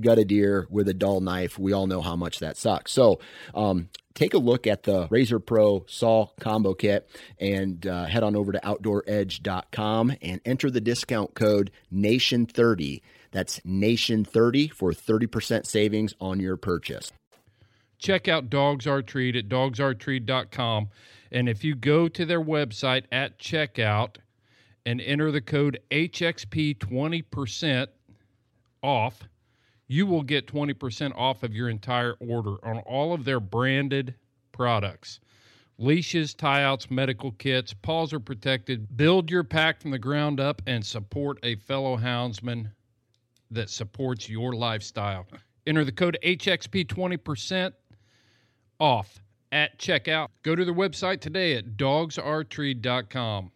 gut 0.00 0.18
a 0.18 0.24
deer 0.24 0.66
with 0.70 0.88
a 0.88 0.94
dull 0.94 1.20
knife, 1.20 1.58
we 1.58 1.72
all 1.72 1.86
know 1.86 2.00
how 2.00 2.16
much 2.16 2.38
that 2.40 2.56
sucks. 2.56 2.92
So, 2.92 3.20
um, 3.54 3.88
take 4.14 4.34
a 4.34 4.38
look 4.38 4.66
at 4.66 4.82
the 4.84 5.08
Razor 5.10 5.40
Pro 5.40 5.84
Saw 5.86 6.26
Combo 6.40 6.74
Kit 6.74 7.08
and 7.38 7.86
uh, 7.86 8.04
head 8.04 8.22
on 8.22 8.36
over 8.36 8.52
to 8.52 8.60
OutdoorEdge.com 8.60 10.16
and 10.20 10.40
enter 10.44 10.70
the 10.70 10.80
discount 10.80 11.34
code 11.34 11.70
NATION30. 11.92 13.02
That's 13.30 13.60
NATION30 13.60 14.72
for 14.72 14.92
30% 14.92 15.66
savings 15.66 16.14
on 16.20 16.40
your 16.40 16.56
purchase. 16.56 17.12
Check 17.98 18.28
out 18.28 18.50
Dogs 18.50 18.86
Are 18.86 19.00
Treat 19.00 19.36
at 19.36 19.48
dogsaretreat.com. 19.48 20.88
And 21.30 21.48
if 21.48 21.64
you 21.64 21.74
go 21.74 22.08
to 22.08 22.26
their 22.26 22.42
website 22.42 23.04
at 23.10 23.38
checkout 23.38 24.16
and 24.84 25.00
enter 25.00 25.30
the 25.30 25.40
code 25.40 25.78
HXP 25.90 26.78
20% 26.78 27.86
off, 28.82 29.22
you 29.92 30.06
will 30.06 30.22
get 30.22 30.46
20% 30.46 31.12
off 31.16 31.42
of 31.42 31.54
your 31.54 31.68
entire 31.68 32.14
order 32.14 32.56
on 32.64 32.78
all 32.78 33.12
of 33.12 33.26
their 33.26 33.38
branded 33.38 34.14
products. 34.50 35.20
Leashes, 35.76 36.32
tie 36.32 36.62
outs, 36.64 36.90
medical 36.90 37.32
kits, 37.32 37.74
paws 37.74 38.14
are 38.14 38.20
protected. 38.20 38.96
Build 38.96 39.30
your 39.30 39.44
pack 39.44 39.82
from 39.82 39.90
the 39.90 39.98
ground 39.98 40.40
up 40.40 40.62
and 40.66 40.84
support 40.84 41.38
a 41.42 41.56
fellow 41.56 41.98
houndsman 41.98 42.70
that 43.50 43.68
supports 43.68 44.30
your 44.30 44.54
lifestyle. 44.54 45.26
Enter 45.66 45.84
the 45.84 45.92
code 45.92 46.16
HXP 46.24 46.86
20% 46.86 47.72
off 48.80 49.20
at 49.52 49.78
checkout. 49.78 50.28
Go 50.42 50.56
to 50.56 50.64
their 50.64 50.72
website 50.72 51.20
today 51.20 51.54
at 51.56 51.76
dogsaretreat.com. 51.76 53.52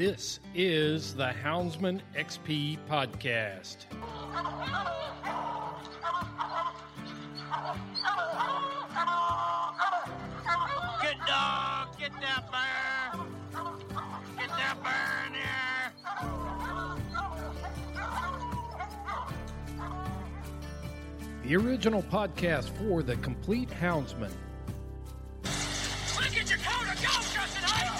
This 0.00 0.40
is 0.54 1.14
the 1.14 1.30
Houndsman 1.44 2.00
XP 2.16 2.78
podcast. 2.88 3.84
Good 11.02 11.18
dog, 11.26 11.98
get 11.98 12.12
that 12.22 12.50
bear. 12.50 13.12
Get 14.38 14.48
that 14.48 14.76
bear 14.82 15.26
in 15.26 15.32
there. 15.34 15.92
The 21.42 21.56
original 21.56 22.02
podcast 22.04 22.70
for 22.78 23.02
the 23.02 23.16
complete 23.16 23.68
houndsman. 23.68 24.32
Look 25.44 26.38
at 26.38 26.48
your 26.48 26.58
coat 26.60 26.88
of 26.88 27.02
go, 27.02 27.10
Justin 27.34 27.64
Hyde. 27.64 27.99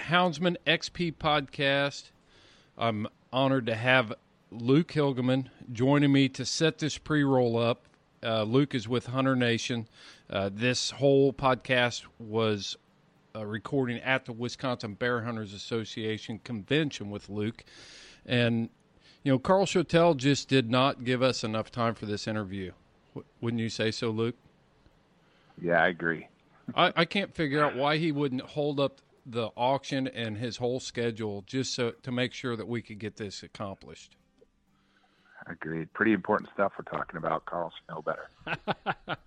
Houndsman 0.00 0.56
XP 0.66 1.14
podcast, 1.14 2.10
I'm 2.76 3.06
honored 3.32 3.66
to 3.66 3.74
have 3.74 4.14
Luke 4.50 4.88
Hilgemann 4.88 5.48
joining 5.72 6.12
me 6.12 6.28
to 6.30 6.44
set 6.44 6.78
this 6.78 6.98
pre 6.98 7.22
roll 7.22 7.56
up. 7.58 7.84
Uh, 8.22 8.42
Luke 8.42 8.74
is 8.74 8.88
with 8.88 9.06
Hunter 9.06 9.36
Nation. 9.36 9.88
Uh, 10.28 10.50
this 10.52 10.90
whole 10.90 11.32
podcast 11.32 12.04
was 12.18 12.76
uh, 13.34 13.44
recording 13.44 13.98
at 13.98 14.24
the 14.24 14.32
Wisconsin 14.32 14.94
Bear 14.94 15.22
Hunters 15.22 15.54
Association 15.54 16.40
convention 16.42 17.10
with 17.10 17.28
Luke. 17.28 17.64
And, 18.26 18.68
you 19.22 19.32
know, 19.32 19.38
Carl 19.38 19.66
Schoettel 19.66 20.16
just 20.16 20.48
did 20.48 20.70
not 20.70 21.04
give 21.04 21.22
us 21.22 21.44
enough 21.44 21.70
time 21.70 21.94
for 21.94 22.06
this 22.06 22.26
interview. 22.26 22.72
W- 23.14 23.26
wouldn't 23.40 23.60
you 23.62 23.68
say 23.68 23.90
so, 23.90 24.10
Luke? 24.10 24.36
Yeah, 25.60 25.82
I 25.82 25.88
agree. 25.88 26.28
I, 26.74 26.92
I 26.96 27.04
can't 27.04 27.34
figure 27.34 27.62
out 27.64 27.76
why 27.76 27.96
he 27.96 28.12
wouldn't 28.12 28.42
hold 28.42 28.80
up 28.80 29.00
the 29.26 29.50
auction 29.56 30.08
and 30.08 30.36
his 30.36 30.56
whole 30.56 30.80
schedule 30.80 31.42
just 31.46 31.74
so 31.74 31.92
to 32.02 32.12
make 32.12 32.32
sure 32.32 32.56
that 32.56 32.68
we 32.68 32.82
could 32.82 32.98
get 32.98 33.16
this 33.16 33.42
accomplished. 33.42 34.16
Agreed. 35.46 35.92
Pretty 35.94 36.12
important 36.12 36.50
stuff 36.52 36.72
we're 36.78 36.84
talking 36.84 37.16
about. 37.16 37.44
Carl 37.46 37.72
should 37.76 37.94
know 37.94 38.02
better. 38.02 39.16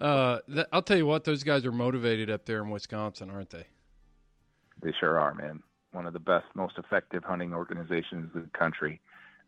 Uh, 0.00 0.38
th- 0.52 0.66
I'll 0.72 0.82
tell 0.82 0.96
you 0.96 1.06
what; 1.06 1.24
those 1.24 1.44
guys 1.44 1.64
are 1.64 1.72
motivated 1.72 2.30
up 2.30 2.46
there 2.46 2.62
in 2.62 2.70
Wisconsin, 2.70 3.30
aren't 3.30 3.50
they? 3.50 3.66
They 4.82 4.92
sure 4.98 5.18
are, 5.18 5.34
man. 5.34 5.62
One 5.92 6.06
of 6.06 6.12
the 6.12 6.18
best, 6.18 6.46
most 6.54 6.76
effective 6.78 7.22
hunting 7.22 7.52
organizations 7.52 8.30
in 8.34 8.42
the 8.42 8.58
country, 8.58 9.00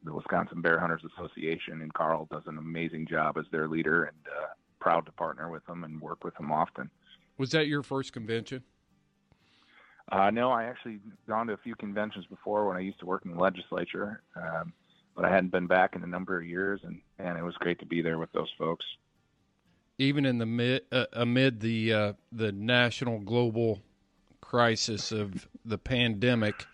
the 0.05 0.15
Wisconsin 0.15 0.61
Bear 0.61 0.79
Hunters 0.79 1.03
Association, 1.17 1.83
and 1.83 1.93
Carl 1.93 2.29
does 2.31 2.45
an 2.47 2.59
amazing 2.59 3.07
job 3.09 3.37
as 3.39 3.47
their 3.51 3.69
leader, 3.69 4.05
and 4.05 4.17
uh, 4.29 4.47
proud 4.81 5.07
to 5.07 5.13
partner 5.13 5.51
with 5.51 5.67
them 5.67 5.83
and 5.83 6.01
work 6.01 6.23
with 6.23 6.35
them 6.37 6.53
often. 6.53 6.91
Was 7.39 7.51
that 7.51 7.67
your 7.67 7.83
first 7.83 8.13
convention? 8.13 8.63
Uh, 10.11 10.31
no, 10.31 10.51
I 10.51 10.65
actually 10.65 11.01
gone 11.29 11.49
to 11.49 11.55
a 11.55 11.59
few 11.59 11.75
conventions 11.75 12.27
before 12.27 12.67
when 12.69 12.77
I 12.77 12.81
used 12.81 13.01
to 13.01 13.07
work 13.07 13.25
in 13.25 13.33
the 13.33 13.41
legislature, 13.41 14.23
um, 14.37 14.73
but 15.17 15.25
I 15.25 15.31
hadn't 15.31 15.51
been 15.51 15.67
back 15.67 15.97
in 15.97 16.03
a 16.05 16.07
number 16.07 16.39
of 16.39 16.47
years, 16.47 16.81
and 16.85 17.01
and 17.19 17.37
it 17.37 17.43
was 17.43 17.57
great 17.57 17.81
to 17.81 17.87
be 17.87 18.03
there 18.03 18.19
with 18.19 18.31
those 18.33 18.53
folks. 18.57 18.85
Even 19.99 20.25
in 20.25 20.39
the 20.39 20.47
mid, 20.47 20.83
uh, 20.93 21.07
amid 21.13 21.61
the 21.61 21.93
uh, 21.93 22.13
the 22.31 22.53
national 22.53 23.19
global 23.19 23.81
crisis 24.41 25.11
of 25.11 25.49
the 25.65 25.79
pandemic, 25.79 26.67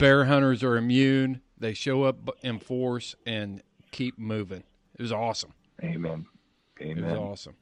bear 0.00 0.24
hunters 0.24 0.64
are 0.64 0.76
immune. 0.76 1.42
They 1.58 1.74
show 1.74 2.02
up 2.02 2.28
in 2.42 2.58
force 2.58 3.14
and 3.24 3.62
keep 3.92 4.18
moving. 4.18 4.64
It 4.98 5.02
was 5.02 5.12
awesome. 5.12 5.52
Amen. 6.80 7.06
It 7.06 7.10
was 7.10 7.18
awesome. 7.18 7.54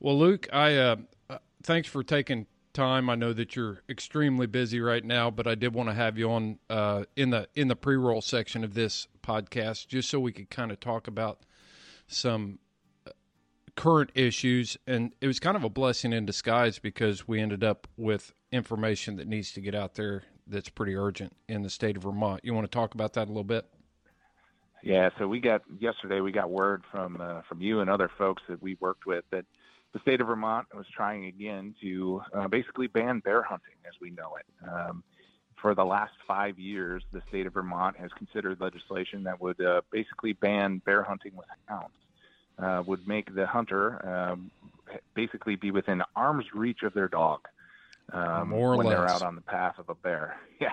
Well, 0.00 0.18
Luke, 0.18 0.48
I 0.52 0.76
uh, 0.76 0.96
uh, 1.28 1.38
thanks 1.62 1.88
for 1.88 2.02
taking 2.02 2.46
time. 2.74 3.08
I 3.08 3.14
know 3.14 3.32
that 3.32 3.56
you're 3.56 3.82
extremely 3.88 4.46
busy 4.46 4.80
right 4.80 5.04
now, 5.04 5.30
but 5.30 5.46
I 5.46 5.54
did 5.54 5.72
want 5.72 5.88
to 5.88 5.94
have 5.94 6.18
you 6.18 6.30
on 6.30 6.58
uh, 6.68 7.04
in 7.16 7.30
the 7.30 7.48
in 7.54 7.68
the 7.68 7.76
pre 7.76 7.96
roll 7.96 8.20
section 8.20 8.64
of 8.64 8.74
this 8.74 9.08
podcast, 9.22 9.88
just 9.88 10.10
so 10.10 10.20
we 10.20 10.32
could 10.32 10.50
kind 10.50 10.70
of 10.70 10.80
talk 10.80 11.06
about 11.08 11.40
some 12.06 12.58
uh, 13.06 13.10
current 13.76 14.10
issues. 14.14 14.76
And 14.86 15.14
it 15.20 15.26
was 15.26 15.40
kind 15.40 15.56
of 15.56 15.64
a 15.64 15.70
blessing 15.70 16.12
in 16.12 16.26
disguise 16.26 16.78
because 16.78 17.26
we 17.26 17.40
ended 17.40 17.64
up 17.64 17.86
with 17.96 18.34
information 18.52 19.16
that 19.16 19.26
needs 19.26 19.52
to 19.52 19.60
get 19.60 19.74
out 19.74 19.94
there 19.94 20.24
that's 20.46 20.68
pretty 20.68 20.94
urgent 20.94 21.34
in 21.48 21.62
the 21.62 21.70
state 21.70 21.96
of 21.96 22.02
Vermont. 22.02 22.40
You 22.44 22.52
want 22.52 22.70
to 22.70 22.74
talk 22.74 22.94
about 22.94 23.14
that 23.14 23.28
a 23.28 23.30
little 23.30 23.44
bit? 23.44 23.66
Yeah, 24.82 25.08
so 25.18 25.26
we 25.26 25.40
got 25.40 25.62
yesterday. 25.78 26.20
We 26.20 26.30
got 26.30 26.50
word 26.50 26.82
from 26.92 27.18
uh, 27.18 27.40
from 27.48 27.62
you 27.62 27.80
and 27.80 27.88
other 27.88 28.10
folks 28.18 28.42
that 28.48 28.62
we 28.62 28.76
worked 28.80 29.06
with 29.06 29.24
that 29.30 29.46
the 29.94 30.00
state 30.00 30.20
of 30.20 30.26
Vermont 30.26 30.66
was 30.74 30.86
trying 30.94 31.24
again 31.26 31.74
to 31.80 32.20
uh, 32.34 32.48
basically 32.48 32.88
ban 32.88 33.20
bear 33.20 33.42
hunting 33.42 33.76
as 33.86 33.94
we 34.00 34.10
know 34.10 34.36
it. 34.36 34.68
Um, 34.68 35.02
for 35.62 35.74
the 35.74 35.84
last 35.84 36.12
five 36.26 36.58
years, 36.58 37.02
the 37.12 37.22
state 37.28 37.46
of 37.46 37.54
Vermont 37.54 37.96
has 37.96 38.10
considered 38.18 38.60
legislation 38.60 39.22
that 39.22 39.40
would 39.40 39.58
uh, 39.64 39.80
basically 39.90 40.34
ban 40.34 40.82
bear 40.84 41.02
hunting 41.02 41.32
with 41.34 41.46
hounds, 41.66 41.94
uh, 42.58 42.82
would 42.86 43.06
make 43.08 43.34
the 43.34 43.46
hunter 43.46 44.32
um, 44.34 44.50
basically 45.14 45.56
be 45.56 45.70
within 45.70 46.02
arm's 46.14 46.44
reach 46.52 46.82
of 46.82 46.92
their 46.92 47.08
dog 47.08 47.40
um, 48.12 48.50
More 48.50 48.74
or 48.74 48.76
when 48.76 48.88
they're 48.88 49.08
out 49.08 49.22
on 49.22 49.36
the 49.36 49.40
path 49.42 49.78
of 49.78 49.88
a 49.88 49.94
bear. 49.94 50.36
Yeah, 50.60 50.70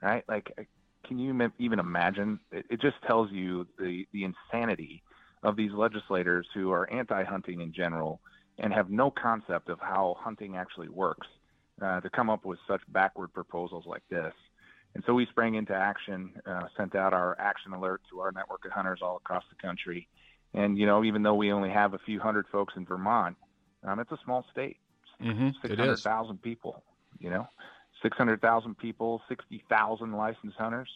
right. 0.00 0.24
Like, 0.28 0.50
uh, 0.58 0.62
can 1.06 1.18
you 1.18 1.52
even 1.58 1.78
imagine? 1.78 2.40
It, 2.50 2.64
it 2.70 2.80
just 2.80 2.96
tells 3.06 3.30
you 3.30 3.66
the 3.78 4.06
the 4.12 4.24
insanity 4.24 5.02
of 5.42 5.56
these 5.56 5.72
legislators 5.72 6.46
who 6.54 6.72
are 6.72 6.90
anti-hunting 6.90 7.60
in 7.60 7.72
general 7.72 8.20
and 8.60 8.72
have 8.72 8.90
no 8.90 9.10
concept 9.10 9.68
of 9.68 9.80
how 9.80 10.16
hunting 10.18 10.56
actually 10.56 10.88
works 10.88 11.26
uh, 11.82 12.00
to 12.00 12.10
come 12.10 12.30
up 12.30 12.44
with 12.44 12.58
such 12.68 12.80
backward 12.88 13.32
proposals 13.32 13.84
like 13.86 14.02
this. 14.10 14.34
And 14.94 15.02
so 15.06 15.14
we 15.14 15.26
sprang 15.26 15.54
into 15.54 15.74
action, 15.74 16.32
uh, 16.46 16.64
sent 16.76 16.94
out 16.94 17.12
our 17.12 17.36
action 17.40 17.72
alert 17.72 18.02
to 18.10 18.20
our 18.20 18.32
network 18.32 18.64
of 18.64 18.72
hunters 18.72 19.00
all 19.02 19.16
across 19.16 19.44
the 19.48 19.66
country. 19.66 20.08
And, 20.52 20.76
you 20.76 20.84
know, 20.84 21.04
even 21.04 21.22
though 21.22 21.34
we 21.34 21.52
only 21.52 21.70
have 21.70 21.94
a 21.94 21.98
few 21.98 22.20
hundred 22.20 22.46
folks 22.50 22.74
in 22.76 22.84
Vermont, 22.84 23.36
um, 23.84 24.00
it's 24.00 24.12
a 24.12 24.18
small 24.24 24.44
state, 24.50 24.76
Mm-hmm. 25.22 25.50
600,000 25.62 26.42
people, 26.42 26.82
you 27.18 27.30
know, 27.30 27.46
600,000 28.02 28.78
people, 28.78 29.20
60,000 29.28 30.12
licensed 30.12 30.56
hunters. 30.56 30.88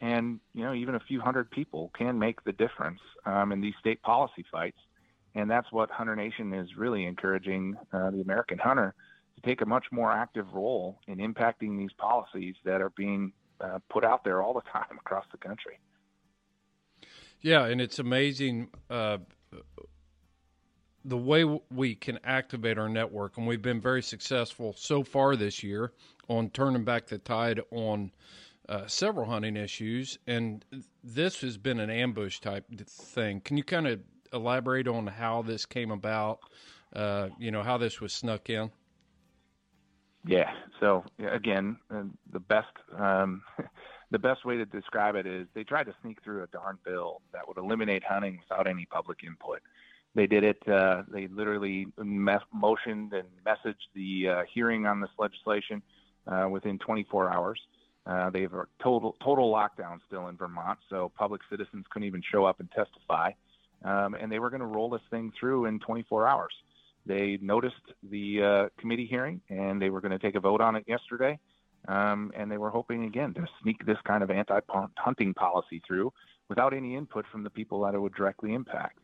And, 0.00 0.40
you 0.54 0.64
know, 0.64 0.74
even 0.74 0.94
a 0.94 1.00
few 1.00 1.20
hundred 1.20 1.50
people 1.50 1.90
can 1.96 2.18
make 2.18 2.42
the 2.44 2.52
difference 2.52 3.00
um, 3.24 3.52
in 3.52 3.60
these 3.60 3.74
state 3.80 4.02
policy 4.02 4.44
fights. 4.50 4.78
And 5.34 5.50
that's 5.50 5.70
what 5.70 5.90
Hunter 5.90 6.16
Nation 6.16 6.52
is 6.52 6.76
really 6.76 7.06
encouraging 7.06 7.76
uh, 7.92 8.10
the 8.10 8.20
American 8.20 8.58
hunter 8.58 8.94
to 9.36 9.48
take 9.48 9.60
a 9.60 9.66
much 9.66 9.86
more 9.92 10.10
active 10.10 10.46
role 10.52 10.98
in 11.06 11.18
impacting 11.18 11.78
these 11.78 11.92
policies 11.98 12.56
that 12.64 12.80
are 12.80 12.90
being 12.90 13.32
uh, 13.60 13.78
put 13.90 14.04
out 14.04 14.24
there 14.24 14.42
all 14.42 14.54
the 14.54 14.60
time 14.72 14.98
across 14.98 15.24
the 15.32 15.38
country. 15.38 15.78
Yeah, 17.40 17.66
and 17.66 17.80
it's 17.80 18.00
amazing 18.00 18.68
uh, 18.90 19.18
the 21.04 21.16
way 21.16 21.44
we 21.70 21.94
can 21.94 22.18
activate 22.24 22.78
our 22.78 22.88
network, 22.88 23.36
and 23.38 23.46
we've 23.46 23.62
been 23.62 23.80
very 23.80 24.02
successful 24.02 24.74
so 24.76 25.04
far 25.04 25.36
this 25.36 25.62
year 25.62 25.92
on 26.28 26.50
turning 26.50 26.84
back 26.84 27.06
the 27.06 27.18
tide 27.18 27.60
on 27.70 28.10
uh, 28.68 28.86
several 28.86 29.26
hunting 29.26 29.56
issues. 29.56 30.18
And 30.26 30.64
this 31.02 31.40
has 31.40 31.56
been 31.56 31.80
an 31.80 31.90
ambush 31.90 32.40
type 32.40 32.66
thing. 32.86 33.40
Can 33.40 33.56
you 33.56 33.64
kind 33.64 33.86
of 33.86 34.00
elaborate 34.32 34.88
on 34.88 35.06
how 35.06 35.42
this 35.42 35.66
came 35.66 35.90
about? 35.90 36.40
Uh, 36.94 37.28
you 37.38 37.50
know 37.50 37.62
how 37.62 37.78
this 37.78 38.00
was 38.00 38.12
snuck 38.12 38.50
in. 38.50 38.70
Yeah. 40.26 40.50
So 40.80 41.04
again, 41.18 41.78
uh, 41.90 42.04
the 42.32 42.40
best 42.40 42.66
um, 42.96 43.42
the 44.10 44.18
best 44.18 44.44
way 44.44 44.56
to 44.56 44.64
describe 44.64 45.14
it 45.14 45.26
is 45.26 45.46
they 45.54 45.64
tried 45.64 45.84
to 45.84 45.94
sneak 46.02 46.22
through 46.22 46.42
a 46.42 46.46
darn 46.48 46.78
bill 46.84 47.20
that 47.32 47.46
would 47.46 47.58
eliminate 47.58 48.02
hunting 48.04 48.40
without 48.48 48.66
any 48.66 48.86
public 48.86 49.18
input. 49.24 49.60
They 50.14 50.26
did 50.26 50.44
it. 50.44 50.66
Uh, 50.66 51.02
they 51.08 51.28
literally 51.28 51.86
me- 51.98 52.32
motioned 52.52 53.12
and 53.12 53.28
messaged 53.46 53.88
the 53.94 54.28
uh, 54.28 54.42
hearing 54.52 54.86
on 54.86 55.00
this 55.00 55.10
legislation 55.18 55.82
uh, 56.26 56.48
within 56.50 56.78
24 56.78 57.32
hours. 57.32 57.60
Uh, 58.06 58.30
they 58.30 58.40
have 58.42 58.54
a 58.54 58.64
total 58.82 59.16
total 59.22 59.52
lockdown 59.52 59.98
still 60.06 60.28
in 60.28 60.36
Vermont, 60.36 60.78
so 60.88 61.12
public 61.16 61.42
citizens 61.50 61.84
couldn't 61.90 62.08
even 62.08 62.22
show 62.32 62.46
up 62.46 62.58
and 62.58 62.70
testify. 62.70 63.30
Um, 63.84 64.14
and 64.14 64.30
they 64.30 64.38
were 64.38 64.50
going 64.50 64.60
to 64.60 64.66
roll 64.66 64.90
this 64.90 65.02
thing 65.10 65.32
through 65.38 65.66
in 65.66 65.78
24 65.80 66.26
hours. 66.26 66.52
They 67.06 67.38
noticed 67.40 67.76
the 68.02 68.42
uh, 68.42 68.68
committee 68.78 69.06
hearing 69.06 69.40
and 69.48 69.80
they 69.80 69.90
were 69.90 70.00
going 70.00 70.12
to 70.12 70.18
take 70.18 70.34
a 70.34 70.40
vote 70.40 70.60
on 70.60 70.76
it 70.76 70.84
yesterday. 70.86 71.38
Um, 71.86 72.32
and 72.36 72.50
they 72.50 72.58
were 72.58 72.70
hoping 72.70 73.04
again 73.04 73.32
to 73.34 73.46
sneak 73.62 73.86
this 73.86 73.96
kind 74.04 74.22
of 74.22 74.30
anti-hunting 74.30 75.32
policy 75.34 75.80
through 75.86 76.12
without 76.48 76.74
any 76.74 76.96
input 76.96 77.24
from 77.30 77.44
the 77.44 77.50
people 77.50 77.82
that 77.82 77.94
it 77.94 77.98
would 77.98 78.14
directly 78.14 78.52
impact. 78.52 78.98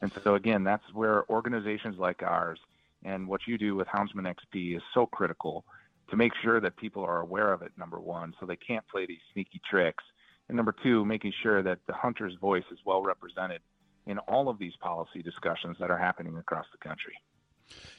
And 0.00 0.10
so 0.24 0.34
again, 0.34 0.64
that's 0.64 0.84
where 0.92 1.28
organizations 1.30 1.96
like 1.98 2.22
ours 2.22 2.58
and 3.04 3.28
what 3.28 3.42
you 3.46 3.58
do 3.58 3.76
with 3.76 3.86
Houndsman 3.88 4.26
XP 4.34 4.76
is 4.76 4.82
so 4.94 5.06
critical 5.06 5.64
to 6.10 6.16
make 6.16 6.32
sure 6.42 6.60
that 6.60 6.76
people 6.76 7.04
are 7.04 7.20
aware 7.20 7.52
of 7.52 7.62
it. 7.62 7.72
Number 7.76 8.00
one, 8.00 8.34
so 8.40 8.46
they 8.46 8.56
can't 8.56 8.86
play 8.88 9.06
these 9.06 9.20
sneaky 9.32 9.60
tricks. 9.68 10.02
And 10.48 10.56
number 10.56 10.74
two, 10.82 11.04
making 11.04 11.32
sure 11.42 11.62
that 11.62 11.78
the 11.86 11.92
hunter's 11.92 12.34
voice 12.40 12.64
is 12.72 12.78
well 12.84 13.02
represented 13.02 13.60
in 14.06 14.18
all 14.20 14.48
of 14.48 14.58
these 14.58 14.76
policy 14.80 15.22
discussions 15.22 15.76
that 15.80 15.90
are 15.90 15.98
happening 15.98 16.36
across 16.36 16.66
the 16.72 16.78
country. 16.78 17.14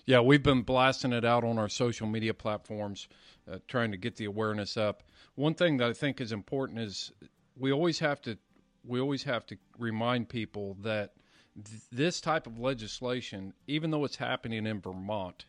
Yeah, 0.06 0.20
we've 0.20 0.44
been 0.44 0.62
blasting 0.62 1.14
it 1.14 1.26
out 1.26 1.44
on 1.44 1.58
our 1.58 1.70
social 1.70 2.08
media 2.08 2.34
platforms, 2.34 3.08
uh, 3.52 3.58
trying 3.68 3.92
to 3.92 3.98
get 3.98 4.16
the 4.16 4.26
awareness 4.26 4.78
up. 4.78 5.04
One 5.34 5.56
thing 5.56 5.78
that 5.78 5.90
I 5.90 5.94
think 5.94 6.22
is 6.22 6.32
important 6.32 6.80
is 6.80 7.12
we 7.58 7.72
always 7.72 8.00
have 8.00 8.22
to 8.24 8.38
we 8.88 9.00
always 9.00 9.24
have 9.24 9.48
to 9.48 9.58
remind 9.80 10.30
people 10.30 10.78
that 10.82 11.14
th- 11.56 11.82
this 11.92 12.22
type 12.22 12.46
of 12.46 12.60
legislation, 12.60 13.54
even 13.66 13.90
though 13.90 14.06
it's 14.06 14.18
happening 14.18 14.68
in 14.68 14.80
Vermont, 14.80 15.46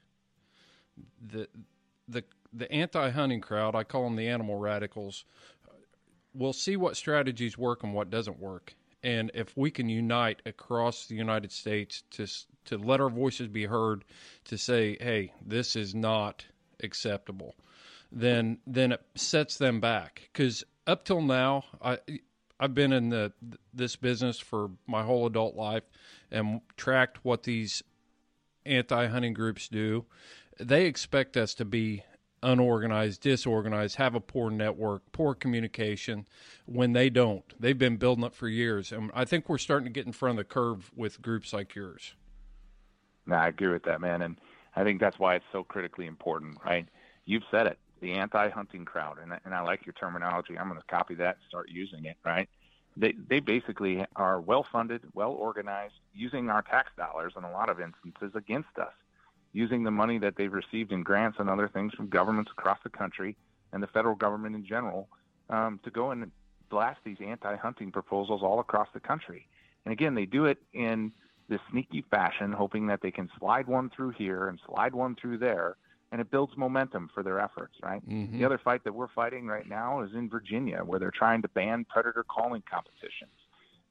the 1.21 1.49
the 2.09 2.25
the 2.53 2.71
anti-hunting 2.73 3.43
crowd, 3.43 3.75
I 3.75 3.85
call 3.85 4.05
them 4.05 4.17
the 4.17 4.29
animal 4.29 4.57
radicals, 4.57 5.27
will 6.33 6.55
see 6.55 6.77
what 6.77 6.97
strategies 6.97 7.59
work 7.59 7.83
and 7.83 7.93
what 7.93 8.09
doesn't 8.09 8.39
work. 8.39 8.75
And 9.03 9.31
if 9.35 9.57
we 9.57 9.71
can 9.71 9.89
unite 9.89 10.43
across 10.47 11.07
the 11.07 11.15
United 11.15 11.53
States 11.53 12.03
to 12.13 12.27
to 12.65 12.79
let 12.79 13.01
our 13.01 13.11
voices 13.11 13.49
be 13.49 13.67
heard, 13.67 14.05
to 14.45 14.59
say, 14.59 14.97
"Hey, 15.01 15.33
this 15.41 15.77
is 15.77 15.95
not 15.95 16.47
acceptable," 16.83 17.55
then 18.11 18.59
then 18.67 18.93
it 18.93 19.03
sets 19.15 19.59
them 19.59 19.81
back. 19.81 20.29
Because 20.33 20.65
up 20.87 21.05
till 21.05 21.23
now, 21.23 21.65
I 21.81 21.99
I've 22.59 22.75
been 22.75 22.93
in 22.93 23.11
the 23.11 23.33
this 23.73 23.97
business 23.97 24.39
for 24.39 24.71
my 24.87 25.03
whole 25.03 25.27
adult 25.27 25.55
life 25.55 25.85
and 26.31 26.61
tracked 26.77 27.25
what 27.25 27.43
these 27.43 27.83
anti-hunting 28.65 29.35
groups 29.35 29.69
do. 29.69 30.07
They 30.59 30.87
expect 30.87 31.37
us 31.37 31.55
to 31.55 31.65
be 31.65 32.03
unorganized, 32.43 33.21
disorganized, 33.21 33.97
have 33.97 34.15
a 34.15 34.21
poor 34.21 34.51
network, 34.51 35.03
poor 35.13 35.35
communication 35.35 36.27
when 36.67 36.93
they 36.93 37.11
don't. 37.11 37.45
They've 37.59 37.79
been 37.79 37.97
building 37.97 38.25
up 38.25 38.35
for 38.35 38.49
years. 38.49 38.93
And 38.93 39.11
I 39.15 39.25
think 39.25 39.49
we're 39.49 39.59
starting 39.59 39.87
to 39.87 39.93
get 39.93 40.07
in 40.07 40.13
front 40.13 40.39
of 40.39 40.47
the 40.47 40.53
curve 40.53 40.91
with 40.95 41.23
groups 41.23 41.53
like 41.53 41.75
yours. 41.75 42.15
No, 43.27 43.37
I 43.37 43.49
agree 43.49 43.73
with 43.73 43.85
that, 43.85 44.01
man. 44.01 44.23
And 44.23 44.39
I 44.77 44.85
think 44.85 45.01
that's 45.01 45.19
why 45.19 45.35
it's 45.35 45.45
so 45.53 45.65
critically 45.65 46.07
important, 46.07 46.59
right? 46.65 46.87
You've 47.25 47.43
said 47.51 47.67
it, 47.67 47.79
the 48.01 48.13
anti-hunting 48.13 48.85
crowd, 48.85 49.19
and 49.21 49.33
and 49.45 49.55
I 49.55 49.63
like 49.63 49.85
your 49.87 49.95
terminology. 49.95 50.57
I'm 50.57 50.69
going 50.69 50.81
to 50.81 50.87
copy 50.87 51.15
that, 51.17 51.37
and 51.37 51.45
start 51.49 51.69
using 51.71 52.05
it, 52.05 52.17
right? 52.25 52.49
They 52.97 53.15
they 53.29 53.41
basically 53.41 54.05
are 54.15 54.41
well-funded, 54.41 55.03
well-organized, 55.15 55.95
using 56.15 56.51
our 56.51 56.63
tax 56.63 56.91
dollars 56.97 57.33
in 57.37 57.45
a 57.45 57.51
lot 57.51 57.69
of 57.69 57.81
instances 57.81 58.33
against 58.35 58.79
us, 58.79 58.93
using 59.57 59.83
the 59.85 59.91
money 59.91 60.19
that 60.19 60.35
they've 60.37 60.53
received 60.53 60.93
in 60.93 61.03
grants 61.03 61.39
and 61.41 61.49
other 61.49 61.67
things 61.67 61.95
from 61.95 62.09
governments 62.09 62.51
across 62.57 62.79
the 62.85 62.91
country 62.91 63.35
and 63.73 63.83
the 63.83 63.87
federal 63.87 64.15
government 64.15 64.55
in 64.55 64.67
general 64.67 65.09
um, 65.49 65.81
to 65.83 65.91
go 65.91 66.11
and 66.11 66.31
blast 66.69 67.01
these 67.05 67.17
anti-hunting 67.25 67.91
proposals 67.91 68.43
all 68.43 68.61
across 68.61 68.89
the 68.93 69.01
country. 69.01 69.49
And 69.87 69.93
again, 69.93 70.15
they 70.15 70.27
do 70.27 70.45
it 70.45 70.59
in 70.75 71.11
this 71.49 71.61
sneaky 71.71 72.05
fashion, 72.11 72.53
hoping 72.53 72.87
that 72.89 73.01
they 73.01 73.11
can 73.11 73.31
slide 73.39 73.67
one 73.67 73.89
through 73.97 74.11
here 74.11 74.49
and 74.49 74.61
slide 74.67 74.95
one 74.95 75.17
through 75.19 75.39
there, 75.39 75.77
and 76.13 76.21
it 76.21 76.31
builds 76.31 76.53
momentum 76.59 77.09
for 77.15 77.23
their 77.23 77.41
efforts, 77.41 77.77
right? 77.83 78.07
Mm-hmm. 78.07 78.39
The 78.39 78.45
other 78.45 78.61
fight 78.63 78.85
that 78.85 78.95
we're 78.95 79.09
fighting 79.09 79.47
right 79.47 79.67
now 79.67 80.03
is 80.03 80.11
in 80.13 80.29
Virginia, 80.29 80.83
where 80.85 80.99
they're 80.99 81.11
trying 81.11 81.41
to 81.41 81.49
ban 81.49 81.87
predator 81.89 82.27
calling 82.29 82.63
competitions, 82.71 83.39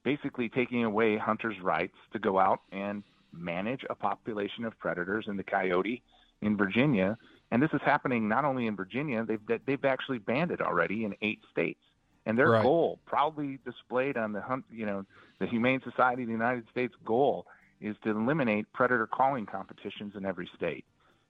basically 0.03 0.47
taking 0.47 0.83
away 0.83 1.17
hunters' 1.17 1.59
rights 1.59 1.97
to 2.13 2.19
go 2.19 2.37
out 2.37 2.59
and 2.71 3.01
manage 3.35 3.85
a 3.89 3.95
population 3.95 4.65
of 4.65 4.77
predators 4.79 5.25
in 5.27 5.37
the 5.37 5.43
coyote 5.43 6.03
in 6.41 6.57
Virginia. 6.57 7.17
And 7.51 7.61
this 7.61 7.71
is 7.73 7.81
happening 7.85 8.27
not 8.27 8.45
only 8.45 8.67
in 8.67 8.75
Virginia, 8.75 9.25
they've 9.25 9.61
they've 9.65 9.85
actually 9.85 10.19
banned 10.19 10.51
it 10.51 10.61
already 10.61 11.05
in 11.05 11.15
eight 11.21 11.41
states. 11.51 11.81
And 12.25 12.37
their 12.37 12.49
Right. 12.49 12.63
goal, 12.63 12.99
proudly 13.05 13.59
displayed 13.65 14.17
on 14.17 14.31
the 14.33 14.41
hunt, 14.41 14.65
you 14.71 14.85
know, 14.85 15.05
the 15.39 15.47
Humane 15.47 15.81
Society 15.83 16.23
of 16.23 16.27
the 16.27 16.33
United 16.33 16.67
States 16.69 16.93
goal 17.05 17.45
is 17.79 17.95
to 18.03 18.09
eliminate 18.09 18.71
predator 18.73 19.07
calling 19.07 19.45
competitions 19.45 20.13
in 20.15 20.25
every 20.25 20.49
state. 20.55 20.85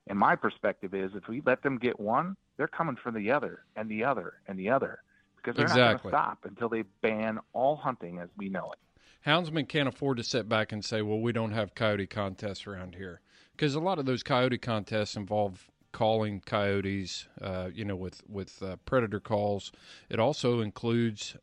And 0.07 0.17
my 0.17 0.35
perspective 0.35 0.93
is 0.93 1.11
if 1.15 1.27
we 1.27 1.41
let 1.45 1.63
them 1.63 1.77
get 1.77 1.99
one, 1.99 2.37
they're 2.57 2.67
coming 2.67 2.95
for 2.95 3.11
the 3.11 3.31
other 3.31 3.65
and 3.75 3.89
the 3.89 4.03
other 4.05 4.35
and 4.47 4.57
the 4.57 4.69
other 4.69 4.99
because 5.37 5.57
they're 5.57 5.67
not 5.67 5.83
going 5.83 5.97
to 5.97 6.03
stop 6.07 6.39
until 6.45 6.69
they 6.69 6.83
ban 7.01 7.39
all 7.53 7.75
hunting 7.75 8.19
as 8.19 8.29
we 8.37 8.49
know 8.49 8.71
it. 8.71 8.79
Houndsmen 9.25 9.67
can't 9.67 9.87
afford 9.87 10.17
to 10.17 10.23
sit 10.23 10.47
back 10.47 10.71
and 10.71 10.85
say, 10.85 11.01
well, 11.01 11.19
we 11.19 11.31
don't 11.31 11.51
have 11.51 11.73
coyote 11.73 12.07
contests 12.07 12.67
around 12.67 12.95
here. 12.95 13.21
Because 13.55 13.73
a 13.73 13.79
lot 13.79 13.97
of 13.97 14.05
those 14.05 14.21
coyote 14.21 14.59
contests 14.59 15.15
involve 15.15 15.69
calling 15.91 16.41
coyotes, 16.45 17.27
uh, 17.41 17.69
you 17.73 17.85
know, 17.85 17.95
with, 17.95 18.21
with 18.27 18.61
uh, 18.61 18.75
predator 18.85 19.19
calls. 19.19 19.71
It 20.09 20.19
also 20.19 20.59
includes 20.59 21.37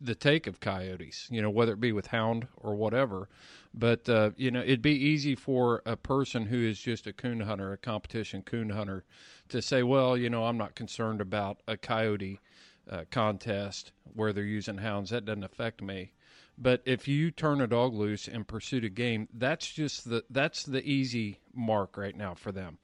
the 0.00 0.14
take 0.14 0.46
of 0.46 0.60
coyotes, 0.60 1.28
you 1.30 1.40
know, 1.40 1.50
whether 1.50 1.72
it 1.72 1.80
be 1.80 1.92
with 1.92 2.08
hound 2.08 2.46
or 2.56 2.74
whatever. 2.74 3.28
But, 3.72 4.08
uh, 4.08 4.30
you 4.36 4.50
know, 4.50 4.60
it'd 4.60 4.82
be 4.82 4.92
easy 4.92 5.34
for 5.34 5.82
a 5.86 5.96
person 5.96 6.46
who 6.46 6.58
is 6.58 6.78
just 6.78 7.06
a 7.06 7.12
coon 7.12 7.40
hunter, 7.40 7.72
a 7.72 7.78
competition 7.78 8.42
coon 8.42 8.70
hunter, 8.70 9.04
to 9.48 9.62
say, 9.62 9.82
well, 9.82 10.16
you 10.16 10.30
know, 10.30 10.44
I'm 10.44 10.58
not 10.58 10.74
concerned 10.74 11.20
about 11.20 11.62
a 11.66 11.76
coyote 11.76 12.40
uh, 12.88 13.04
contest 13.10 13.92
where 14.12 14.32
they're 14.32 14.44
using 14.44 14.78
hounds. 14.78 15.10
That 15.10 15.24
doesn't 15.24 15.44
affect 15.44 15.82
me. 15.82 16.12
But 16.56 16.82
if 16.84 17.08
you 17.08 17.30
turn 17.30 17.60
a 17.60 17.66
dog 17.66 17.94
loose 17.94 18.28
and 18.28 18.46
pursue 18.46 18.78
a 18.84 18.88
game, 18.88 19.28
that's 19.34 19.70
just 19.70 20.08
the 20.08 20.24
that's 20.30 20.64
the 20.64 20.84
easy 20.84 21.40
mark 21.52 21.96
right 21.96 22.16
now 22.16 22.34
for 22.34 22.52
them. 22.52 22.78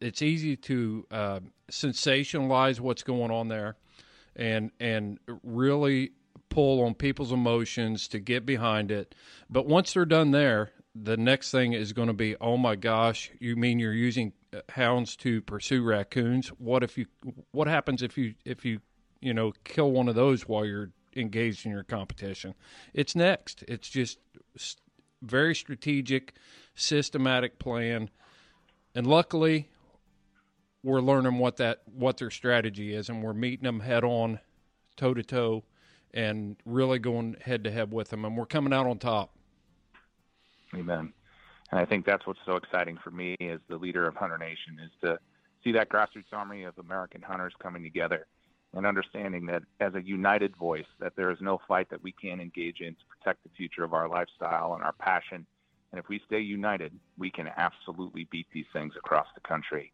It's 0.00 0.20
easy 0.20 0.56
to 0.56 1.06
uh, 1.10 1.40
sensationalize 1.70 2.80
what's 2.80 3.02
going 3.02 3.30
on 3.30 3.48
there, 3.48 3.76
and 4.36 4.70
and 4.80 5.18
really 5.42 6.12
pull 6.50 6.82
on 6.84 6.94
people's 6.94 7.32
emotions 7.32 8.08
to 8.08 8.18
get 8.18 8.44
behind 8.44 8.90
it. 8.90 9.14
But 9.48 9.66
once 9.66 9.94
they're 9.94 10.04
done 10.04 10.32
there, 10.32 10.72
the 10.94 11.16
next 11.16 11.50
thing 11.50 11.72
is 11.72 11.92
going 11.92 12.08
to 12.08 12.14
be, 12.14 12.36
oh 12.40 12.56
my 12.56 12.76
gosh, 12.76 13.30
you 13.38 13.56
mean 13.56 13.78
you're 13.78 13.92
using 13.94 14.32
uh, 14.52 14.60
hounds 14.70 15.16
to 15.16 15.40
pursue 15.42 15.82
raccoons? 15.82 16.48
What 16.48 16.82
if 16.82 16.98
you? 16.98 17.06
What 17.52 17.68
happens 17.68 18.02
if 18.02 18.18
you 18.18 18.34
if 18.44 18.64
you 18.64 18.80
you 19.20 19.32
know 19.32 19.52
kill 19.64 19.90
one 19.90 20.08
of 20.08 20.14
those 20.14 20.46
while 20.46 20.66
you're 20.66 20.90
engaged 21.16 21.66
in 21.66 21.72
your 21.72 21.82
competition? 21.82 22.54
It's 22.94 23.14
next. 23.14 23.64
It's 23.68 23.88
just 23.88 24.18
very 25.22 25.54
strategic, 25.54 26.34
systematic 26.74 27.58
plan, 27.58 28.10
and 28.94 29.06
luckily, 29.06 29.68
we're 30.82 31.00
learning 31.00 31.38
what 31.38 31.58
that 31.58 31.82
what 31.94 32.16
their 32.16 32.30
strategy 32.30 32.94
is, 32.94 33.08
and 33.08 33.22
we're 33.22 33.34
meeting 33.34 33.64
them 33.64 33.80
head 33.80 34.04
on, 34.04 34.40
toe 34.96 35.14
to 35.14 35.22
toe, 35.22 35.64
and 36.12 36.56
really 36.64 36.98
going 36.98 37.36
head 37.40 37.64
to 37.64 37.70
head 37.70 37.92
with 37.92 38.08
them, 38.08 38.24
and 38.24 38.36
we're 38.36 38.46
coming 38.46 38.72
out 38.72 38.86
on 38.86 38.98
top. 38.98 39.36
Amen. 40.74 41.12
And 41.70 41.78
I 41.78 41.84
think 41.84 42.04
that's 42.04 42.26
what's 42.26 42.40
so 42.44 42.56
exciting 42.56 42.98
for 43.02 43.10
me 43.10 43.36
as 43.40 43.60
the 43.68 43.76
leader 43.76 44.06
of 44.06 44.16
Hunter 44.16 44.38
Nation 44.38 44.80
is 44.84 44.90
to 45.02 45.18
see 45.62 45.72
that 45.72 45.88
grassroots 45.88 46.32
army 46.32 46.64
of 46.64 46.76
American 46.78 47.22
hunters 47.22 47.52
coming 47.62 47.82
together 47.82 48.26
and 48.74 48.86
understanding 48.86 49.46
that 49.46 49.62
as 49.80 49.94
a 49.94 50.02
united 50.02 50.56
voice 50.56 50.86
that 51.00 51.16
there 51.16 51.30
is 51.30 51.38
no 51.40 51.60
fight 51.66 51.90
that 51.90 52.02
we 52.02 52.12
can't 52.12 52.40
engage 52.40 52.80
in 52.80 52.94
to 52.94 53.00
protect 53.08 53.42
the 53.42 53.50
future 53.56 53.84
of 53.84 53.92
our 53.92 54.08
lifestyle 54.08 54.74
and 54.74 54.82
our 54.82 54.92
passion. 54.92 55.46
And 55.92 55.98
if 55.98 56.08
we 56.08 56.20
stay 56.26 56.40
united, 56.40 56.92
we 57.18 57.30
can 57.30 57.48
absolutely 57.56 58.28
beat 58.30 58.46
these 58.52 58.66
things 58.72 58.94
across 58.96 59.26
the 59.34 59.40
country. 59.40 59.92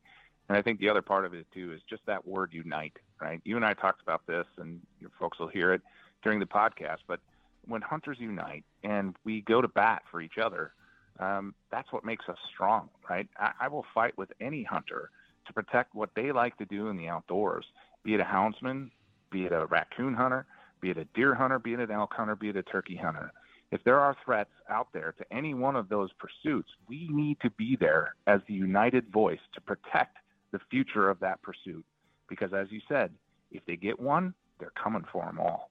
And 0.48 0.56
I 0.56 0.62
think 0.62 0.78
the 0.78 0.90
other 0.90 1.02
part 1.02 1.24
of 1.24 1.32
it 1.32 1.46
too 1.52 1.72
is 1.72 1.80
just 1.88 2.04
that 2.06 2.26
word 2.26 2.52
unite, 2.52 2.96
right? 3.20 3.40
You 3.44 3.56
and 3.56 3.64
I 3.64 3.74
talked 3.74 4.02
about 4.02 4.26
this 4.26 4.46
and 4.58 4.80
your 5.00 5.10
folks 5.18 5.38
will 5.38 5.48
hear 5.48 5.72
it 5.72 5.80
during 6.22 6.38
the 6.38 6.46
podcast, 6.46 6.98
but 7.08 7.20
when 7.66 7.82
hunters 7.82 8.18
unite 8.20 8.64
and 8.84 9.16
we 9.24 9.40
go 9.40 9.60
to 9.60 9.68
bat 9.68 10.02
for 10.10 10.20
each 10.20 10.38
other, 10.42 10.72
um, 11.18 11.54
that's 11.70 11.90
what 11.92 12.04
makes 12.04 12.28
us 12.28 12.36
strong, 12.52 12.90
right? 13.08 13.26
I, 13.38 13.52
I 13.62 13.68
will 13.68 13.86
fight 13.94 14.16
with 14.18 14.30
any 14.40 14.62
hunter 14.62 15.10
to 15.46 15.52
protect 15.52 15.94
what 15.94 16.10
they 16.14 16.32
like 16.32 16.56
to 16.58 16.64
do 16.64 16.88
in 16.88 16.96
the 16.96 17.08
outdoors, 17.08 17.64
be 18.04 18.14
it 18.14 18.20
a 18.20 18.24
houndsman, 18.24 18.90
be 19.30 19.44
it 19.44 19.52
a 19.52 19.66
raccoon 19.66 20.14
hunter, 20.14 20.46
be 20.80 20.90
it 20.90 20.98
a 20.98 21.04
deer 21.14 21.34
hunter, 21.34 21.58
be 21.58 21.74
it 21.74 21.80
an 21.80 21.90
elk 21.90 22.14
hunter, 22.14 22.36
be 22.36 22.48
it 22.48 22.56
a 22.56 22.62
turkey 22.62 22.96
hunter. 22.96 23.32
If 23.72 23.82
there 23.84 23.98
are 23.98 24.16
threats 24.24 24.50
out 24.70 24.88
there 24.92 25.14
to 25.18 25.24
any 25.32 25.54
one 25.54 25.74
of 25.74 25.88
those 25.88 26.10
pursuits, 26.18 26.68
we 26.88 27.08
need 27.10 27.38
to 27.40 27.50
be 27.50 27.76
there 27.78 28.14
as 28.26 28.40
the 28.46 28.54
united 28.54 29.10
voice 29.12 29.40
to 29.54 29.60
protect 29.60 30.18
the 30.52 30.60
future 30.70 31.10
of 31.10 31.18
that 31.20 31.42
pursuit. 31.42 31.84
Because 32.28 32.52
as 32.52 32.68
you 32.70 32.80
said, 32.88 33.10
if 33.50 33.64
they 33.66 33.76
get 33.76 33.98
one, 33.98 34.34
they're 34.58 34.72
coming 34.82 35.04
for 35.12 35.24
them 35.24 35.40
all. 35.40 35.70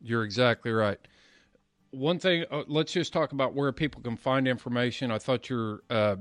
You're 0.00 0.24
exactly 0.24 0.70
right. 0.70 0.98
One 1.90 2.18
thing, 2.18 2.44
uh, 2.50 2.64
let's 2.66 2.92
just 2.92 3.12
talk 3.12 3.32
about 3.32 3.54
where 3.54 3.72
people 3.72 4.02
can 4.02 4.16
find 4.16 4.46
information. 4.46 5.10
I 5.10 5.18
thought 5.18 5.48
your 5.48 5.80
uh, 5.88 6.16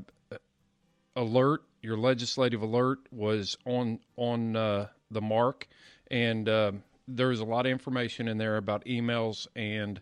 alert, 1.16 1.64
your 1.82 1.98
legislative 1.98 2.62
alert, 2.62 3.00
was 3.12 3.58
on 3.66 4.00
on 4.16 4.56
uh, 4.56 4.88
the 5.12 5.22
mark, 5.22 5.68
and 6.12 6.48
uh, 6.50 6.72
there's 7.08 7.40
a 7.40 7.46
lot 7.46 7.66
of 7.66 7.72
information 7.72 8.28
in 8.28 8.38
there 8.38 8.58
about 8.58 8.86
emails 8.86 9.48
and 9.56 10.02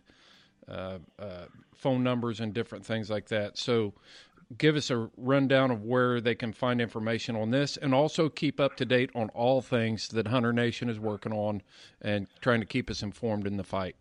uh, 0.68 0.98
uh, 1.18 1.46
phone 1.74 2.02
numbers 2.02 2.40
and 2.40 2.52
different 2.52 2.84
things 2.84 3.10
like 3.10 3.28
that. 3.28 3.56
So, 3.56 3.94
give 4.58 4.76
us 4.76 4.90
a 4.90 5.08
rundown 5.16 5.70
of 5.70 5.84
where 5.84 6.20
they 6.20 6.34
can 6.34 6.52
find 6.52 6.80
information 6.80 7.36
on 7.36 7.50
this, 7.50 7.76
and 7.76 7.94
also 7.94 8.28
keep 8.28 8.60
up 8.60 8.76
to 8.76 8.84
date 8.84 9.10
on 9.14 9.28
all 9.30 9.60
things 9.60 10.08
that 10.08 10.28
Hunter 10.28 10.52
Nation 10.52 10.88
is 10.88 10.98
working 10.98 11.32
on 11.32 11.62
and 12.02 12.26
trying 12.40 12.60
to 12.60 12.66
keep 12.66 12.90
us 12.90 13.02
informed 13.02 13.46
in 13.46 13.56
the 13.56 13.64
fight. 13.64 13.96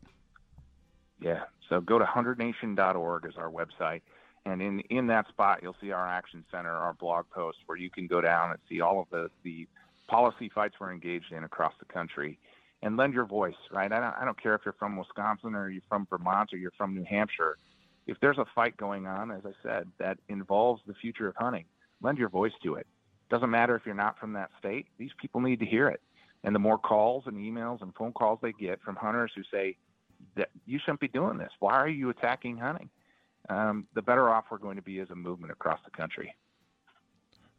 Yeah. 1.21 1.43
So 1.69 1.81
go 1.81 1.97
to 1.97 2.05
hunternation.org 2.05 3.25
is 3.25 3.37
our 3.37 3.49
website. 3.49 4.01
And 4.45 4.61
in, 4.61 4.79
in 4.91 5.07
that 5.07 5.27
spot, 5.27 5.59
you'll 5.63 5.75
see 5.81 5.91
our 5.91 6.07
action 6.07 6.45
center, 6.51 6.71
our 6.71 6.93
blog 6.93 7.25
post, 7.31 7.57
where 7.65 7.77
you 7.77 7.89
can 7.89 8.07
go 8.07 8.21
down 8.21 8.51
and 8.51 8.59
see 8.69 8.81
all 8.81 9.01
of 9.01 9.07
the, 9.11 9.29
the 9.43 9.67
policy 10.07 10.51
fights 10.53 10.75
we're 10.79 10.91
engaged 10.91 11.31
in 11.31 11.43
across 11.43 11.73
the 11.79 11.85
country 11.85 12.37
and 12.83 12.95
lend 12.95 13.13
your 13.13 13.25
voice, 13.25 13.55
right? 13.71 13.91
I 13.91 13.99
don't, 13.99 14.15
I 14.21 14.25
don't 14.25 14.41
care 14.41 14.53
if 14.53 14.61
you're 14.63 14.75
from 14.77 14.97
Wisconsin 14.97 15.55
or 15.55 15.69
you're 15.69 15.81
from 15.89 16.05
Vermont 16.09 16.53
or 16.53 16.57
you're 16.57 16.73
from 16.77 16.93
New 16.93 17.03
Hampshire. 17.03 17.57
If 18.05 18.19
there's 18.19 18.37
a 18.37 18.45
fight 18.53 18.77
going 18.77 19.07
on, 19.07 19.31
as 19.31 19.41
I 19.45 19.53
said, 19.63 19.87
that 19.97 20.19
involves 20.29 20.83
the 20.85 20.93
future 20.93 21.27
of 21.27 21.35
hunting, 21.35 21.65
lend 22.01 22.19
your 22.19 22.29
voice 22.29 22.53
to 22.63 22.75
it. 22.75 22.85
Doesn't 23.31 23.49
matter 23.49 23.75
if 23.75 23.83
you're 23.85 23.95
not 23.95 24.19
from 24.19 24.33
that 24.33 24.51
state, 24.59 24.85
these 24.99 25.09
people 25.19 25.41
need 25.41 25.59
to 25.59 25.65
hear 25.65 25.87
it. 25.87 26.01
And 26.43 26.53
the 26.53 26.59
more 26.59 26.77
calls 26.77 27.23
and 27.25 27.37
emails 27.37 27.81
and 27.81 27.95
phone 27.95 28.13
calls 28.13 28.37
they 28.43 28.51
get 28.51 28.79
from 28.83 28.95
hunters 28.95 29.31
who 29.35 29.41
say, 29.51 29.75
that 30.35 30.49
you 30.65 30.79
shouldn't 30.79 30.99
be 30.99 31.07
doing 31.07 31.37
this. 31.37 31.51
Why 31.59 31.73
are 31.73 31.89
you 31.89 32.09
attacking 32.09 32.57
hunting? 32.57 32.89
Um, 33.49 33.87
the 33.93 34.01
better 34.01 34.29
off 34.29 34.45
we're 34.49 34.57
going 34.57 34.75
to 34.77 34.81
be 34.81 34.99
as 34.99 35.09
a 35.09 35.15
movement 35.15 35.51
across 35.51 35.79
the 35.85 35.91
country. 35.91 36.33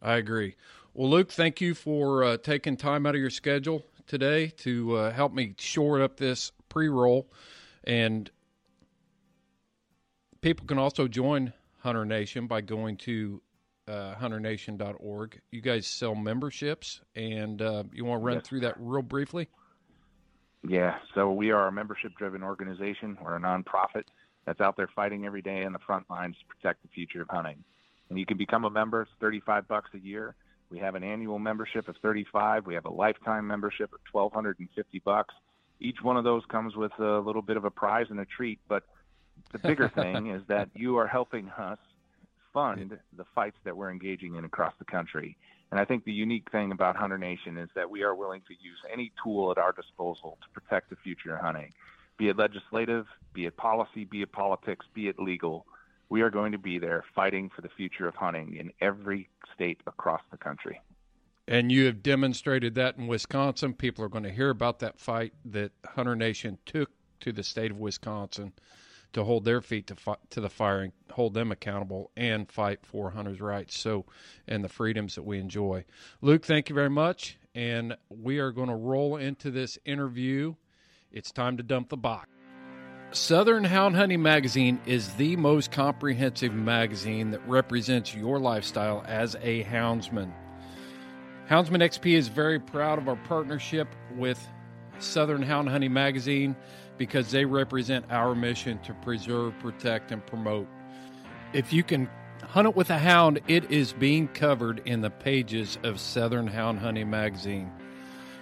I 0.03 0.17
agree. 0.17 0.57
Well, 0.95 1.11
Luke, 1.11 1.31
thank 1.31 1.61
you 1.61 1.75
for 1.75 2.25
uh, 2.25 2.37
taking 2.39 2.77
time 2.77 3.07
out 3.07 3.15
of 3.15 3.21
your 3.21 3.31
schedule 3.31 3.85
today 4.07 4.49
to 4.49 4.97
uh, 4.97 5.11
help 5.13 5.33
me 5.33 5.55
shore 5.59 6.03
up 6.03 6.17
this 6.17 6.53
pre 6.69 6.89
roll. 6.89 7.31
And 7.85 8.31
people 10.41 10.67
can 10.67 10.79
also 10.79 11.09
join 11.09 11.53
Hunter 11.79 12.05
Nation 12.05 12.47
by 12.47 12.61
going 12.61 12.97
to 12.99 13.41
uh, 13.89 14.15
hunternation.org. 14.17 15.41
You 15.51 15.61
guys 15.61 15.87
sell 15.87 16.15
memberships, 16.15 17.01
and 17.15 17.63
uh, 17.63 17.85
you 17.93 18.05
want 18.05 18.21
to 18.21 18.25
run 18.25 18.37
Yes. 18.37 18.47
through 18.47 18.61
that 18.61 18.75
real 18.79 19.03
briefly? 19.03 19.49
Yeah, 20.69 20.97
so 21.15 21.31
we 21.31 21.53
are 21.53 21.69
a 21.69 21.73
membership 21.73 22.13
driven 22.19 22.43
organization. 22.43 23.17
We're 23.23 23.37
a 23.37 23.41
nonprofit 23.41 24.05
that's 24.47 24.61
out 24.61 24.77
there 24.77 24.89
fighting 24.95 25.27
every 25.27 25.43
day 25.43 25.63
in 25.63 25.73
the 25.73 25.79
front 25.81 26.09
lines 26.09 26.37
to 26.39 26.47
protect 26.47 26.83
the 26.83 26.89
future 26.89 27.23
of 27.23 27.29
hunting. 27.29 27.63
And 28.09 28.19
you 28.19 28.25
can 28.25 28.37
become 28.37 28.65
a 28.65 28.71
member, 28.71 29.03
it's 29.03 29.11
35 29.21 29.67
bucks 29.69 29.91
a 29.95 29.99
year. 29.99 30.35
We 30.71 30.79
have 30.79 30.95
an 30.95 31.05
annual 31.05 31.39
membership 31.39 31.89
of 31.89 31.97
35. 32.03 32.67
We 32.67 32.75
have 32.75 32.87
a 32.87 32.91
lifetime 32.91 33.47
membership 33.47 33.93
of 33.93 34.01
1250 34.11 34.99
bucks. 35.01 35.35
Each 35.81 35.99
one 36.03 36.17
of 36.17 36.25
those 36.25 36.43
comes 36.49 36.75
with 36.75 36.93
a 36.99 37.19
little 37.19 37.43
bit 37.43 37.57
of 37.57 37.65
a 37.65 37.71
prize 37.71 38.07
and 38.11 38.19
a 38.21 38.25
treat, 38.25 38.59
but 38.69 38.85
the 39.53 39.59
bigger 39.59 39.89
thing 39.95 40.29
is 40.29 40.43
that 40.49 40.71
you 40.75 40.97
are 40.97 41.07
helping 41.07 41.49
us 41.51 41.79
fund 42.53 42.99
the 43.17 43.25
fights 43.35 43.59
that 43.65 43.77
we're 43.77 43.91
engaging 43.91 44.37
in 44.37 44.45
across 44.45 44.73
the 44.79 44.85
country. 44.85 45.37
And 45.71 45.81
I 45.81 45.85
think 45.85 46.05
the 46.05 46.13
unique 46.13 46.51
thing 46.51 46.73
about 46.73 46.97
Hunter 46.97 47.19
Nation 47.19 47.59
is 47.59 47.69
that 47.75 47.91
we 47.91 48.03
are 48.03 48.15
willing 48.15 48.41
to 48.49 48.55
use 48.55 48.79
any 48.91 49.13
tool 49.23 49.51
at 49.51 49.59
our 49.59 49.73
disposal 49.73 50.39
to 50.43 50.61
protect 50.61 50.91
the 50.91 50.97
future 50.97 51.35
of 51.35 51.43
hunting, 51.43 51.73
be 52.17 52.29
it 52.29 52.37
legislative, 52.37 53.07
be 53.33 53.47
it 53.47 53.57
policy, 53.57 54.05
be 54.05 54.23
it 54.23 54.33
politics, 54.33 54.87
be 54.95 55.09
it 55.09 55.19
legal. 55.19 55.67
We 56.09 56.23
are 56.23 56.31
going 56.31 56.53
to 56.53 56.59
be 56.59 56.79
there 56.79 57.05
fighting 57.15 57.51
for 57.55 57.63
the 57.63 57.69
future 57.69 58.07
of 58.07 58.15
hunting 58.15 58.57
in 58.57 58.73
every 58.81 59.29
state 59.55 59.81
across 59.87 60.23
the 60.31 60.37
country. 60.37 60.81
And 61.49 61.71
you 61.71 61.87
have 61.87 62.03
demonstrated 62.03 62.75
that 62.75 62.97
in 62.97 63.07
Wisconsin. 63.07 63.75
People 63.75 64.05
are 64.05 64.09
going 64.09 64.25
to 64.25 64.33
hear 64.33 64.51
about 64.51 64.81
that 64.81 64.99
fight 64.99 65.33
that 65.45 65.73
Hunter 65.85 66.17
Nation 66.17 66.59
took 66.67 66.91
to 67.21 67.33
the 67.33 67.43
state 67.43 67.71
of 67.71 67.79
Wisconsin 67.79 68.53
to 69.13 69.25
hold 69.25 69.45
their 69.45 69.61
feet 69.61 69.87
to, 69.87 69.95
fi- 69.95 70.17
to 70.31 70.41
the 70.41 70.51
fire 70.51 70.81
and 70.81 70.93
hold 71.13 71.35
them 71.35 71.53
accountable 71.53 72.11
and 72.17 72.51
fight 72.51 72.85
for 72.85 73.11
hunters' 73.11 73.41
rights 73.41 73.79
so 73.79 74.05
and 74.47 74.63
the 74.63 74.69
freedoms 74.69 75.15
that 75.15 75.23
we 75.23 75.39
enjoy. 75.39 75.85
Luke, 76.21 76.45
thank 76.45 76.69
you 76.69 76.75
very 76.75 76.91
much. 76.91 77.39
And 77.55 77.97
we 78.11 78.39
are 78.39 78.51
going 78.51 78.69
to 78.69 78.75
roll 78.75 79.17
into 79.17 79.51
this 79.51 79.79
interview. 79.85 80.55
It's 81.13 81.33
time 81.33 81.57
to 81.57 81.63
dump 81.63 81.89
the 81.89 81.97
box. 81.97 82.29
Southern 83.13 83.65
Hound 83.65 83.95
Hunting 83.95 84.23
Magazine 84.23 84.81
is 84.85 85.15
the 85.15 85.37
most 85.37 85.71
comprehensive 85.71 86.53
magazine 86.53 87.31
that 87.31 87.47
represents 87.49 88.15
your 88.15 88.39
lifestyle 88.39 89.05
as 89.07 89.37
a 89.41 89.65
houndsman. 89.65 90.33
Houndsman 91.49 91.81
XP 91.81 92.15
is 92.15 92.29
very 92.29 92.59
proud 92.59 92.99
of 92.99 93.09
our 93.09 93.17
partnership 93.17 93.89
with 94.17 94.45
Southern 94.99 95.43
Hound 95.43 95.69
Hunting 95.69 95.93
Magazine 95.93 96.57
because 96.99 97.31
they 97.31 97.45
represent 97.45 98.05
our 98.11 98.35
mission 98.35 98.79
to 98.81 98.93
preserve, 98.95 99.57
protect, 99.61 100.11
and 100.11 100.27
promote. 100.27 100.67
If 101.53 101.73
you 101.73 101.85
can 101.85 102.11
hunt 102.43 102.67
it 102.67 102.75
with 102.75 102.91
a 102.91 102.99
hound, 102.99 103.41
it 103.47 103.71
is 103.71 103.93
being 103.93 104.29
covered 104.29 104.83
in 104.85 105.01
the 105.01 105.11
pages 105.11 105.79
of 105.85 106.01
Southern 106.01 106.49
Hound 106.49 106.81
Hunting 106.81 107.09
Magazine. 107.09 107.71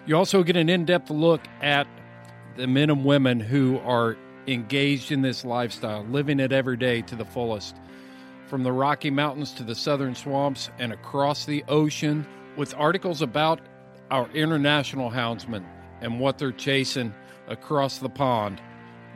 You 0.07 0.17
also 0.17 0.43
get 0.43 0.57
an 0.57 0.69
in 0.69 0.85
depth 0.87 1.11
look 1.11 1.43
at 1.61 1.87
the 2.57 2.67
men 2.67 2.91
and 2.91 3.05
women 3.05 3.41
who 3.41 3.79
are 3.81 4.17
engaged 4.47 5.11
in 5.11 5.23
this 5.23 5.45
lifestyle, 5.45 6.05
living 6.05 6.39
it 6.41 6.53
every 6.53 6.77
day 6.77 7.03
to 7.03 7.17
the 7.17 7.25
fullest. 7.25 7.77
From 8.47 8.63
the 8.63 8.73
Rocky 8.73 9.11
Mountains 9.11 9.53
to 9.53 9.65
the 9.65 9.75
southern 9.75 10.15
swamps 10.15 10.69
and 10.79 10.93
across 10.93 11.47
the 11.47 11.65
ocean, 11.69 12.27
with 12.57 12.75
articles 12.77 13.23
about 13.23 13.61
our 14.11 14.29
international 14.31 15.11
houndsmen 15.11 15.65
and 16.01 16.21
what 16.21 16.39
they're 16.39 16.53
chasing 16.53 17.13
across 17.49 17.99
the 17.99 18.09
pond. 18.09 18.61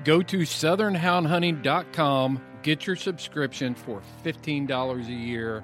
Go 0.04 0.22
to 0.22 0.38
southernhoundhunting.com, 0.38 2.42
get 2.62 2.86
your 2.86 2.96
subscription 2.96 3.74
for 3.74 4.02
$15 4.24 5.06
a 5.06 5.12
year. 5.12 5.62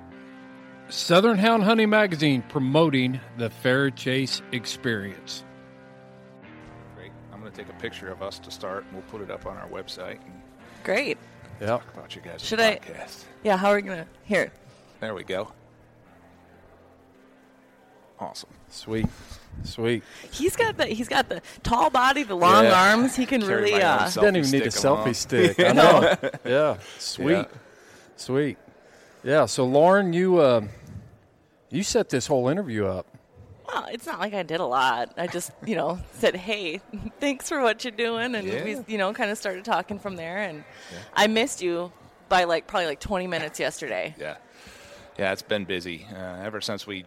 Southern 0.89 1.39
Hound 1.39 1.65
Hunting 1.65 1.89
Magazine 1.89 2.45
promoting 2.49 3.21
the 3.39 3.49
fair 3.51 3.91
chase 3.91 4.43
experience. 4.53 5.45
Great. 7.45 7.53
I'm 7.53 7.57
going 7.57 7.67
to 7.67 7.73
take 7.73 7.79
a 7.79 7.83
picture 7.83 8.11
of 8.11 8.23
us 8.23 8.39
to 8.41 8.51
start, 8.51 8.85
and 8.85 8.93
we'll 8.95 9.03
put 9.11 9.21
it 9.21 9.31
up 9.31 9.47
on 9.47 9.57
our 9.57 9.69
website 9.69 10.19
and 10.25 10.41
Great. 10.83 11.19
Yeah. 11.61 11.67
talk 11.69 11.95
about 11.95 12.15
you 12.17 12.23
guys' 12.23 12.43
Should 12.43 12.61
I? 12.61 12.77
podcast. 12.77 13.25
Yeah. 13.43 13.57
How 13.57 13.71
are 13.71 13.77
we 13.77 13.83
gonna? 13.83 14.07
Here. 14.25 14.51
There 15.01 15.15
we 15.15 15.23
go. 15.25 15.53
Awesome. 18.19 18.51
Sweet. 18.71 19.07
Sweet. 19.63 20.03
He's 20.33 20.57
got 20.57 20.77
the 20.77 20.87
he's 20.87 21.09
got 21.09 21.29
the 21.29 21.43
tall 21.63 21.91
body, 21.91 22.23
the 22.23 22.35
long 22.35 22.65
Yeah. 22.65 22.91
army. 22.91 23.09
He 23.09 23.25
can 23.27 23.41
Carry 23.43 23.63
really. 23.65 23.73
my 23.73 23.79
own 23.79 23.83
Uh, 23.85 23.99
selfie 24.07 24.15
Doesn't 24.15 24.37
even 24.37 24.51
need 24.51 24.67
a 24.67 24.71
stick 24.71 24.85
along. 24.85 25.07
selfie 25.07 25.15
stick. 25.15 25.61
I 25.61 25.73
know. 25.73 26.17
yeah. 26.45 26.77
Sweet. 26.99 27.31
Yeah. 27.33 27.45
Sweet. 28.17 28.59
Yeah. 29.23 29.47
So 29.47 29.65
Lauren, 29.65 30.13
you 30.13 30.39
uh, 30.39 30.63
you 31.71 31.83
set 31.83 32.09
this 32.09 32.27
whole 32.27 32.49
interview 32.49 32.87
up. 32.87 33.07
Well, 33.66 33.87
it's 33.90 34.07
not 34.07 34.20
like 34.20 34.35
I 34.35 34.42
did 34.42 34.61
a 34.61 34.66
lot. 34.66 35.12
I 35.16 35.27
just 35.27 35.50
you 35.66 35.77
know 35.77 35.98
said, 36.12 36.37
hey, 36.37 36.81
thanks 37.20 37.48
for 37.48 37.61
what 37.61 37.85
you're 37.85 37.90
doing, 37.92 38.35
and 38.35 38.46
Yeah. 38.46 38.64
we 38.64 38.79
you 38.87 38.98
know 38.98 39.12
kind 39.12 39.31
of 39.31 39.38
started 39.38 39.64
talking 39.64 39.98
from 39.98 40.16
there. 40.16 40.38
And 40.38 40.64
I 41.14 41.27
missed 41.27 41.62
you 41.62 41.92
by 42.29 42.44
like 42.44 42.66
probably 42.66 42.87
like 42.87 43.00
20 43.00 43.27
minutes 43.27 43.61
yesterday. 43.61 44.14
Yeah. 44.18 44.37
Yeah, 45.18 45.33
it's 45.33 45.42
been 45.42 45.64
busy. 45.64 46.07
Uh, 46.12 46.16
ever 46.42 46.61
since 46.61 46.87
we 46.87 47.05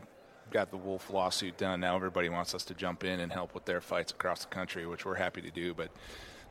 got 0.51 0.71
the 0.71 0.77
Wolf 0.77 1.09
lawsuit 1.09 1.57
done, 1.57 1.81
now 1.81 1.95
everybody 1.95 2.29
wants 2.29 2.55
us 2.55 2.63
to 2.65 2.73
jump 2.73 3.03
in 3.03 3.19
and 3.19 3.31
help 3.33 3.53
with 3.53 3.65
their 3.65 3.81
fights 3.81 4.13
across 4.13 4.45
the 4.45 4.47
country, 4.47 4.85
which 4.85 5.05
we're 5.05 5.15
happy 5.15 5.41
to 5.41 5.51
do, 5.51 5.73
but 5.73 5.89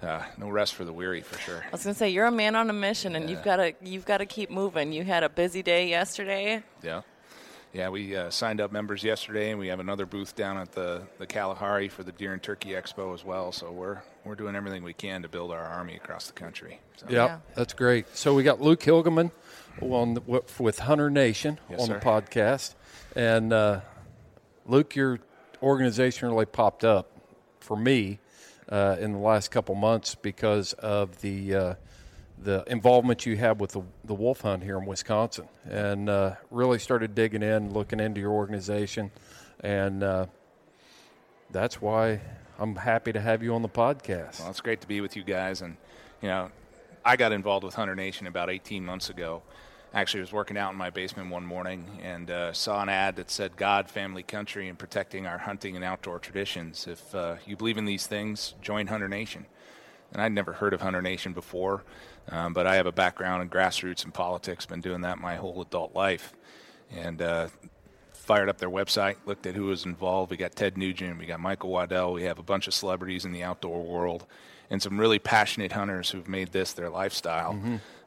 uh, 0.02 0.22
no 0.36 0.50
rest 0.50 0.74
for 0.74 0.84
the 0.84 0.92
weary 0.92 1.22
for 1.22 1.38
sure. 1.38 1.64
I 1.66 1.70
was 1.72 1.82
gonna 1.84 1.94
say 1.94 2.10
you're 2.10 2.26
a 2.26 2.30
man 2.30 2.54
on 2.56 2.68
a 2.68 2.74
mission, 2.74 3.16
and 3.16 3.30
you've 3.30 3.42
got 3.42 3.56
to 3.56 3.72
you've 3.80 4.04
got 4.04 4.18
to 4.18 4.26
keep 4.26 4.50
moving. 4.50 4.92
You 4.92 5.04
had 5.04 5.22
a 5.24 5.30
busy 5.30 5.62
day 5.62 5.88
yesterday. 5.88 6.62
Yeah. 6.82 7.00
Yeah, 7.72 7.90
we 7.90 8.16
uh, 8.16 8.30
signed 8.30 8.60
up 8.60 8.72
members 8.72 9.04
yesterday, 9.04 9.50
and 9.50 9.58
we 9.58 9.68
have 9.68 9.80
another 9.80 10.06
booth 10.06 10.34
down 10.34 10.56
at 10.56 10.72
the, 10.72 11.02
the 11.18 11.26
Kalahari 11.26 11.88
for 11.88 12.02
the 12.02 12.12
Deer 12.12 12.32
and 12.32 12.42
Turkey 12.42 12.70
Expo 12.70 13.12
as 13.12 13.24
well. 13.24 13.52
So 13.52 13.70
we're 13.70 13.98
we're 14.24 14.34
doing 14.34 14.56
everything 14.56 14.82
we 14.82 14.94
can 14.94 15.22
to 15.22 15.28
build 15.28 15.52
our 15.52 15.62
army 15.62 15.94
across 15.94 16.26
the 16.26 16.32
country. 16.32 16.80
So. 16.96 17.06
Yep, 17.08 17.42
that's 17.54 17.74
great. 17.74 18.06
So 18.16 18.34
we 18.34 18.42
got 18.42 18.60
Luke 18.60 18.80
Hilgemann 18.80 19.30
on 19.80 20.14
the, 20.14 20.42
with 20.58 20.78
Hunter 20.78 21.10
Nation 21.10 21.58
Yes, 21.68 21.80
on 21.80 21.86
sir. 21.88 21.94
the 21.94 22.00
podcast, 22.00 22.74
and 23.14 23.52
uh, 23.52 23.80
Luke, 24.64 24.96
your 24.96 25.18
organization 25.62 26.28
really 26.28 26.46
popped 26.46 26.84
up 26.84 27.10
for 27.60 27.76
me 27.76 28.20
uh, 28.68 28.96
in 28.98 29.12
the 29.12 29.18
last 29.18 29.50
couple 29.50 29.74
months 29.74 30.14
because 30.14 30.72
of 30.74 31.20
the 31.20 31.54
uh, 31.54 31.74
the 32.46 32.62
involvement 32.68 33.26
you 33.26 33.36
have 33.36 33.60
with 33.60 33.72
the, 33.72 33.82
the 34.04 34.14
wolf 34.14 34.42
hunt 34.42 34.62
here 34.62 34.78
in 34.78 34.86
Wisconsin, 34.86 35.48
and 35.68 36.08
uh, 36.08 36.36
really 36.52 36.78
started 36.78 37.12
digging 37.12 37.42
in, 37.42 37.72
looking 37.72 37.98
into 37.98 38.20
your 38.20 38.30
organization, 38.30 39.10
and 39.60 40.04
uh, 40.04 40.26
that's 41.50 41.82
why 41.82 42.20
I'm 42.56 42.76
happy 42.76 43.12
to 43.12 43.20
have 43.20 43.42
you 43.42 43.52
on 43.52 43.62
the 43.62 43.68
podcast. 43.68 44.38
Well, 44.38 44.50
it's 44.50 44.60
great 44.60 44.80
to 44.80 44.86
be 44.86 45.00
with 45.00 45.16
you 45.16 45.24
guys. 45.24 45.60
And, 45.60 45.76
you 46.22 46.28
know, 46.28 46.52
I 47.04 47.16
got 47.16 47.32
involved 47.32 47.64
with 47.64 47.74
Hunter 47.74 47.96
Nation 47.96 48.28
about 48.28 48.48
18 48.48 48.84
months 48.84 49.10
ago. 49.10 49.42
Actually, 49.92 50.20
I 50.20 50.22
was 50.22 50.32
working 50.32 50.56
out 50.56 50.70
in 50.70 50.78
my 50.78 50.90
basement 50.90 51.30
one 51.30 51.44
morning 51.44 51.84
and 52.00 52.30
uh, 52.30 52.52
saw 52.52 52.80
an 52.80 52.88
ad 52.88 53.16
that 53.16 53.28
said 53.28 53.56
God, 53.56 53.90
family, 53.90 54.22
country, 54.22 54.68
and 54.68 54.78
protecting 54.78 55.26
our 55.26 55.38
hunting 55.38 55.74
and 55.74 55.84
outdoor 55.84 56.20
traditions. 56.20 56.86
If 56.86 57.12
uh, 57.12 57.36
you 57.44 57.56
believe 57.56 57.76
in 57.76 57.86
these 57.86 58.06
things, 58.06 58.54
join 58.62 58.86
Hunter 58.86 59.08
Nation. 59.08 59.46
And 60.12 60.22
I'd 60.22 60.32
never 60.32 60.52
heard 60.52 60.72
of 60.72 60.80
Hunter 60.80 61.02
Nation 61.02 61.32
before, 61.32 61.82
um, 62.30 62.52
but 62.52 62.66
I 62.66 62.76
have 62.76 62.86
a 62.86 62.92
background 62.92 63.42
in 63.42 63.48
grassroots 63.48 64.04
and 64.04 64.12
politics, 64.12 64.66
been 64.66 64.80
doing 64.80 65.02
that 65.02 65.18
my 65.18 65.36
whole 65.36 65.60
adult 65.62 65.94
life. 65.94 66.32
And 66.94 67.20
uh, 67.20 67.48
fired 68.12 68.48
up 68.48 68.58
their 68.58 68.70
website, 68.70 69.16
looked 69.26 69.46
at 69.46 69.54
who 69.54 69.64
was 69.66 69.84
involved. 69.84 70.30
We 70.30 70.36
got 70.36 70.54
Ted 70.56 70.76
Nugent, 70.76 71.18
we 71.18 71.26
got 71.26 71.40
Michael 71.40 71.70
Waddell, 71.70 72.12
we 72.12 72.24
have 72.24 72.38
a 72.38 72.42
bunch 72.42 72.66
of 72.66 72.74
celebrities 72.74 73.24
in 73.24 73.32
the 73.32 73.42
outdoor 73.42 73.82
world, 73.82 74.26
and 74.70 74.82
some 74.82 74.98
really 74.98 75.18
passionate 75.18 75.72
hunters 75.72 76.10
who've 76.10 76.28
made 76.28 76.52
this 76.52 76.72
their 76.72 76.90
lifestyle. 76.90 77.58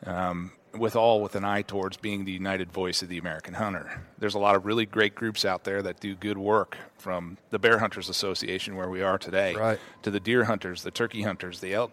Um, 0.05 0.51
with 0.77 0.95
all 0.95 1.21
with 1.23 1.34
an 1.36 1.43
eye 1.43 1.63
towards 1.63 1.97
being 1.97 2.25
the 2.25 2.32
united 2.32 2.71
voice 2.71 3.01
of 3.01 3.10
the 3.10 3.17
American 3.17 3.55
hunter. 3.55 4.03
There's 4.19 4.36
a 4.36 4.39
lot 4.39 4.55
of 4.55 4.67
really 4.67 4.86
great 4.86 5.15
groups 5.15 5.43
out 5.43 5.63
there 5.63 5.82
that 5.82 5.99
do 5.99 6.13
good 6.13 6.38
work, 6.38 6.77
from 6.99 7.38
the 7.49 7.58
Bear 7.58 7.79
Hunters 7.79 8.08
Association, 8.08 8.75
where 8.75 8.88
we 8.89 9.01
are 9.01 9.17
today, 9.17 9.55
Right. 9.55 9.79
to 10.03 10.12
the 10.12 10.19
deer 10.19 10.43
hunters, 10.43 10.84
the 10.84 10.91
turkey 10.91 11.23
hunters, 11.23 11.60
the 11.60 11.73
elk. 11.73 11.91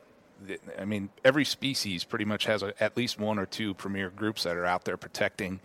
I 0.79 0.85
mean, 0.85 1.11
every 1.25 1.45
species 1.45 2.05
pretty 2.05 2.25
much 2.25 2.47
has 2.47 2.63
a, 2.63 2.75
at 2.83 2.97
least 2.97 3.19
one 3.19 3.39
or 3.39 3.47
two 3.47 3.75
premier 3.75 4.11
groups 4.11 4.43
that 4.45 4.57
are 4.57 4.67
out 4.67 4.85
there 4.85 4.97
protecting 4.97 5.61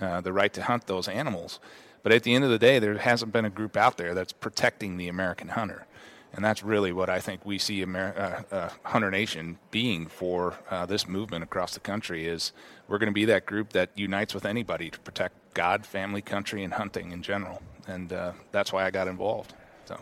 uh, 0.00 0.20
the 0.20 0.32
right 0.32 0.52
to 0.54 0.62
hunt 0.62 0.86
those 0.86 1.08
animals. 1.08 1.60
But 2.02 2.12
at 2.12 2.22
the 2.22 2.34
end 2.34 2.44
of 2.44 2.50
the 2.50 2.58
day, 2.58 2.78
there 2.78 2.96
hasn't 2.98 3.32
been 3.32 3.44
a 3.44 3.50
group 3.50 3.76
out 3.76 3.96
there 3.96 4.14
that's 4.14 4.32
protecting 4.32 4.96
the 4.96 5.08
American 5.08 5.48
hunter. 5.48 5.86
And 6.32 6.44
that's 6.44 6.62
really 6.62 6.92
what 6.92 7.08
I 7.08 7.18
think 7.18 7.46
we 7.46 7.58
see 7.58 7.80
Amer- 7.82 8.44
uh, 8.52 8.54
uh, 8.54 8.70
Hunter 8.84 9.10
Nation 9.10 9.58
being 9.70 10.06
for 10.06 10.54
uh, 10.70 10.84
this 10.84 11.08
movement 11.08 11.42
across 11.42 11.72
the 11.72 11.80
country 11.80 12.26
is 12.26 12.52
we're 12.88 12.98
going 12.98 13.08
to 13.08 13.14
be 13.14 13.24
that 13.24 13.46
group 13.46 13.72
that 13.72 13.90
unites 13.94 14.34
with 14.34 14.44
anybody 14.44 14.90
to 14.90 14.98
protect 15.00 15.54
God, 15.54 15.86
family, 15.86 16.20
country, 16.20 16.62
and 16.62 16.74
hunting 16.74 17.10
in 17.10 17.22
general. 17.22 17.62
And 17.88 18.12
uh, 18.12 18.32
that's 18.52 18.72
why 18.72 18.84
I 18.84 18.90
got 18.90 19.08
involved. 19.08 19.54
So, 19.86 19.98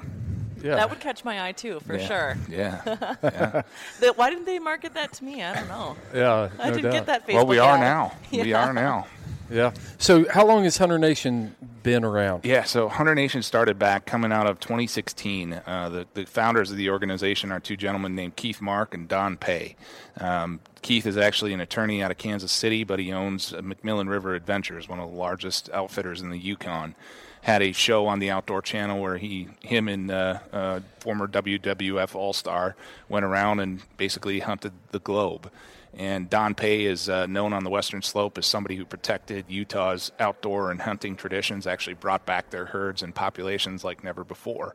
Yeah. 0.65 0.77
That 0.77 0.89
would 0.91 0.99
catch 1.01 1.25
my 1.25 1.47
eye 1.47 1.53
too, 1.53 1.79
for 1.87 1.97
Yeah. 1.97 2.07
sure. 2.07 2.37
Yeah. 2.49 2.81
Yeah. 3.23 3.63
The- 4.01 4.13
why 4.15 4.31
didn't 4.31 4.47
they 4.47 4.59
market 4.59 4.95
that 4.95 5.13
to 5.15 5.25
me? 5.25 5.43
I 5.43 5.55
don't 5.55 5.69
know. 5.69 5.97
Yeah, 6.15 6.49
I 6.59 6.71
no 6.71 6.77
didn't 6.77 6.83
doubt. 6.85 6.93
get 6.93 7.07
that 7.07 7.27
Facebook 7.27 7.35
well, 7.35 7.47
we 7.47 7.59
are 7.59 7.75
ad. 7.77 7.81
now. 7.81 8.13
We 8.33 8.53
are 8.55 8.73
now. 8.73 9.07
Yeah. 9.51 9.73
So, 9.99 10.27
how 10.31 10.47
long 10.47 10.65
has 10.65 10.79
Hunter 10.79 10.99
Nation 10.99 11.55
been 11.83 12.03
around? 12.03 12.47
Yeah, 12.47 12.65
so 12.65 12.89
Hunter 12.89 13.15
Nation 13.15 13.43
started 13.43 13.79
back 13.79 14.07
coming 14.07 14.33
out 14.33 14.47
of 14.47 14.59
2016. 14.59 15.53
Uh, 15.53 15.89
the, 15.91 16.07
the 16.15 16.25
founders 16.25 16.71
of 16.71 16.79
the 16.79 16.89
organization 16.89 17.53
are 17.53 17.61
two 17.61 17.77
gentlemen 17.77 18.15
named 18.15 18.37
Keith 18.37 18.63
Mark 18.63 18.95
and 18.95 19.07
Don 19.07 19.37
Peay. 19.37 19.75
Um, 20.19 20.61
Keith 20.81 21.05
is 21.07 21.19
actually 21.19 21.53
an 21.53 21.61
attorney 21.61 22.03
out 22.03 22.11
of 22.11 22.17
Kansas 22.17 22.51
City, 22.53 22.85
but 22.85 22.99
he 22.99 23.13
owns 23.13 23.53
uh, 23.53 23.61
MacMillan 23.61 24.09
River 24.09 24.35
Adventures, 24.35 24.89
one 24.89 24.99
of 24.99 25.11
the 25.11 25.17
largest 25.17 25.69
outfitters 25.75 26.23
in 26.23 26.31
the 26.31 26.39
Yukon. 26.39 26.95
Had 27.45 27.61
a 27.61 27.73
show 27.73 28.07
on 28.07 28.21
the 28.21 28.31
Outdoor 28.31 28.63
Channel 28.63 29.03
where 29.03 29.19
he, 29.19 29.49
him 29.61 29.87
and 29.87 30.11
uh, 30.11 30.39
uh, 30.51 30.81
former 30.99 31.29
WWF 31.29 32.15
All 32.15 32.33
Star 32.33 32.75
went 33.11 33.27
around 33.27 33.61
and 33.61 33.83
basically 33.99 34.41
hunted 34.41 34.73
the 34.93 34.99
globe. 34.99 35.51
And 35.93 36.31
Don 36.31 36.55
Peay 36.55 36.87
is 36.87 37.11
uh, 37.11 37.27
known 37.27 37.53
on 37.53 37.63
the 37.63 37.69
Western 37.69 38.01
Slope 38.01 38.39
as 38.39 38.47
somebody 38.47 38.77
who 38.77 38.87
protected 38.87 39.45
Utah's 39.49 40.11
outdoor 40.19 40.71
and 40.71 40.81
hunting 40.81 41.17
traditions, 41.17 41.67
actually 41.67 41.93
brought 41.93 42.25
back 42.25 42.49
their 42.49 42.65
herds 42.65 43.03
and 43.03 43.15
populations 43.15 43.85
like 43.85 44.03
never 44.03 44.25
before. 44.25 44.75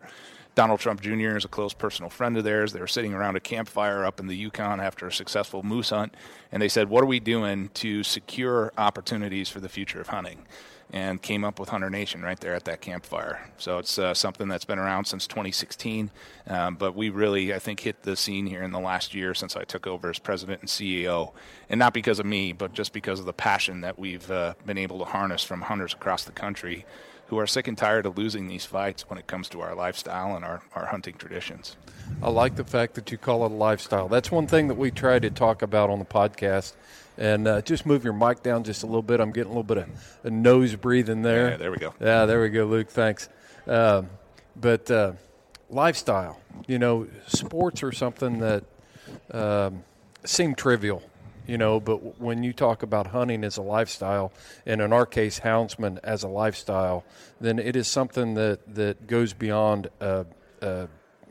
Donald 0.53 0.79
Trump 0.79 1.01
Jr. 1.01 1.37
is 1.37 1.45
a 1.45 1.49
close 1.49 1.73
personal 1.73 2.11
friend 2.11 2.37
of 2.37 2.43
theirs. 2.43 2.71
They 2.71 2.79
were 2.79 2.87
sitting 2.87 3.15
around 3.15 3.35
a 3.35 3.39
campfire 3.39 4.05
up 4.05 4.19
in 4.19 4.27
the 4.27 4.35
Yukon 4.35 4.79
after 4.79 5.07
a 5.07 5.11
successful 5.11 5.63
moose 5.63 5.89
hunt, 5.89 6.13
and 6.51 6.61
they 6.61 6.69
said, 6.69 6.87
What 6.87 7.03
are 7.03 7.07
we 7.07 7.19
doing 7.19 7.69
to 7.75 8.03
secure 8.03 8.71
opportunities 8.77 9.49
for 9.49 9.59
the 9.59 9.69
future 9.69 9.99
of 9.99 10.09
hunting? 10.09 10.45
And 10.91 11.21
came 11.21 11.43
up 11.43 11.59
with 11.59 11.69
Hunter 11.69 11.89
Nation 11.89 12.21
right 12.21 12.39
there 12.39 12.55
at 12.55 12.65
that 12.65 12.81
campfire. 12.81 13.47
So 13.57 13.77
it's 13.77 13.99
uh, 13.99 14.13
something 14.13 14.47
that's 14.47 14.65
been 14.65 14.79
around 14.79 15.05
since 15.05 15.27
2016, 15.27 16.09
um, 16.47 16.75
but 16.75 16.95
we 16.95 17.09
really, 17.09 17.53
I 17.53 17.59
think, 17.59 17.81
hit 17.81 18.01
the 18.03 18.15
scene 18.15 18.47
here 18.47 18.63
in 18.63 18.71
the 18.71 18.79
last 18.79 19.13
year 19.13 19.33
since 19.33 19.55
I 19.55 19.63
took 19.63 19.85
over 19.85 20.09
as 20.09 20.17
president 20.17 20.61
and 20.61 20.69
CEO, 20.69 21.33
and 21.69 21.77
not 21.77 21.93
because 21.93 22.19
of 22.19 22.25
me, 22.25 22.53
but 22.53 22.73
just 22.73 22.91
because 22.91 23.19
of 23.19 23.25
the 23.25 23.33
passion 23.33 23.81
that 23.81 23.99
we've 23.99 24.29
uh, 24.31 24.55
been 24.65 24.77
able 24.77 24.99
to 24.99 25.05
harness 25.05 25.43
from 25.43 25.61
hunters 25.61 25.93
across 25.93 26.23
the 26.23 26.31
country 26.31 26.85
who 27.29 27.37
are 27.37 27.47
sick 27.47 27.67
and 27.67 27.77
tired 27.77 28.05
of 28.05 28.17
losing 28.17 28.47
these 28.47 28.65
fights 28.65 29.07
when 29.09 29.19
it 29.19 29.27
comes 29.27 29.49
to 29.49 29.61
our 29.61 29.75
lifestyle 29.75 30.35
and 30.35 30.43
our, 30.43 30.61
our 30.75 30.87
hunting 30.87 31.13
traditions. 31.13 31.77
I 32.23 32.29
like 32.29 32.55
the 32.55 32.63
fact 32.63 32.95
that 32.95 33.11
you 33.11 33.17
call 33.17 33.45
it 33.45 33.51
a 33.51 33.55
lifestyle. 33.55 34.07
That's 34.07 34.31
one 34.31 34.47
thing 34.47 34.67
that 34.67 34.77
we 34.77 34.89
try 34.89 35.19
to 35.19 35.29
talk 35.29 35.61
about 35.61 35.89
on 35.89 35.99
the 35.99 36.05
podcast. 36.05 36.73
And 37.17 37.47
uh, 37.47 37.61
just 37.61 37.85
move 37.85 38.03
your 38.03 38.13
mic 38.13 38.41
down 38.43 38.63
just 38.63 38.81
a 38.81 38.85
little 38.85 39.01
bit. 39.03 39.19
I'm 39.19 39.31
getting 39.31 39.51
a 39.51 39.53
little 39.53 39.63
bit 39.63 39.77
of 39.77 39.89
a 40.23 40.29
nose 40.29 40.75
breathing 40.75 41.21
there. 41.21 41.51
Yeah, 41.51 41.57
there 41.57 41.71
we 41.71 41.77
go. 41.77 41.93
Yeah, 41.99 42.25
there 42.25 42.41
we 42.41 42.49
go, 42.49 42.65
Luke. 42.65 42.89
Thanks. 42.89 43.27
Um, 43.67 44.09
but 44.55 44.89
uh, 44.89 45.11
lifestyle, 45.69 46.39
you 46.65 46.79
know, 46.79 47.07
sports 47.27 47.83
are 47.83 47.91
something 47.91 48.39
that 48.39 48.63
um, 49.31 49.83
seem 50.25 50.55
trivial, 50.55 51.03
you 51.49 51.57
know, 51.57 51.79
but 51.79 52.21
when 52.21 52.43
you 52.43 52.53
talk 52.53 52.83
about 52.83 53.07
hunting 53.07 53.43
as 53.43 53.57
a 53.57 53.63
lifestyle, 53.63 54.31
and 54.67 54.81
in 54.81 54.93
our 54.93 55.07
case, 55.07 55.39
houndsman 55.39 55.97
as 56.03 56.21
a 56.21 56.27
lifestyle, 56.27 57.03
then 57.41 57.57
it 57.57 57.75
is 57.75 57.87
something 57.87 58.35
that, 58.35 58.75
that 58.75 59.07
goes 59.07 59.33
beyond 59.33 59.89
a, 59.99 60.27
a 60.61 60.87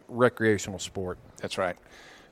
recreational 0.09 0.81
sport. 0.81 1.19
That's 1.37 1.57
right. 1.57 1.77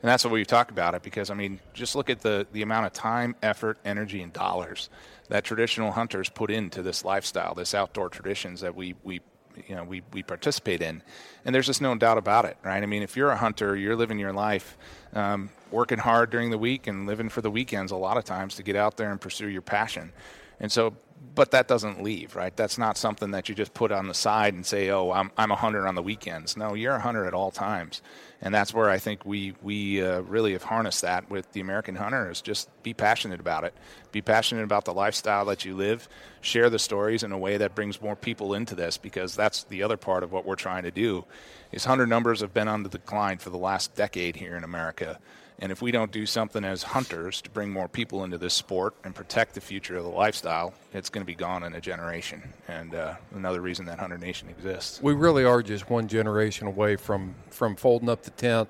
And 0.02 0.10
that's 0.10 0.24
what 0.24 0.32
we 0.32 0.44
talk 0.44 0.72
about 0.72 0.94
it 0.94 1.02
because 1.04 1.30
I 1.30 1.34
mean, 1.34 1.60
just 1.74 1.94
look 1.94 2.10
at 2.10 2.20
the 2.20 2.46
the 2.52 2.62
amount 2.62 2.86
of 2.86 2.92
time, 2.92 3.34
effort, 3.42 3.78
energy, 3.84 4.20
and 4.20 4.32
dollars 4.32 4.90
that 5.28 5.44
traditional 5.44 5.92
hunters 5.92 6.28
put 6.28 6.50
into 6.50 6.82
this 6.82 7.04
lifestyle, 7.04 7.54
this 7.54 7.72
outdoor 7.72 8.08
traditions 8.08 8.60
that 8.60 8.74
we 8.74 8.94
we 9.04 9.20
you 9.66 9.74
know 9.74 9.84
we, 9.84 10.02
we 10.12 10.22
participate 10.22 10.82
in, 10.82 11.02
and 11.44 11.54
there's 11.54 11.66
just 11.66 11.80
no 11.80 11.94
doubt 11.94 12.18
about 12.18 12.44
it, 12.44 12.56
right? 12.62 12.82
I 12.82 12.86
mean, 12.86 13.02
if 13.02 13.16
you're 13.16 13.30
a 13.30 13.36
hunter, 13.36 13.76
you're 13.76 13.96
living 13.96 14.18
your 14.18 14.32
life, 14.32 14.76
um, 15.12 15.50
working 15.70 15.98
hard 15.98 16.30
during 16.30 16.50
the 16.50 16.58
week 16.58 16.86
and 16.86 17.06
living 17.06 17.28
for 17.28 17.40
the 17.40 17.50
weekends 17.50 17.92
a 17.92 17.96
lot 17.96 18.16
of 18.16 18.24
times 18.24 18.56
to 18.56 18.62
get 18.62 18.76
out 18.76 18.96
there 18.96 19.10
and 19.10 19.20
pursue 19.20 19.48
your 19.48 19.62
passion, 19.62 20.12
and 20.60 20.70
so. 20.70 20.94
But 21.34 21.50
that 21.50 21.68
doesn't 21.68 22.02
leave, 22.02 22.34
right? 22.34 22.56
That's 22.56 22.78
not 22.78 22.96
something 22.96 23.32
that 23.32 23.48
you 23.48 23.54
just 23.54 23.74
put 23.74 23.92
on 23.92 24.08
the 24.08 24.14
side 24.14 24.54
and 24.54 24.64
say, 24.64 24.88
"Oh, 24.88 25.12
I'm 25.12 25.30
I'm 25.36 25.50
a 25.50 25.56
hunter 25.56 25.86
on 25.86 25.94
the 25.94 26.02
weekends." 26.02 26.56
No, 26.56 26.72
you're 26.72 26.94
a 26.94 27.00
hunter 27.00 27.26
at 27.26 27.34
all 27.34 27.50
times, 27.50 28.00
and 28.40 28.54
that's 28.54 28.72
where 28.72 28.88
I 28.88 28.96
think 28.98 29.26
we 29.26 29.54
we 29.62 30.02
uh, 30.02 30.20
really 30.22 30.52
have 30.52 30.62
harnessed 30.62 31.02
that 31.02 31.28
with 31.28 31.52
the 31.52 31.60
American 31.60 31.96
hunter 31.96 32.30
is 32.30 32.40
just 32.40 32.70
be 32.82 32.94
passionate 32.94 33.38
about 33.38 33.64
it, 33.64 33.74
be 34.12 34.22
passionate 34.22 34.64
about 34.64 34.86
the 34.86 34.94
lifestyle 34.94 35.44
that 35.44 35.64
you 35.66 35.76
live, 35.76 36.08
share 36.40 36.70
the 36.70 36.78
stories 36.78 37.22
in 37.22 37.32
a 37.32 37.38
way 37.38 37.58
that 37.58 37.74
brings 37.74 38.00
more 38.00 38.16
people 38.16 38.54
into 38.54 38.74
this 38.74 38.96
because 38.96 39.36
that's 39.36 39.64
the 39.64 39.82
other 39.82 39.98
part 39.98 40.22
of 40.22 40.32
what 40.32 40.46
we're 40.46 40.56
trying 40.56 40.84
to 40.84 40.90
do. 40.90 41.26
Is 41.70 41.84
hunter 41.84 42.06
numbers 42.06 42.40
have 42.40 42.54
been 42.54 42.68
on 42.68 42.82
the 42.82 42.88
decline 42.88 43.38
for 43.38 43.50
the 43.50 43.58
last 43.58 43.94
decade 43.94 44.36
here 44.36 44.56
in 44.56 44.64
America. 44.64 45.18
And 45.58 45.72
if 45.72 45.80
we 45.80 45.90
don't 45.90 46.12
do 46.12 46.26
something 46.26 46.64
as 46.64 46.82
hunters 46.82 47.40
to 47.42 47.50
bring 47.50 47.70
more 47.70 47.88
people 47.88 48.24
into 48.24 48.36
this 48.36 48.52
sport 48.52 48.94
and 49.04 49.14
protect 49.14 49.54
the 49.54 49.60
future 49.60 49.96
of 49.96 50.04
the 50.04 50.10
lifestyle, 50.10 50.74
it's 50.92 51.08
going 51.08 51.22
to 51.22 51.26
be 51.26 51.34
gone 51.34 51.62
in 51.62 51.74
a 51.74 51.80
generation. 51.80 52.42
And 52.68 52.94
uh, 52.94 53.14
another 53.34 53.62
reason 53.62 53.86
that 53.86 53.98
Hunter 53.98 54.18
Nation 54.18 54.48
exists. 54.50 55.00
We 55.02 55.14
really 55.14 55.44
are 55.44 55.62
just 55.62 55.88
one 55.88 56.08
generation 56.08 56.66
away 56.66 56.96
from, 56.96 57.34
from 57.50 57.74
folding 57.74 58.10
up 58.10 58.22
the 58.22 58.32
tent, 58.32 58.68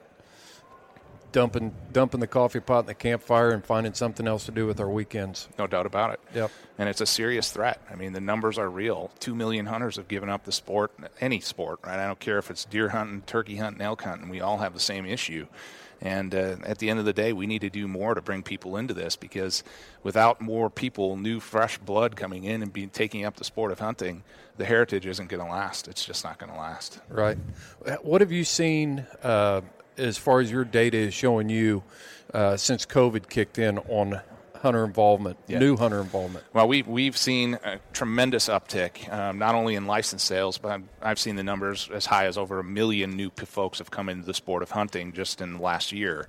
dumping 1.32 1.74
dumping 1.92 2.20
the 2.20 2.26
coffee 2.26 2.60
pot 2.60 2.80
in 2.80 2.86
the 2.86 2.94
campfire, 2.94 3.50
and 3.50 3.64
finding 3.64 3.94
something 3.94 4.26
else 4.26 4.46
to 4.46 4.52
do 4.52 4.66
with 4.66 4.80
our 4.80 4.88
weekends. 4.88 5.48
No 5.58 5.66
doubt 5.66 5.86
about 5.86 6.12
it. 6.14 6.20
Yep. 6.34 6.50
And 6.78 6.88
it's 6.88 7.00
a 7.00 7.06
serious 7.06 7.50
threat. 7.50 7.80
I 7.90 7.94
mean, 7.94 8.12
the 8.12 8.20
numbers 8.20 8.58
are 8.58 8.68
real. 8.68 9.10
Two 9.18 9.34
million 9.34 9.66
hunters 9.66 9.96
have 9.96 10.08
given 10.08 10.28
up 10.28 10.44
the 10.44 10.52
sport, 10.52 10.92
any 11.20 11.40
sport, 11.40 11.80
right? 11.84 11.98
I 11.98 12.06
don't 12.06 12.20
care 12.20 12.38
if 12.38 12.50
it's 12.50 12.64
deer 12.64 12.90
hunting, 12.90 13.22
turkey 13.22 13.56
hunting, 13.56 13.80
elk 13.80 14.02
hunting. 14.02 14.28
We 14.28 14.40
all 14.40 14.58
have 14.58 14.74
the 14.74 14.80
same 14.80 15.06
issue. 15.06 15.46
And 16.00 16.34
uh, 16.34 16.56
at 16.64 16.78
the 16.78 16.90
end 16.90 16.98
of 16.98 17.06
the 17.06 17.12
day, 17.12 17.32
we 17.32 17.46
need 17.46 17.62
to 17.62 17.70
do 17.70 17.88
more 17.88 18.14
to 18.14 18.20
bring 18.20 18.42
people 18.42 18.76
into 18.76 18.92
this 18.92 19.16
because 19.16 19.64
without 20.02 20.40
more 20.40 20.68
people, 20.68 21.16
new, 21.16 21.40
fresh 21.40 21.78
blood 21.78 22.16
coming 22.16 22.44
in 22.44 22.62
and 22.62 22.72
be, 22.72 22.86
taking 22.86 23.24
up 23.24 23.36
the 23.36 23.44
sport 23.44 23.72
of 23.72 23.78
hunting, 23.78 24.22
the 24.58 24.64
heritage 24.64 25.06
isn't 25.06 25.28
going 25.28 25.42
to 25.42 25.50
last. 25.50 25.88
It's 25.88 26.04
just 26.04 26.24
not 26.24 26.38
going 26.38 26.52
to 26.52 26.58
last. 26.58 27.00
Right. 27.08 27.38
What 28.02 28.20
have 28.20 28.32
you 28.32 28.44
seen 28.44 29.06
uh, 29.22 29.62
as 29.98 30.18
far 30.18 30.40
as 30.40 30.50
your 30.50 30.64
data 30.64 30.96
is 30.98 31.14
showing 31.14 31.48
you 31.48 31.82
uh, 32.34 32.56
since 32.56 32.84
COVID 32.86 33.28
kicked 33.28 33.58
in 33.58 33.78
on 33.78 34.20
hunter 34.60 34.84
involvement, 34.84 35.36
Yeah. 35.46 35.58
new 35.58 35.76
hunter 35.76 36.00
involvement? 36.00 36.44
Well, 36.52 36.66
we've, 36.66 36.88
we've 36.88 37.16
seen 37.16 37.54
a 37.62 37.78
tremendous 37.92 38.48
uptick, 38.48 39.10
um, 39.12 39.38
not 39.38 39.54
only 39.54 39.74
in 39.74 39.86
license 39.86 40.24
sales, 40.24 40.58
but 40.58 40.72
I've, 40.72 40.82
I've 41.02 41.18
seen 41.18 41.36
the 41.36 41.44
numbers 41.44 41.88
as 41.92 42.06
high 42.06 42.26
as 42.26 42.36
over 42.38 42.58
a 42.58 42.64
million 42.64 43.16
new 43.16 43.30
folks 43.30 43.78
have 43.78 43.90
come 43.90 44.08
into 44.08 44.24
the 44.26 44.34
sport 44.34 44.62
of 44.62 44.70
hunting 44.70 45.12
just 45.12 45.40
in 45.40 45.54
the 45.54 45.60
last 45.62 45.92
year, 45.92 46.26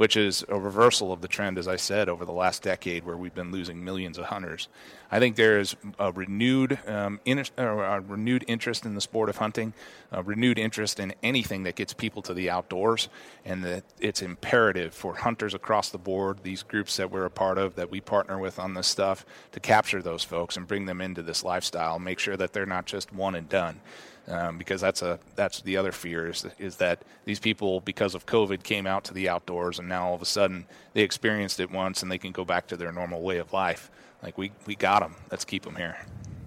which 0.00 0.16
is 0.16 0.42
a 0.48 0.58
reversal 0.58 1.12
of 1.12 1.20
the 1.20 1.28
trend, 1.28 1.58
as 1.58 1.68
I 1.68 1.76
said, 1.76 2.08
over 2.08 2.24
the 2.24 2.32
last 2.32 2.62
decade 2.62 3.04
where 3.04 3.18
we've 3.18 3.34
been 3.34 3.52
losing 3.52 3.84
millions 3.84 4.16
of 4.16 4.24
hunters. 4.24 4.66
I 5.12 5.18
think 5.18 5.36
there 5.36 5.60
is 5.60 5.76
a 5.98 6.10
renewed, 6.10 6.78
um, 6.86 7.20
in, 7.26 7.44
a 7.58 8.00
renewed 8.00 8.42
interest 8.48 8.86
in 8.86 8.94
the 8.94 9.02
sport 9.02 9.28
of 9.28 9.36
hunting, 9.36 9.74
a 10.10 10.22
renewed 10.22 10.58
interest 10.58 11.00
in 11.00 11.12
anything 11.22 11.64
that 11.64 11.74
gets 11.74 11.92
people 11.92 12.22
to 12.22 12.32
the 12.32 12.48
outdoors, 12.48 13.10
and 13.44 13.62
that 13.64 13.84
it's 14.00 14.22
imperative 14.22 14.94
for 14.94 15.16
hunters 15.16 15.52
across 15.52 15.90
the 15.90 15.98
board, 15.98 16.44
these 16.44 16.62
groups 16.62 16.96
that 16.96 17.10
we're 17.10 17.26
a 17.26 17.30
part 17.30 17.58
of, 17.58 17.74
that 17.74 17.90
we 17.90 18.00
partner 18.00 18.38
with 18.38 18.58
on 18.58 18.72
this 18.72 18.86
stuff, 18.86 19.26
to 19.52 19.60
capture 19.60 20.00
those 20.00 20.24
folks 20.24 20.56
and 20.56 20.66
bring 20.66 20.86
them 20.86 21.02
into 21.02 21.20
this 21.20 21.44
lifestyle. 21.44 21.98
Make 21.98 22.20
sure 22.20 22.38
that 22.38 22.54
they're 22.54 22.64
not 22.64 22.86
just 22.86 23.12
one 23.12 23.34
and 23.34 23.50
done. 23.50 23.82
Um, 24.28 24.58
because 24.58 24.80
that's 24.80 25.02
a 25.02 25.18
that's 25.34 25.60
the 25.62 25.76
other 25.76 25.90
fear 25.90 26.28
is, 26.28 26.46
is 26.58 26.76
that 26.76 27.02
these 27.24 27.40
people 27.40 27.80
because 27.80 28.14
of 28.14 28.26
COVID 28.26 28.62
came 28.62 28.86
out 28.86 29.04
to 29.04 29.14
the 29.14 29.28
outdoors 29.28 29.80
and 29.80 29.88
now 29.88 30.06
all 30.06 30.14
of 30.14 30.22
a 30.22 30.26
sudden 30.26 30.66
they 30.92 31.00
experienced 31.00 31.58
it 31.58 31.70
once 31.70 32.02
and 32.02 32.12
they 32.12 32.18
can 32.18 32.30
go 32.30 32.44
back 32.44 32.68
to 32.68 32.76
their 32.76 32.92
normal 32.92 33.22
way 33.22 33.38
of 33.38 33.52
life. 33.52 33.90
Like 34.22 34.38
we 34.38 34.52
we 34.66 34.76
got 34.76 35.00
them. 35.00 35.16
Let's 35.30 35.44
keep 35.44 35.64
them 35.64 35.74
here. 35.74 35.96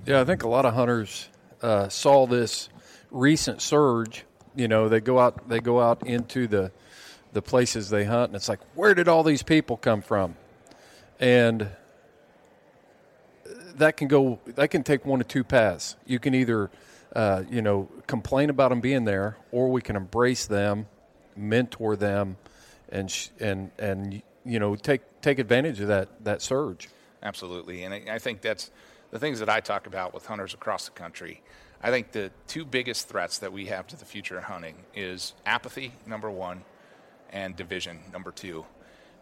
Yeah, 0.06 0.22
I 0.22 0.24
think 0.24 0.44
a 0.44 0.48
lot 0.48 0.66
of 0.66 0.74
hunters 0.76 1.30
uh, 1.62 1.90
saw 1.90 2.28
this 2.28 2.70
recent 3.12 3.62
surge. 3.62 4.26
You 4.56 4.68
know, 4.68 4.88
they 4.88 5.02
go 5.02 5.20
out 5.20 5.50
they 5.50 5.60
go 5.60 5.82
out 5.82 6.06
into 6.06 6.48
the 6.48 6.72
the 7.34 7.42
places 7.42 7.90
they 7.90 8.06
hunt, 8.06 8.30
and 8.30 8.36
it's 8.36 8.48
like, 8.48 8.60
where 8.76 8.94
did 8.94 9.08
all 9.08 9.24
these 9.24 9.44
people 9.44 9.76
come 9.76 10.02
from? 10.02 10.36
And 11.20 11.70
that 13.76 13.98
can 13.98 14.08
go 14.08 14.40
that 14.46 14.70
can 14.70 14.84
take 14.84 15.06
one 15.06 15.22
of 15.22 15.28
two 15.28 15.44
paths. 15.44 15.96
You 16.06 16.20
can 16.20 16.36
either 16.36 16.70
uh, 17.14 17.44
you 17.50 17.62
know 17.62 17.90
complain 18.08 18.50
about 18.50 18.70
them 18.70 18.82
being 18.82 19.06
there, 19.06 19.38
or 19.52 19.70
we 19.70 19.82
can 19.82 19.96
embrace 19.96 20.46
them, 20.46 20.88
mentor 21.36 21.96
them, 21.96 22.38
and 22.90 23.10
sh- 23.10 23.30
and 23.40 23.72
and 23.80 24.22
you 24.46 24.60
know 24.60 24.76
take 24.76 25.02
take 25.22 25.40
advantage 25.40 25.80
of 25.80 25.88
that 25.88 26.24
that 26.24 26.42
surge. 26.42 26.90
Absolutely, 27.22 27.84
and 27.84 27.94
I, 27.94 28.16
I 28.16 28.20
think 28.20 28.42
that's 28.42 28.72
the 29.12 29.20
things 29.20 29.40
that 29.40 29.50
I 29.50 29.60
talk 29.60 29.88
about 29.88 30.14
with 30.14 30.26
hunters 30.26 30.54
across 30.54 30.86
the 30.86 30.92
country. 30.92 31.42
I 31.82 31.92
think 31.92 32.12
the 32.14 32.32
two 32.48 32.66
biggest 32.66 33.10
threats 33.10 33.40
that 33.40 33.52
we 33.52 33.66
have 33.66 33.88
to 33.88 33.98
the 33.98 34.06
future 34.06 34.38
of 34.38 34.46
hunting 34.46 34.76
is 34.96 35.34
apathy, 35.46 35.92
number 36.06 36.32
one, 36.32 36.64
and 37.30 37.56
division, 37.56 38.00
number 38.12 38.32
two. 38.32 38.66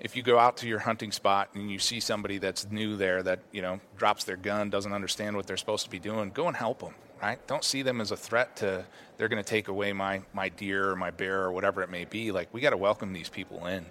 If 0.01 0.15
you 0.15 0.23
go 0.23 0.39
out 0.39 0.57
to 0.57 0.67
your 0.67 0.79
hunting 0.79 1.11
spot 1.11 1.49
and 1.53 1.71
you 1.71 1.77
see 1.77 1.99
somebody 1.99 2.39
that's 2.39 2.69
new 2.71 2.97
there 2.97 3.21
that 3.23 3.39
you 3.51 3.61
know 3.61 3.79
drops 3.97 4.23
their 4.23 4.35
gun, 4.35 4.69
doesn't 4.71 4.91
understand 4.91 5.35
what 5.35 5.45
they're 5.45 5.57
supposed 5.57 5.85
to 5.85 5.91
be 5.91 5.99
doing, 5.99 6.31
go 6.31 6.47
and 6.47 6.57
help 6.57 6.79
them. 6.79 6.95
right? 7.21 7.45
Don't 7.47 7.63
see 7.63 7.81
them 7.83 8.01
as 8.01 8.11
a 8.11 8.17
threat 8.17 8.55
to 8.57 8.83
they're 9.17 9.27
going 9.27 9.43
to 9.43 9.47
take 9.47 9.67
away 9.67 9.93
my 9.93 10.21
my 10.33 10.49
deer 10.49 10.89
or 10.89 10.95
my 10.95 11.11
bear 11.11 11.43
or 11.43 11.51
whatever 11.51 11.83
it 11.83 11.89
may 11.89 12.05
be. 12.05 12.31
Like 12.31 12.51
we 12.53 12.61
got 12.61 12.71
to 12.71 12.77
welcome 12.77 13.13
these 13.13 13.29
people 13.29 13.67
in, 13.67 13.85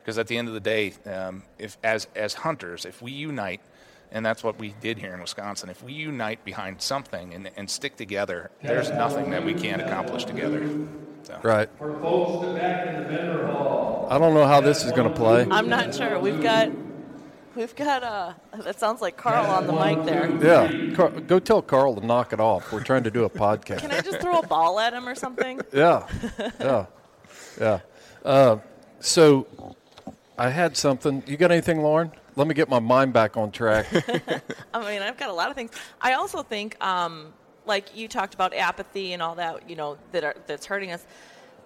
because 0.00 0.18
at 0.18 0.26
the 0.28 0.38
end 0.38 0.48
of 0.48 0.54
the 0.54 0.60
day, 0.60 0.94
um, 1.06 1.42
if 1.58 1.76
as 1.84 2.06
as 2.16 2.34
hunters, 2.34 2.84
if 2.84 3.02
we 3.02 3.12
unite. 3.12 3.60
And 4.12 4.26
that's 4.26 4.42
what 4.42 4.58
we 4.58 4.74
did 4.80 4.98
here 4.98 5.14
in 5.14 5.20
Wisconsin. 5.20 5.68
If 5.68 5.84
we 5.84 5.92
unite 5.92 6.44
behind 6.44 6.82
something 6.82 7.32
and, 7.32 7.48
and 7.56 7.70
stick 7.70 7.96
together, 7.96 8.50
there's 8.60 8.90
nothing 8.90 9.30
that 9.30 9.44
we 9.44 9.54
can't 9.54 9.80
accomplish 9.80 10.24
together. 10.24 10.68
So. 11.22 11.38
Right. 11.42 11.68
For 11.78 11.92
folks 12.00 12.46
that 12.46 12.54
back 12.56 12.86
in 12.88 13.02
the 13.02 13.08
vendor 13.08 13.46
hall. 13.46 14.08
I 14.10 14.18
don't 14.18 14.34
know 14.34 14.46
how 14.46 14.60
this 14.60 14.84
is 14.84 14.92
going 14.92 15.08
to 15.08 15.14
play. 15.14 15.46
I'm 15.50 15.68
not 15.68 15.94
sure. 15.94 16.18
We've 16.18 16.42
got, 16.42 16.70
we've 17.54 17.74
got. 17.76 18.02
Uh, 18.02 18.32
that 18.64 18.80
sounds 18.80 19.00
like 19.00 19.16
Carl 19.16 19.46
on 19.46 19.66
the 19.66 19.72
mic 19.72 20.04
there. 20.04 20.28
Yeah, 20.42 20.94
Car- 20.94 21.10
go 21.10 21.38
tell 21.38 21.62
Carl 21.62 21.94
to 21.96 22.04
knock 22.04 22.32
it 22.32 22.40
off. 22.40 22.72
We're 22.72 22.82
trying 22.82 23.04
to 23.04 23.10
do 23.10 23.24
a 23.24 23.30
podcast. 23.30 23.78
Can 23.78 23.92
I 23.92 24.00
just 24.00 24.20
throw 24.20 24.38
a 24.40 24.46
ball 24.46 24.80
at 24.80 24.92
him 24.92 25.08
or 25.08 25.14
something? 25.14 25.60
Yeah, 25.72 26.06
yeah, 26.58 26.86
yeah. 27.60 27.80
Uh, 28.24 28.56
so 28.98 29.46
I 30.36 30.48
had 30.50 30.76
something. 30.76 31.22
You 31.26 31.36
got 31.36 31.52
anything, 31.52 31.80
Lauren? 31.82 32.10
Let 32.36 32.46
me 32.46 32.54
get 32.54 32.68
my 32.68 32.78
mind 32.80 33.12
back 33.12 33.36
on 33.36 33.50
track. 33.52 33.86
I 34.74 34.90
mean, 34.90 35.02
I've 35.02 35.16
got 35.18 35.28
a 35.30 35.32
lot 35.32 35.50
of 35.50 35.54
things. 35.56 35.70
I 36.00 36.14
also 36.14 36.42
think, 36.42 36.82
um, 36.82 37.32
like 37.70 37.96
you 37.96 38.08
talked 38.08 38.34
about 38.34 38.52
apathy 38.52 39.14
and 39.14 39.22
all 39.22 39.36
that, 39.36 39.70
you 39.70 39.76
know, 39.76 39.96
that 40.12 40.24
are, 40.24 40.34
that's 40.46 40.66
hurting 40.66 40.90
us. 40.90 41.06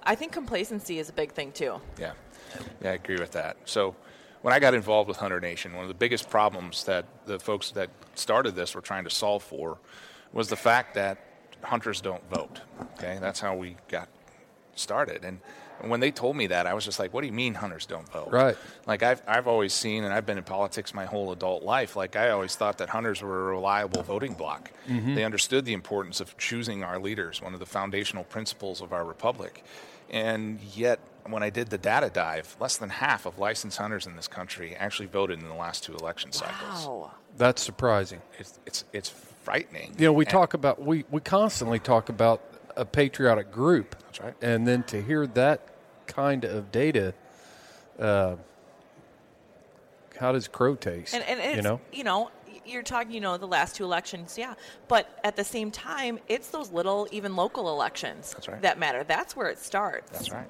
I 0.04 0.14
think 0.14 0.30
complacency 0.30 1.00
is 1.00 1.08
a 1.08 1.12
big 1.12 1.32
thing 1.32 1.50
too. 1.50 1.80
Yeah, 1.98 2.12
yeah, 2.82 2.90
I 2.90 2.94
agree 2.94 3.18
with 3.18 3.32
that. 3.32 3.56
So, 3.64 3.96
when 4.42 4.52
I 4.52 4.60
got 4.60 4.74
involved 4.74 5.08
with 5.08 5.16
Hunter 5.16 5.40
Nation, 5.40 5.72
one 5.72 5.82
of 5.82 5.88
the 5.88 5.94
biggest 5.94 6.28
problems 6.28 6.84
that 6.84 7.06
the 7.24 7.38
folks 7.38 7.70
that 7.70 7.88
started 8.14 8.54
this 8.54 8.74
were 8.74 8.82
trying 8.82 9.04
to 9.04 9.10
solve 9.10 9.42
for 9.42 9.78
was 10.34 10.48
the 10.48 10.56
fact 10.56 10.94
that 10.94 11.18
hunters 11.62 12.02
don't 12.02 12.22
vote. 12.28 12.60
Okay, 12.98 13.16
that's 13.20 13.40
how 13.40 13.56
we 13.56 13.76
got 13.88 14.10
started. 14.74 15.24
And 15.24 15.40
when 15.80 16.00
they 16.00 16.10
told 16.10 16.36
me 16.36 16.46
that, 16.48 16.66
I 16.66 16.74
was 16.74 16.84
just 16.84 16.98
like, 16.98 17.12
"What 17.12 17.20
do 17.22 17.26
you 17.26 17.32
mean 17.32 17.54
hunters 17.54 17.86
don't 17.86 18.08
vote?" 18.08 18.28
Right. 18.30 18.56
Like 18.86 19.02
I've 19.02 19.22
I've 19.26 19.46
always 19.46 19.72
seen, 19.74 20.04
and 20.04 20.12
I've 20.12 20.26
been 20.26 20.38
in 20.38 20.44
politics 20.44 20.94
my 20.94 21.04
whole 21.04 21.32
adult 21.32 21.62
life. 21.62 21.96
Like 21.96 22.16
I 22.16 22.30
always 22.30 22.56
thought 22.56 22.78
that 22.78 22.88
hunters 22.90 23.22
were 23.22 23.40
a 23.50 23.54
reliable 23.54 24.02
voting 24.02 24.34
bloc. 24.34 24.70
Mhm. 24.88 25.14
They 25.14 25.24
understood 25.24 25.64
the 25.64 25.72
importance 25.74 26.20
of 26.20 26.36
choosing 26.38 26.82
our 26.84 26.98
leaders, 26.98 27.42
one 27.42 27.54
of 27.54 27.60
the 27.60 27.66
foundational 27.66 28.24
principles 28.24 28.80
of 28.80 28.92
our 28.92 29.04
republic. 29.04 29.64
And 30.10 30.60
yet, 30.60 31.00
when 31.26 31.42
I 31.42 31.50
did 31.50 31.70
the 31.70 31.78
data 31.78 32.10
dive, 32.10 32.56
less 32.60 32.76
than 32.76 32.90
half 32.90 33.24
of 33.26 33.38
licensed 33.38 33.78
hunters 33.78 34.06
in 34.06 34.16
this 34.16 34.28
country 34.28 34.76
actually 34.76 35.06
voted 35.06 35.40
in 35.40 35.48
the 35.48 35.54
last 35.54 35.82
two 35.82 35.94
election 35.94 36.30
cycles. 36.32 36.86
Wow. 36.86 37.10
That's 37.36 37.62
surprising. 37.62 38.20
It's 38.38 38.58
it's 38.66 38.84
it's 38.92 39.08
frightening. 39.42 39.94
You 39.98 40.06
know, 40.06 40.12
we 40.12 40.24
And- 40.24 40.30
talk 40.32 40.54
about 40.54 40.80
we 40.82 41.04
we 41.10 41.20
constantly 41.20 41.78
talk 41.78 42.08
about 42.08 42.40
a 42.76 42.84
patriotic 42.84 43.50
group. 43.50 43.96
That's 44.06 44.20
right. 44.20 44.34
And 44.42 44.66
then 44.66 44.82
to 44.84 45.02
hear 45.02 45.26
that 45.28 45.68
kind 46.06 46.44
of 46.44 46.70
data, 46.72 47.14
uh, 47.98 48.36
how 50.18 50.32
does 50.32 50.48
crow 50.48 50.74
taste? 50.74 51.14
And, 51.14 51.24
and 51.24 51.40
it's, 51.40 51.56
you 51.56 51.62
know, 51.62 51.80
you 51.92 52.04
know, 52.04 52.30
you're 52.66 52.82
talking, 52.82 53.12
you 53.12 53.20
know, 53.20 53.36
the 53.36 53.46
last 53.46 53.76
two 53.76 53.84
elections, 53.84 54.38
yeah. 54.38 54.54
But 54.88 55.18
at 55.24 55.36
the 55.36 55.44
same 55.44 55.70
time, 55.70 56.18
it's 56.28 56.48
those 56.48 56.70
little, 56.70 57.06
even 57.10 57.36
local 57.36 57.68
elections 57.70 58.32
That's 58.32 58.48
right. 58.48 58.62
that 58.62 58.78
matter. 58.78 59.04
That's 59.04 59.36
where 59.36 59.48
it 59.48 59.58
starts. 59.58 60.10
That's 60.10 60.30
right. 60.30 60.46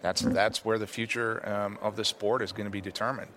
That's 0.00 0.22
that's 0.22 0.64
where 0.64 0.78
the 0.78 0.86
future 0.86 1.48
um, 1.48 1.78
of 1.80 1.94
the 1.94 2.04
sport 2.04 2.42
is 2.42 2.50
going 2.50 2.64
to 2.64 2.70
be 2.70 2.80
determined. 2.80 3.30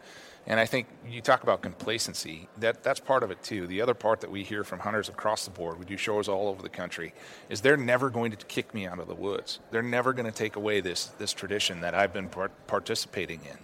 And 0.47 0.59
I 0.59 0.65
think 0.67 0.87
you 1.07 1.21
talk 1.21 1.41
about 1.41 1.61
complacency. 1.61 2.47
That 2.59 2.83
that's 2.83 2.99
part 2.99 3.23
of 3.23 3.31
it 3.31 3.41
too. 3.41 3.65
The 3.65 3.81
other 3.81 3.95
part 3.95 4.21
that 4.21 4.29
we 4.29 4.43
hear 4.43 4.63
from 4.63 4.79
hunters 4.79 5.09
across 5.09 5.45
the 5.45 5.51
board, 5.51 5.79
we 5.79 5.85
do 5.85 5.97
shows 5.97 6.27
all 6.27 6.47
over 6.47 6.61
the 6.61 6.69
country, 6.69 7.13
is 7.49 7.61
they're 7.61 7.77
never 7.77 8.09
going 8.11 8.31
to 8.31 8.37
kick 8.45 8.73
me 8.73 8.85
out 8.85 8.99
of 8.99 9.07
the 9.07 9.15
woods. 9.15 9.59
They're 9.71 9.81
never 9.81 10.13
going 10.13 10.27
to 10.27 10.31
take 10.31 10.55
away 10.55 10.81
this 10.81 11.05
this 11.17 11.33
tradition 11.33 11.81
that 11.81 11.95
I've 11.95 12.13
been 12.13 12.29
part- 12.29 12.67
participating 12.67 13.39
in. 13.49 13.57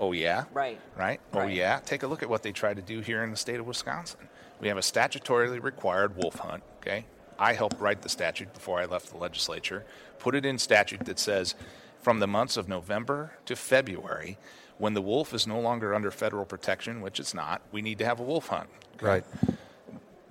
Oh 0.00 0.12
yeah, 0.12 0.44
Right. 0.52 0.78
right. 0.96 1.20
Oh 1.32 1.40
Right. 1.40 1.52
yeah. 1.54 1.80
Take 1.84 2.04
a 2.04 2.06
look 2.06 2.22
at 2.22 2.28
what 2.28 2.44
they 2.44 2.52
tried 2.52 2.76
to 2.76 2.82
do 2.82 3.00
here 3.00 3.24
in 3.24 3.32
the 3.32 3.36
state 3.36 3.58
of 3.58 3.66
Wisconsin. 3.66 4.28
We 4.60 4.68
have 4.68 4.76
a 4.76 4.80
statutorily 4.80 5.60
required 5.60 6.16
wolf 6.16 6.36
hunt. 6.36 6.62
Okay, 6.78 7.04
I 7.36 7.54
helped 7.54 7.80
write 7.80 8.02
the 8.02 8.08
statute 8.08 8.54
before 8.54 8.78
I 8.78 8.84
left 8.84 9.10
the 9.10 9.16
legislature. 9.16 9.84
Put 10.20 10.36
it 10.36 10.46
in 10.46 10.58
statute 10.58 11.04
that 11.06 11.18
says 11.18 11.56
from 12.00 12.20
the 12.20 12.28
months 12.28 12.56
of 12.56 12.68
November 12.68 13.32
to 13.46 13.56
February, 13.56 14.38
when 14.78 14.94
the 14.94 15.02
wolf 15.02 15.34
is 15.34 15.46
no 15.46 15.60
longer 15.60 15.94
under 15.94 16.10
federal 16.10 16.44
protection, 16.44 17.00
which 17.00 17.20
it's 17.20 17.34
not, 17.34 17.60
we 17.72 17.82
need 17.82 17.98
to 17.98 18.04
have 18.04 18.20
a 18.20 18.22
wolf 18.22 18.48
hunt. 18.48 18.68
right? 19.00 19.24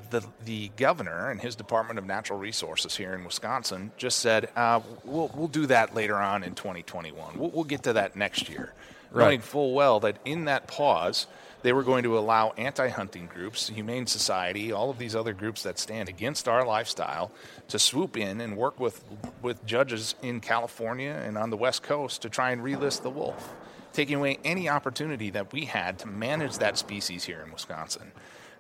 The, 0.10 0.26
the 0.46 0.72
governor 0.78 1.30
and 1.30 1.42
his 1.42 1.56
Department 1.56 2.00
of 2.00 2.06
Natural 2.06 2.40
Resources 2.40 2.96
here 2.96 3.14
in 3.14 3.26
Wisconsin 3.26 3.92
just 3.98 4.20
said, 4.20 4.50
uh, 4.56 4.80
we'll, 5.04 5.30
we'll 5.36 5.50
do 5.50 5.66
that 5.66 5.94
later 5.94 6.16
on 6.16 6.44
in 6.44 6.56
2021. 6.56 7.38
We'll, 7.38 7.50
we'll 7.50 7.64
get 7.66 7.84
to 7.84 7.94
that 7.94 8.16
next 8.16 8.48
year. 8.48 8.74
Right. 9.12 9.26
Knowing 9.26 9.42
full 9.42 9.74
well 9.74 10.00
that 10.02 10.18
in 10.24 10.46
that 10.46 10.68
pause, 10.68 11.28
they 11.62 11.74
were 11.74 11.84
going 11.84 12.04
to 12.04 12.18
allow 12.18 12.54
anti 12.58 12.88
hunting 12.90 13.26
groups, 13.28 13.68
Humane 13.70 14.06
Society, 14.08 14.72
all 14.72 14.90
of 14.90 14.98
these 14.98 15.16
other 15.16 15.34
groups 15.34 15.64
that 15.64 15.80
stand 15.80 16.08
against 16.08 16.48
our 16.48 16.66
lifestyle 16.66 17.32
to 17.70 17.80
swoop 17.80 18.16
in 18.16 18.40
and 18.42 18.56
work 18.56 18.80
with, 18.80 19.04
with 19.42 19.66
judges 19.66 20.16
in 20.22 20.40
California 20.40 21.22
and 21.26 21.38
on 21.38 21.50
the 21.50 21.58
West 21.58 21.84
Coast 21.84 22.22
to 22.22 22.30
try 22.30 22.52
and 22.52 22.62
relist 22.62 23.02
the 23.02 23.10
wolf, 23.10 23.54
taking 23.98 24.18
away 24.18 24.38
any 24.46 24.70
opportunity 24.70 25.32
that 25.32 25.52
we 25.52 25.66
had 25.66 25.98
to 25.98 26.08
manage 26.08 26.60
that 26.60 26.78
species 26.78 27.24
here 27.24 27.42
in 27.44 27.52
Wisconsin. 27.52 28.12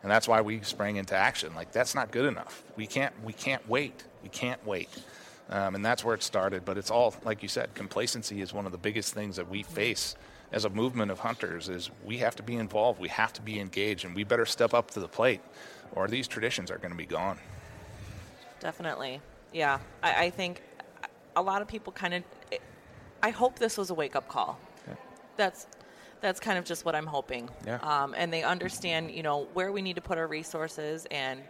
And 0.01 0.11
that's 0.11 0.27
why 0.27 0.41
we 0.41 0.61
sprang 0.61 0.95
into 0.95 1.13
action. 1.13 1.53
Like 1.53 1.71
that's 1.71 1.93
not 1.93 2.09
good 2.09 2.25
enough. 2.25 2.63
We 2.75 2.87
can't 2.87 3.13
we 3.23 3.33
can't 3.33 3.67
wait. 3.69 4.03
We 4.23 4.29
can't 4.29 4.65
wait. 4.65 4.89
Um, 5.51 5.75
and 5.75 5.85
that's 5.85 6.03
where 6.03 6.15
it 6.15 6.23
started. 6.23 6.65
But 6.65 6.79
it's 6.79 6.89
all 6.89 7.13
like 7.23 7.43
you 7.43 7.49
said. 7.49 7.75
Complacency 7.75 8.41
is 8.41 8.51
one 8.51 8.65
of 8.65 8.71
the 8.71 8.79
biggest 8.79 9.13
things 9.13 9.35
that 9.35 9.47
we 9.47 9.61
face 9.61 10.15
as 10.51 10.65
a 10.65 10.71
movement 10.71 11.11
of 11.11 11.19
hunters. 11.19 11.69
Is 11.69 11.91
we 12.03 12.17
have 12.17 12.35
to 12.37 12.43
be 12.43 12.55
involved. 12.55 12.99
We 12.99 13.09
have 13.09 13.31
to 13.33 13.41
be 13.43 13.59
engaged, 13.59 14.05
and 14.05 14.15
we 14.15 14.23
better 14.23 14.45
step 14.45 14.73
up 14.73 14.89
to 14.91 14.99
the 14.99 15.07
plate, 15.07 15.41
or 15.91 16.07
these 16.07 16.27
traditions 16.27 16.71
are 16.71 16.79
going 16.79 16.91
to 16.91 16.97
be 16.97 17.05
gone. 17.05 17.37
Definitely. 18.59 19.21
Yeah. 19.53 19.77
I, 20.01 20.25
I 20.25 20.29
think 20.31 20.63
a 21.35 21.43
lot 21.43 21.61
of 21.61 21.67
people 21.67 21.93
kind 21.93 22.15
of. 22.15 22.23
I 23.21 23.29
hope 23.29 23.59
this 23.59 23.77
was 23.77 23.91
a 23.91 23.93
wake 23.93 24.15
up 24.15 24.27
call. 24.27 24.59
That's 25.37 25.67
that's 26.21 26.39
kind 26.39 26.57
of 26.57 26.65
just 26.65 26.83
what 26.83 26.95
I'm 26.95 27.05
hoping. 27.05 27.49
Yeah. 27.65 27.77
Um, 27.77 28.15
and 28.17 28.33
they 28.33 28.43
understand, 28.43 29.11
you 29.11 29.23
know, 29.23 29.47
where 29.53 29.71
we 29.71 29.81
need 29.81 29.95
to 29.95 30.01
put 30.01 30.17
our 30.17 30.27
resources 30.27 31.05
and 31.11 31.41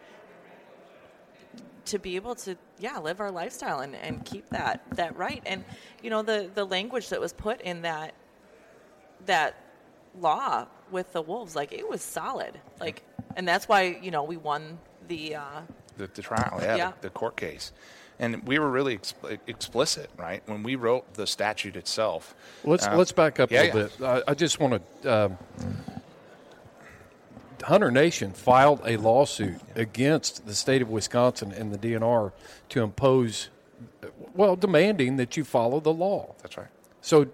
to 1.85 1.97
be 1.97 2.17
able 2.17 2.35
to, 2.35 2.57
yeah, 2.79 2.97
live 2.99 3.21
our 3.21 3.31
lifestyle 3.31 3.79
and, 3.79 3.95
and 3.95 4.25
keep 4.25 4.49
that 4.49 4.83
that 4.91 5.15
right. 5.15 5.41
And 5.45 5.63
you 6.03 6.09
know, 6.09 6.21
the 6.21 6.49
the 6.53 6.65
language 6.65 7.09
that 7.09 7.21
was 7.21 7.33
put 7.33 7.61
in 7.61 7.81
that 7.83 8.13
that 9.25 9.55
law 10.19 10.67
with 10.91 11.13
the 11.13 11.21
wolves, 11.21 11.55
like 11.55 11.71
it 11.71 11.87
was 11.87 12.01
solid. 12.01 12.59
Like, 12.79 13.03
and 13.35 13.47
that's 13.47 13.67
why 13.67 13.99
you 14.01 14.11
know 14.11 14.23
we 14.23 14.37
won 14.37 14.79
the. 15.07 15.35
Uh, 15.35 15.61
the, 15.97 16.07
the 16.13 16.21
trial, 16.21 16.59
yeah, 16.61 16.75
Yeah. 16.75 16.91
The, 17.01 17.07
the 17.07 17.09
court 17.09 17.37
case. 17.37 17.71
And 18.19 18.47
we 18.47 18.57
were 18.57 18.69
really 18.69 18.97
expl- 18.97 19.37
explicit, 19.45 20.09
right? 20.17 20.41
When 20.47 20.63
we 20.63 20.75
wrote 20.75 21.13
the 21.13 21.27
statute 21.27 21.75
itself. 21.75 22.33
Let's 22.63 22.87
uh, 22.87 22.95
let's 22.97 23.11
back 23.11 23.39
up 23.39 23.51
yeah, 23.51 23.61
a 23.61 23.65
little 23.65 23.81
yeah. 23.81 23.87
bit. 24.15 24.25
I, 24.27 24.31
I 24.31 24.33
just 24.33 24.59
want 24.59 24.81
to. 25.03 25.13
Um, 25.13 25.37
Hunter 27.63 27.91
Nation 27.91 28.31
filed 28.31 28.81
a 28.85 28.97
lawsuit 28.97 29.59
against 29.75 30.45
the 30.45 30.53
state 30.53 30.81
of 30.81 30.89
Wisconsin 30.89 31.51
and 31.51 31.73
the 31.73 31.77
DNR 31.77 32.31
to 32.69 32.83
impose, 32.83 33.49
well, 34.33 34.55
demanding 34.55 35.17
that 35.17 35.37
you 35.37 35.43
follow 35.43 35.79
the 35.79 35.93
law. 35.93 36.35
That's 36.41 36.57
right. 36.57 36.67
So, 37.01 37.27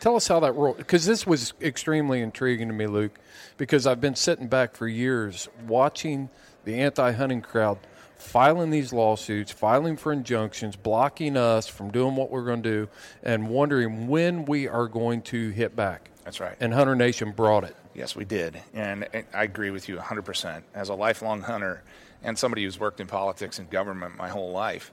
tell 0.00 0.16
us 0.16 0.28
how 0.28 0.40
that 0.40 0.52
rolled 0.52 0.76
because 0.76 1.06
this 1.06 1.26
was 1.26 1.54
extremely 1.60 2.20
intriguing 2.20 2.68
to 2.68 2.74
me, 2.74 2.86
Luke, 2.86 3.18
because 3.56 3.86
I've 3.86 4.00
been 4.00 4.14
sitting 4.14 4.46
back 4.46 4.76
for 4.76 4.88
years 4.88 5.48
watching 5.66 6.28
the 6.64 6.78
anti-hunting 6.80 7.42
crowd 7.42 7.78
filing 8.22 8.70
these 8.70 8.92
lawsuits, 8.92 9.52
filing 9.52 9.96
for 9.96 10.12
injunctions, 10.12 10.76
blocking 10.76 11.36
us 11.36 11.66
from 11.66 11.90
doing 11.90 12.16
what 12.16 12.30
we're 12.30 12.44
going 12.44 12.62
to 12.62 12.70
do, 12.70 12.88
and 13.22 13.48
wondering 13.48 14.08
when 14.08 14.44
we 14.44 14.68
are 14.68 14.88
going 14.88 15.22
to 15.22 15.50
hit 15.50 15.76
back. 15.76 16.10
That's 16.24 16.40
right. 16.40 16.56
And 16.60 16.72
Hunter 16.72 16.94
Nation 16.94 17.32
brought 17.32 17.64
it. 17.64 17.76
Yes, 17.94 18.16
we 18.16 18.24
did. 18.24 18.60
And 18.72 19.06
I 19.34 19.44
agree 19.44 19.70
with 19.70 19.88
you 19.88 19.96
100%. 19.96 20.62
As 20.74 20.88
a 20.88 20.94
lifelong 20.94 21.42
hunter 21.42 21.82
and 22.22 22.38
somebody 22.38 22.64
who's 22.64 22.78
worked 22.78 23.00
in 23.00 23.06
politics 23.06 23.58
and 23.58 23.68
government 23.68 24.16
my 24.16 24.28
whole 24.28 24.52
life, 24.52 24.92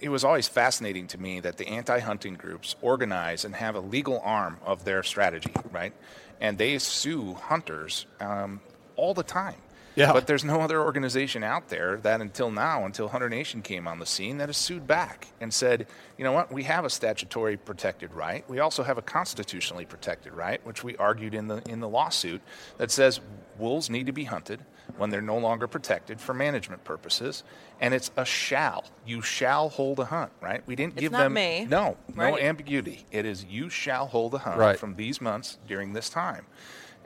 it 0.00 0.08
was 0.08 0.24
always 0.24 0.48
fascinating 0.48 1.06
to 1.08 1.18
me 1.18 1.40
that 1.40 1.56
the 1.56 1.68
anti 1.68 2.00
hunting 2.00 2.34
groups 2.34 2.76
organize 2.82 3.44
and 3.44 3.54
have 3.54 3.74
a 3.74 3.80
legal 3.80 4.20
arm 4.24 4.58
of 4.64 4.84
their 4.84 5.02
strategy, 5.02 5.52
right? 5.70 5.92
And 6.40 6.58
they 6.58 6.78
sue 6.78 7.34
hunters 7.34 8.06
um, 8.20 8.60
all 8.96 9.14
the 9.14 9.22
time. 9.22 9.56
Yeah. 9.96 10.12
But 10.12 10.26
there's 10.26 10.44
no 10.44 10.60
other 10.60 10.80
organization 10.82 11.42
out 11.42 11.68
there 11.68 11.96
that 12.02 12.20
until 12.20 12.50
now, 12.50 12.84
until 12.84 13.08
Hunter 13.08 13.30
Nation 13.30 13.62
came 13.62 13.88
on 13.88 13.98
the 13.98 14.04
scene, 14.06 14.36
that 14.38 14.48
has 14.50 14.56
sued 14.58 14.86
back 14.86 15.28
and 15.40 15.52
said, 15.52 15.86
you 16.18 16.24
know 16.24 16.32
what, 16.32 16.52
we 16.52 16.64
have 16.64 16.84
a 16.84 16.90
statutory 16.90 17.56
protected 17.56 18.12
right. 18.12 18.48
We 18.48 18.58
also 18.60 18.82
have 18.82 18.98
a 18.98 19.02
constitutionally 19.02 19.86
protected 19.86 20.34
right, 20.34 20.64
which 20.66 20.84
we 20.84 20.96
argued 20.98 21.34
in 21.34 21.48
the 21.48 21.62
in 21.68 21.80
the 21.80 21.88
lawsuit 21.88 22.42
that 22.76 22.90
says 22.90 23.20
wolves 23.58 23.88
need 23.88 24.04
to 24.06 24.12
be 24.12 24.24
hunted 24.24 24.60
when 24.98 25.08
they're 25.10 25.22
no 25.22 25.38
longer 25.38 25.66
protected 25.66 26.20
for 26.20 26.34
management 26.34 26.84
purposes. 26.84 27.42
And 27.80 27.92
it's 27.94 28.10
a 28.18 28.24
shall. 28.26 28.84
You 29.06 29.22
shall 29.22 29.70
hold 29.70 29.98
a 29.98 30.04
hunt, 30.04 30.30
right? 30.42 30.62
We 30.66 30.76
didn't 30.76 30.92
It's 30.94 31.00
give 31.00 31.12
not 31.12 31.24
them 31.24 31.32
may, 31.32 31.64
no, 31.64 31.96
no 32.14 32.38
ambiguity. 32.38 33.06
It 33.10 33.24
is 33.26 33.44
you 33.46 33.68
shall 33.70 34.06
hold 34.06 34.34
a 34.34 34.38
hunt 34.38 34.58
Right. 34.58 34.78
from 34.78 34.94
these 34.96 35.20
months 35.22 35.58
during 35.66 35.92
this 35.94 36.08
time. 36.10 36.46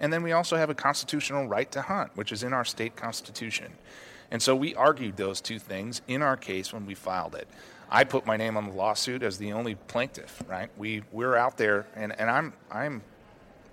And 0.00 0.12
then 0.12 0.22
we 0.22 0.32
also 0.32 0.56
have 0.56 0.70
a 0.70 0.74
constitutional 0.74 1.46
right 1.46 1.70
to 1.72 1.82
hunt, 1.82 2.10
which 2.16 2.32
is 2.32 2.42
in 2.42 2.52
our 2.52 2.64
state 2.64 2.96
constitution. 2.96 3.72
And 4.30 4.42
so 4.42 4.56
we 4.56 4.74
argued 4.74 5.16
those 5.16 5.40
two 5.40 5.58
things 5.58 6.02
in 6.08 6.22
our 6.22 6.36
case 6.36 6.72
when 6.72 6.86
we 6.86 6.94
filed 6.94 7.34
it. 7.34 7.46
I 7.90 8.04
put 8.04 8.24
my 8.24 8.36
name 8.36 8.56
on 8.56 8.66
the 8.68 8.72
lawsuit 8.72 9.22
as 9.22 9.38
the 9.38 9.52
only 9.52 9.74
plaintiff, 9.74 10.42
right? 10.48 10.70
We 10.76 11.02
we're 11.12 11.36
out 11.36 11.56
there 11.56 11.86
and, 11.94 12.18
and 12.18 12.30
I'm 12.30 12.52
I'm 12.70 13.02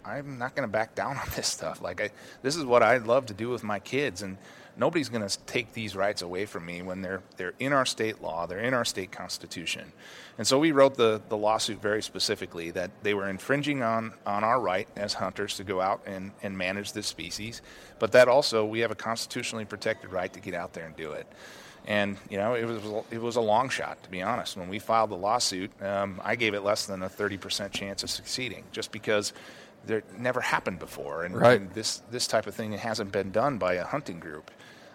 I'm 0.07 0.37
not 0.37 0.55
going 0.55 0.67
to 0.67 0.71
back 0.71 0.95
down 0.95 1.17
on 1.17 1.27
this 1.35 1.47
stuff. 1.47 1.81
Like 1.81 2.01
I, 2.01 2.09
this 2.41 2.55
is 2.55 2.65
what 2.65 2.81
I 2.81 2.97
love 2.97 3.27
to 3.27 3.33
do 3.33 3.49
with 3.49 3.63
my 3.63 3.79
kids, 3.79 4.21
and 4.21 4.37
nobody's 4.77 5.09
going 5.09 5.27
to 5.27 5.39
take 5.45 5.73
these 5.73 5.95
rights 5.95 6.21
away 6.21 6.45
from 6.45 6.65
me 6.65 6.81
when 6.81 7.01
they're 7.01 7.21
they're 7.37 7.53
in 7.59 7.73
our 7.73 7.85
state 7.85 8.21
law, 8.21 8.45
they're 8.45 8.59
in 8.59 8.73
our 8.73 8.85
state 8.85 9.11
constitution. 9.11 9.91
And 10.37 10.45
so 10.45 10.59
we 10.59 10.71
wrote 10.71 10.95
the, 10.95 11.19
the 11.29 11.37
lawsuit 11.37 11.81
very 11.81 12.03
specifically 12.03 12.69
that 12.71 12.91
they 13.01 13.15
were 13.15 13.27
infringing 13.27 13.81
on, 13.81 14.13
on 14.25 14.43
our 14.43 14.61
right 14.61 14.87
as 14.95 15.15
hunters 15.15 15.55
to 15.55 15.63
go 15.63 15.81
out 15.81 16.01
and, 16.05 16.31
and 16.43 16.55
manage 16.55 16.93
this 16.93 17.07
species, 17.07 17.63
but 17.97 18.11
that 18.11 18.27
also 18.27 18.63
we 18.63 18.81
have 18.81 18.91
a 18.91 18.95
constitutionally 18.95 19.65
protected 19.65 20.11
right 20.11 20.31
to 20.33 20.39
get 20.39 20.53
out 20.53 20.73
there 20.73 20.85
and 20.85 20.95
do 20.95 21.13
it. 21.13 21.25
And 21.87 22.17
you 22.29 22.37
know, 22.37 22.53
it 22.53 22.65
was 22.65 23.05
it 23.11 23.21
was 23.21 23.35
a 23.37 23.41
long 23.41 23.69
shot 23.69 24.03
to 24.03 24.09
be 24.09 24.21
honest. 24.21 24.57
When 24.57 24.69
we 24.69 24.77
filed 24.77 25.09
the 25.09 25.15
lawsuit, 25.15 25.71
um, 25.81 26.21
I 26.23 26.35
gave 26.35 26.53
it 26.53 26.61
less 26.61 26.85
than 26.85 27.01
a 27.01 27.09
thirty 27.09 27.37
percent 27.37 27.71
chance 27.71 28.03
of 28.03 28.09
succeeding, 28.09 28.63
just 28.71 28.91
because 28.91 29.33
there 29.85 30.03
never 30.17 30.41
happened 30.41 30.79
before, 30.79 31.23
and, 31.23 31.33
Right. 31.33 31.61
and 31.61 31.71
this 31.73 32.01
this 32.11 32.27
type 32.27 32.45
of 32.45 32.53
thing 32.55 32.73
hasn't 32.73 33.13
been 33.13 33.31
done 33.31 33.57
by 33.57 33.75
a 33.75 33.85
hunting 33.85 34.19
group. 34.19 34.51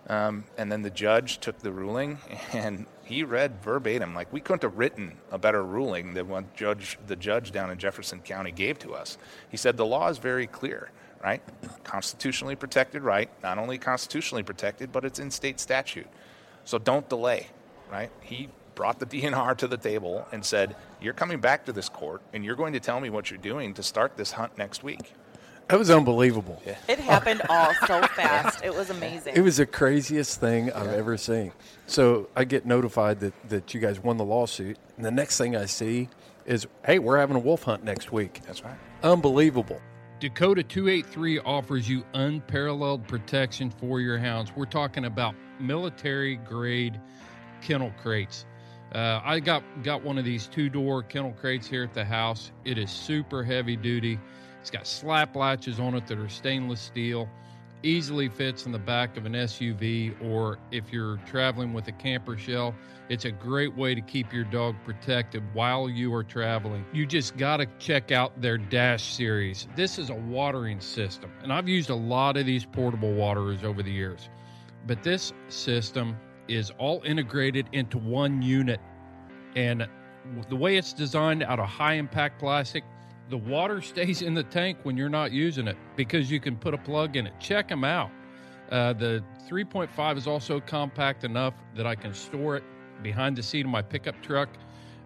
Um, 0.09 0.45
and 0.59 0.71
then 0.71 0.83
the 0.83 0.91
judge 0.91 1.39
took 1.39 1.59
the 1.59 1.73
ruling, 1.73 2.19
and 2.53 2.87
he 3.05 3.23
read 3.23 3.63
verbatim. 3.63 4.15
Like 4.15 4.33
we 4.33 4.41
couldn't 4.41 4.63
have 4.63 4.79
written 4.79 5.19
a 5.31 5.39
better 5.39 5.63
ruling 5.63 6.15
than 6.15 6.29
what 6.29 6.55
judge 6.55 6.99
the 7.07 7.17
judge 7.17 7.53
down 7.53 7.71
in 7.71 7.79
Jefferson 7.79 8.21
County 8.21 8.51
gave 8.51 8.79
to 8.81 8.95
us. 8.95 9.19
He 9.49 9.57
said 9.57 9.77
the 9.77 9.87
law 9.87 10.09
is 10.09 10.19
very 10.19 10.47
clear, 10.47 10.91
right? 11.23 11.43
Constitutionally 11.85 12.57
protected 12.57 13.03
right, 13.03 13.31
not 13.43 13.59
only 13.59 13.79
constitutionally 13.79 14.43
protected, 14.43 14.93
but 14.93 15.05
it's 15.05 15.19
in 15.19 15.31
state 15.31 15.61
statute. 15.61 16.09
So 16.65 16.79
don't 16.79 17.09
delay, 17.09 17.49
right? 17.91 18.11
He 18.21 18.49
brought 18.75 18.99
the 18.99 19.07
DNR 19.23 19.57
to 19.59 19.69
the 19.69 19.77
table 19.77 20.27
and 20.33 20.45
said, 20.45 20.75
"You're 21.01 21.15
coming 21.15 21.41
back 21.41 21.65
to 21.67 21.73
this 21.73 21.89
court, 21.89 22.23
and 22.33 22.45
you're 22.45 22.57
going 22.57 22.73
to 22.73 22.81
tell 22.81 23.01
me 23.01 23.11
what 23.11 23.31
you're 23.31 23.39
doing 23.39 23.75
to 23.75 23.83
start 23.83 24.17
this 24.17 24.33
hunt 24.33 24.59
next 24.59 24.83
week." 24.83 25.13
That 25.73 25.79
was 25.79 25.89
unbelievable. 25.89 26.61
It 26.87 26.99
happened 26.99 27.41
all 27.49 27.73
so 27.87 28.03
fast. 28.09 28.63
It 28.63 28.75
was 28.75 28.91
amazing. 28.91 29.33
It 29.35 29.41
was 29.41 29.57
the 29.57 29.65
craziest 29.65 30.39
thing 30.39 30.71
I've 30.71 30.93
ever 30.93 31.17
seen. 31.17 31.53
So 31.87 32.29
I 32.37 32.45
get 32.45 32.67
notified 32.67 33.21
that, 33.21 33.33
that 33.49 33.73
you 33.73 33.81
guys 33.81 33.99
won 33.99 34.19
the 34.19 34.25
lawsuit, 34.25 34.77
and 34.99 35.07
the 35.07 35.11
next 35.11 35.39
thing 35.39 35.57
I 35.57 35.65
see 35.65 36.11
is, 36.45 36.67
hey, 36.85 36.99
we're 36.99 37.17
having 37.17 37.37
a 37.37 37.41
wolf 37.41 37.63
hunt 37.63 37.85
next 37.85 38.13
week. 38.13 38.43
That's 38.47 38.63
right. 38.63 38.77
Unbelievable. 39.03 39.81
Dakota 40.21 40.63
283 40.63 41.39
offers 41.39 41.89
you 41.89 42.05
unparalleled 42.13 43.09
protection 43.09 43.71
for 43.71 43.99
your 43.99 44.19
hounds. 44.19 44.53
We're 44.55 44.67
talking 44.67 45.07
about 45.07 45.35
military 45.59 46.37
grade 46.37 47.01
kennel 47.63 47.95
crates. 48.03 48.45
Uh, 48.95 49.23
I 49.25 49.41
got 49.41 49.63
got 49.83 50.03
one 50.05 50.19
of 50.19 50.27
these 50.27 50.49
two 50.49 50.69
door 50.69 51.03
kennel 51.03 51.33
crates 51.33 51.67
here 51.67 51.85
at 51.85 51.95
the 51.95 52.05
house. 52.05 52.53
It 52.67 52.77
is 52.77 52.91
super 52.91 53.43
heavy 53.43 53.75
duty. 53.75 54.19
It's 54.63 54.71
got 54.71 54.87
slap 54.87 55.35
latches 55.35 55.81
on 55.81 55.97
it 55.97 56.07
that 56.07 56.19
are 56.19 56.29
stainless 56.29 56.81
steel. 56.81 57.29
Easily 57.83 58.29
fits 58.29 58.65
in 58.65 58.71
the 58.71 58.79
back 58.79 59.17
of 59.17 59.27
an 59.27 59.33
SUV, 59.33 60.15
or 60.23 60.61
if 60.71 60.93
you're 60.93 61.17
traveling 61.27 61.73
with 61.73 61.89
a 61.89 61.93
camper 61.93 62.39
shell, 62.39 62.73
it's 63.09 63.25
a 63.25 63.33
great 63.33 63.77
way 63.77 63.93
to 63.97 64.01
keep 64.01 64.33
your 64.33 64.45
dog 64.45 64.77
protected 64.85 65.43
while 65.53 65.89
you 65.89 66.15
are 66.15 66.23
traveling. 66.23 66.85
You 66.93 67.07
just 67.07 67.37
got 67.37 67.57
to 67.57 67.67
check 67.81 68.13
out 68.13 68.41
their 68.41 68.57
Dash 68.57 69.03
series. 69.03 69.67
This 69.75 69.99
is 69.99 70.11
a 70.11 70.15
watering 70.15 70.81
system, 70.81 71.33
and 71.43 71.53
I've 71.53 71.69
used 71.69 71.91
a 71.91 71.97
lot 71.97 72.37
of 72.37 72.47
these 72.47 72.65
portable 72.65 73.15
waterers 73.15 73.65
over 73.65 73.83
the 73.83 73.91
years. 73.91 74.29
But 74.87 75.03
this 75.03 75.33
system 75.49 76.17
is 76.47 76.71
all 76.79 77.03
integrated 77.05 77.67
into 77.73 77.99
one 77.99 78.41
unit. 78.43 78.79
And 79.57 79.89
the 80.49 80.55
way 80.55 80.77
it's 80.77 80.93
designed 80.93 81.43
out 81.43 81.59
of 81.59 81.67
high 81.67 81.95
impact 81.95 82.39
plastic, 82.39 82.85
the 83.33 83.39
water 83.39 83.81
stays 83.81 84.21
in 84.21 84.35
the 84.35 84.43
tank 84.43 84.77
when 84.83 84.95
you're 84.95 85.09
not 85.09 85.33
using 85.33 85.67
it 85.67 85.79
because 85.97 86.31
you 86.31 86.39
can 86.39 86.55
put 86.55 86.75
a 86.75 86.79
plug 86.79 87.17
in 87.17 87.27
it. 87.27 87.33
Check 87.41 87.67
them 87.67 87.83
out. 87.83 88.11
Uh, 88.71 88.93
the 88.93 89.25
3.5 89.49 90.19
is 90.19 90.27
also 90.27 90.61
compact 90.61 91.25
enough 91.25 91.55
that 91.75 91.87
I 91.87 91.95
can 91.95 92.13
store 92.13 92.57
it 92.57 92.65
behind 93.03 93.37
the 93.37 93.43
seat 93.43 93.65
of 93.65 93.71
my 93.71 93.81
pickup 93.81 94.21
truck 94.23 94.51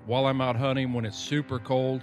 while 0.07 0.27
I'm 0.27 0.41
out 0.41 0.57
hunting 0.57 0.93
when 0.93 1.05
it's 1.05 1.17
super 1.17 1.61
cold. 1.61 2.03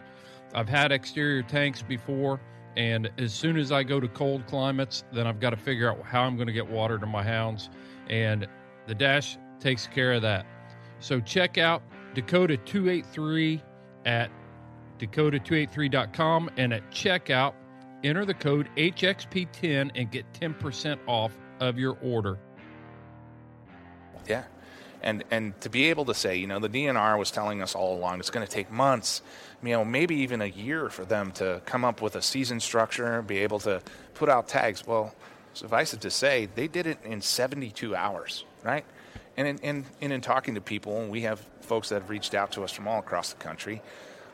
I've 0.56 0.70
had 0.70 0.94
exterior 0.94 1.44
tanks 1.44 1.82
before, 1.82 2.40
and 2.78 3.12
as 3.18 3.34
soon 3.34 3.58
as 3.58 3.74
I 3.74 3.84
go 3.84 4.00
to 4.00 4.08
cold 4.08 4.48
climates, 4.48 5.04
then 5.12 5.28
I've 5.28 5.42
got 5.42 5.50
to 5.50 5.58
figure 5.58 5.92
out 5.92 6.02
how 6.04 6.24
I'm 6.24 6.38
going 6.38 6.48
to 6.48 6.54
get 6.54 6.66
water 6.66 6.98
to 7.00 7.06
my 7.06 7.24
hounds, 7.24 7.70
and 8.10 8.48
the 8.88 8.96
Dash 8.96 9.38
takes 9.60 9.88
care 9.88 10.14
of 10.14 10.22
that. 10.22 10.46
So 11.02 11.20
check 11.20 11.58
out 11.58 11.84
Dakota 12.14 12.56
283 12.56 13.62
at 14.06 14.30
dakota283.com 15.08 16.52
and 16.58 16.74
at 16.74 16.90
checkout, 16.92 17.54
enter 18.04 18.26
the 18.26 18.34
code 18.34 18.70
HXP10 18.78 19.92
and 19.96 20.12
get 20.12 20.32
10% 20.34 21.00
off 21.08 21.38
of 21.60 21.78
your 21.78 21.98
order. 22.02 22.38
Yeah. 24.28 24.44
And 25.02 25.24
and 25.32 25.60
to 25.62 25.70
be 25.70 25.90
able 25.90 26.06
to 26.06 26.14
say, 26.14 26.38
you 26.38 26.48
know, 26.48 26.60
the 26.60 26.70
DNR 26.70 27.20
was 27.20 27.30
telling 27.30 27.62
us 27.62 27.76
all 27.76 27.98
along 27.98 28.20
it's 28.20 28.30
going 28.30 28.46
to 28.46 28.52
take 28.52 28.72
months, 28.72 29.22
you 29.62 29.72
know, 29.72 29.84
maybe 29.84 30.16
even 30.16 30.42
a 30.42 30.48
year 30.48 30.90
for 30.90 31.04
them 31.04 31.32
to 31.34 31.62
come 31.66 31.84
up 31.84 32.02
with 32.02 32.16
a 32.16 32.22
season 32.22 32.62
structure, 32.62 33.22
be 33.22 33.40
able 33.40 33.60
to 33.60 33.82
put 34.14 34.30
out 34.30 34.48
tags. 34.48 34.88
Well, 34.88 35.14
suffice 35.54 35.94
it 35.94 36.02
to 36.02 36.10
say, 36.10 36.48
they 36.56 36.68
did 36.68 36.88
it 36.88 37.00
in 37.04 37.22
72 37.22 37.96
hours, 37.96 38.46
right? 38.64 38.86
And 39.36 39.48
in, 39.48 39.58
in, 39.60 39.86
and 40.02 40.14
in 40.14 40.22
talking 40.22 40.56
to 40.56 40.62
people, 40.62 41.08
we 41.08 41.22
have 41.22 41.40
folks 41.62 41.90
that 41.90 41.96
have 41.96 42.10
reached 42.10 42.34
out 42.34 42.52
to 42.54 42.64
us 42.64 42.72
from 42.72 42.88
all 42.88 43.00
across 43.00 43.34
the 43.34 43.44
country, 43.44 43.82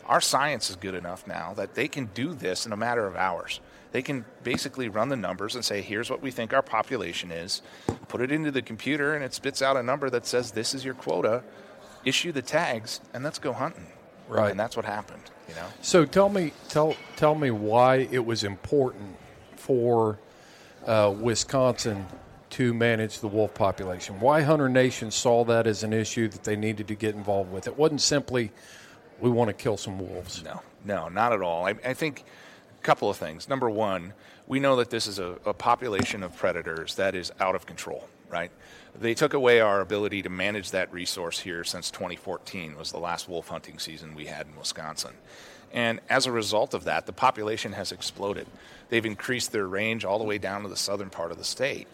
our 0.09 0.19
science 0.19 0.71
is 0.71 0.75
good 0.75 0.95
enough 0.95 1.25
now 1.27 1.53
that 1.53 1.75
they 1.75 1.87
can 1.87 2.07
do 2.15 2.33
this 2.33 2.65
in 2.65 2.73
a 2.73 2.77
matter 2.77 3.05
of 3.05 3.15
hours. 3.15 3.61
They 3.91 4.01
can 4.01 4.25
basically 4.43 4.89
run 4.89 5.09
the 5.09 5.15
numbers 5.15 5.55
and 5.55 5.63
say, 5.63 5.81
here's 5.81 6.09
what 6.09 6.21
we 6.21 6.31
think 6.31 6.51
our 6.51 6.63
population 6.63 7.31
is, 7.31 7.61
put 8.07 8.19
it 8.19 8.31
into 8.31 8.49
the 8.51 8.63
computer, 8.63 9.13
and 9.13 9.23
it 9.23 9.33
spits 9.35 9.61
out 9.61 9.77
a 9.77 9.83
number 9.83 10.09
that 10.09 10.25
says, 10.25 10.51
this 10.51 10.73
is 10.73 10.83
your 10.83 10.95
quota, 10.95 11.43
issue 12.03 12.31
the 12.31 12.41
tags, 12.41 13.01
and 13.13 13.23
let's 13.23 13.39
go 13.39 13.53
hunting. 13.53 13.85
Right. 14.27 14.51
And 14.51 14.59
that's 14.59 14.75
what 14.75 14.85
happened, 14.85 15.23
you 15.47 15.55
know? 15.55 15.65
So 15.81 16.05
tell 16.05 16.29
me, 16.29 16.53
tell 16.69 16.95
tell 17.15 17.33
me 17.33 17.49
why 17.49 18.07
it 18.11 18.23
was 18.23 18.43
important 18.43 19.15
for 19.55 20.19
uh, 20.85 21.13
Wisconsin 21.19 22.05
to 22.51 22.73
manage 22.73 23.19
the 23.19 23.27
wolf 23.27 23.53
population. 23.53 24.19
Why 24.19 24.41
Hunter 24.41 24.69
Nation 24.69 25.11
saw 25.11 25.43
that 25.45 25.65
as 25.67 25.83
an 25.83 25.93
issue 25.93 26.27
that 26.27 26.43
they 26.43 26.55
needed 26.55 26.87
to 26.87 26.95
get 26.95 27.15
involved 27.15 27.51
with. 27.51 27.67
It 27.67 27.77
wasn't 27.77 28.01
simply 28.01 28.51
we 29.21 29.29
want 29.29 29.49
to 29.49 29.53
kill 29.53 29.77
some 29.77 29.99
wolves. 29.99 30.43
No, 30.43 30.61
no, 30.85 31.09
not 31.09 31.33
at 31.33 31.41
all. 31.41 31.65
I, 31.65 31.75
I 31.85 31.93
think 31.93 32.23
a 32.79 32.83
couple 32.83 33.09
of 33.09 33.17
things. 33.17 33.49
Number 33.49 33.69
one, 33.69 34.13
we 34.47 34.59
know 34.59 34.77
that 34.77 34.89
this 34.89 35.07
is 35.07 35.19
a, 35.19 35.37
a 35.45 35.53
population 35.53 36.23
of 36.23 36.35
predators 36.35 36.95
that 36.95 37.15
is 37.15 37.31
out 37.39 37.55
of 37.55 37.65
control, 37.65 38.07
right? 38.29 38.51
They 38.99 39.13
took 39.13 39.33
away 39.33 39.59
our 39.59 39.81
ability 39.81 40.23
to 40.23 40.29
manage 40.29 40.71
that 40.71 40.91
resource 40.91 41.39
here 41.39 41.63
since 41.63 41.91
2014 41.91 42.75
was 42.75 42.91
the 42.91 42.97
last 42.97 43.29
wolf 43.29 43.47
hunting 43.47 43.79
season 43.79 44.15
we 44.15 44.25
had 44.25 44.47
in 44.47 44.55
Wisconsin. 44.55 45.13
And 45.71 45.99
as 46.09 46.25
a 46.25 46.31
result 46.31 46.73
of 46.73 46.85
that, 46.85 47.05
the 47.05 47.13
population 47.13 47.73
has 47.73 47.91
exploded. 47.91 48.47
They've 48.89 49.05
increased 49.05 49.51
their 49.51 49.67
range 49.67 50.03
all 50.03 50.17
the 50.17 50.25
way 50.25 50.39
down 50.39 50.63
to 50.63 50.67
the 50.67 50.75
southern 50.75 51.11
part 51.11 51.31
of 51.31 51.37
the 51.37 51.43
state. 51.43 51.87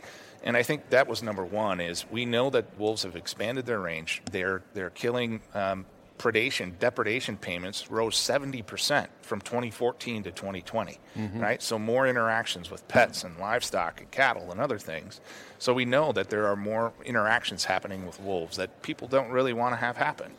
And 0.43 0.55
I 0.55 0.63
think 0.63 0.89
that 0.91 1.07
was 1.07 1.23
number 1.23 1.43
one 1.43 1.81
is 1.81 2.05
we 2.09 2.25
know 2.25 2.49
that 2.51 2.79
wolves 2.79 3.03
have 3.03 3.15
expanded 3.15 3.65
their 3.65 3.79
range. 3.79 4.21
They're, 4.31 4.61
they're 4.73 4.91
killing 4.91 5.41
um, 5.53 5.85
predation, 6.17 6.77
depredation 6.79 7.37
payments 7.37 7.91
rose 7.91 8.15
70% 8.15 9.07
from 9.21 9.41
2014 9.41 10.23
to 10.23 10.31
2020, 10.31 10.99
Mhm. 11.17 11.41
right? 11.41 11.61
So 11.61 11.77
more 11.77 12.07
interactions 12.07 12.71
with 12.71 12.87
pets 12.87 13.23
and 13.23 13.37
livestock 13.37 13.99
and 13.99 14.09
cattle 14.11 14.51
and 14.51 14.61
other 14.61 14.79
things. 14.79 15.19
So 15.59 15.73
we 15.73 15.85
know 15.85 16.11
that 16.13 16.29
there 16.29 16.47
are 16.47 16.55
more 16.55 16.93
interactions 17.03 17.65
happening 17.65 18.05
with 18.05 18.19
wolves 18.19 18.57
that 18.57 18.81
people 18.81 19.07
don't 19.07 19.29
really 19.29 19.53
want 19.53 19.73
to 19.73 19.77
have 19.77 19.97
happen. 19.97 20.31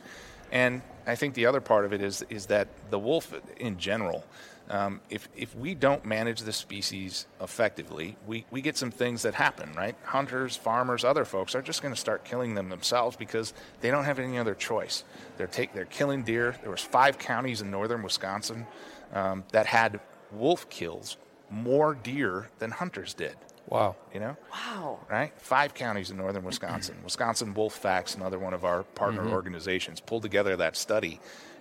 And 0.51 0.81
I 1.07 1.15
think 1.15 1.33
the 1.33 1.45
other 1.47 1.61
part 1.61 1.85
of 1.85 1.93
it 1.93 2.01
is 2.01 2.23
is 2.29 2.47
that 2.47 2.67
the 2.91 2.99
wolf 2.99 3.33
in 3.57 3.77
general, 3.79 4.23
Um, 4.69 4.99
if, 5.09 5.29
if 5.33 5.55
we 5.55 5.75
don't 5.75 6.03
manage 6.03 6.41
the 6.41 6.51
species 6.51 7.25
effectively, 7.39 8.17
we, 8.27 8.43
we 8.51 8.61
get 8.61 8.75
some 8.75 8.91
things 8.91 9.21
that 9.21 9.33
happen, 9.33 9.71
right? 9.77 9.95
Hunters, 10.03 10.57
farmers, 10.57 11.05
other 11.05 11.25
folks 11.25 11.55
are 11.55 11.61
just 11.61 11.81
going 11.81 11.93
to 11.93 11.99
start 11.99 12.25
killing 12.25 12.55
them 12.55 12.67
themselves 12.69 13.15
because 13.15 13.53
they 13.79 13.91
don't 13.91 14.03
have 14.03 14.19
any 14.19 14.37
other 14.37 14.55
choice. 14.55 15.05
They're, 15.37 15.47
take, 15.47 15.71
they're 15.73 15.85
killing 15.99 16.25
deer. 16.25 16.55
There 16.61 16.71
was 16.71 16.81
five 16.81 17.17
counties 17.17 17.61
in 17.61 17.71
northern 17.71 18.03
Wisconsin 18.03 18.67
um, 19.13 19.45
that 19.53 19.67
had 19.67 20.01
wolf 20.33 20.67
kills 20.69 21.17
more 21.49 21.95
deer 21.95 22.49
than 22.59 22.71
hunters 22.71 23.13
did. 23.13 23.37
Wow. 23.67 23.95
You 24.13 24.19
know? 24.21 24.37
Wow. 24.51 24.99
Right? 25.09 25.33
Five 25.39 25.73
counties 25.73 26.09
in 26.09 26.17
northern 26.17 26.43
Wisconsin. 26.43 26.97
Wisconsin 27.03 27.53
Wolf 27.53 27.73
Facts, 27.75 28.15
another 28.15 28.39
one 28.39 28.53
of 28.53 28.63
our 28.63 28.83
partner 28.83 29.23
Mhm. 29.25 29.31
organizations, 29.33 29.99
pulled 29.99 30.23
together 30.23 30.55
that 30.55 30.75
study. 30.77 31.19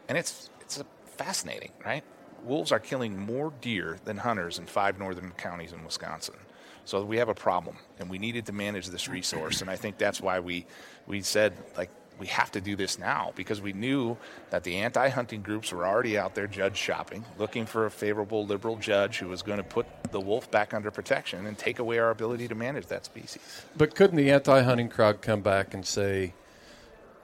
And 0.09 0.17
it's 0.17 0.51
it's 0.61 0.79
a 0.81 0.87
fascinating, 1.17 1.73
right? 1.85 2.03
Wolves 2.45 2.71
are 2.73 2.79
killing 2.81 3.19
more 3.19 3.53
deer 3.61 3.99
than 4.05 4.19
hunters 4.19 4.59
in 4.59 4.67
five 4.67 4.99
northern 4.99 5.33
counties 5.33 5.73
in 5.73 5.85
Wisconsin. 5.85 6.37
So 6.85 7.03
we 7.05 7.17
have 7.19 7.29
a 7.29 7.35
problem 7.35 7.77
and 7.99 8.09
we 8.09 8.19
needed 8.19 8.47
to 8.47 8.53
manage 8.53 8.87
this 8.89 9.09
resource. 9.09 9.61
And 9.61 9.69
I 9.71 9.75
think 9.77 9.99
that's 9.99 10.21
why 10.21 10.39
we 10.41 10.67
we 11.07 11.23
said 11.23 11.53
like 11.77 11.91
we 12.19 12.27
have 12.29 12.51
to 12.53 12.61
do 12.61 12.77
this 12.77 12.99
now 12.99 13.33
because 13.37 13.61
we 13.61 13.73
knew 13.73 14.17
that 14.51 14.65
the 14.65 14.77
anti-hunting 14.77 15.43
groups 15.43 15.73
were 15.73 15.87
already 15.87 16.17
out 16.17 16.35
there 16.35 16.47
judge 16.47 16.77
shopping, 16.77 17.25
looking 17.39 17.67
for 17.67 17.87
a 17.87 17.91
favorable 17.91 18.47
liberal 18.47 18.77
judge 18.77 19.19
who 19.19 19.29
was 19.29 19.43
going 19.43 19.59
to 19.59 19.65
put 19.65 19.87
the 20.11 20.21
wolf 20.21 20.51
back 20.51 20.73
under 20.73 20.91
protection 20.91 21.47
and 21.47 21.59
take 21.59 21.79
away 21.79 21.99
our 21.99 22.11
ability 22.11 22.49
to 22.49 22.55
manage 22.55 22.87
that 22.87 23.05
species. 23.05 23.63
But 23.77 23.95
couldn't 23.95 24.17
the 24.17 24.31
anti-hunting 24.31 24.89
crowd 24.89 25.21
come 25.21 25.43
back 25.43 25.75
and 25.75 25.85
say, 25.85 26.33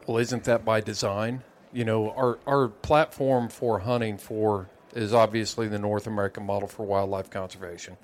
"Well, 0.06 0.18
isn't 0.18 0.44
that 0.44 0.64
by 0.64 0.80
design?" 0.80 1.42
You 1.72 1.84
know, 1.84 2.10
our 2.10 2.38
our 2.46 2.68
platform 2.68 3.48
for 3.48 3.80
hunting 3.80 4.18
for 4.18 4.68
is 4.94 5.14
obviously 5.14 5.68
the 5.68 5.78
North 5.78 6.06
American 6.06 6.44
model 6.44 6.68
for 6.68 6.84
wildlife 6.84 7.30
conservation, 7.30 7.96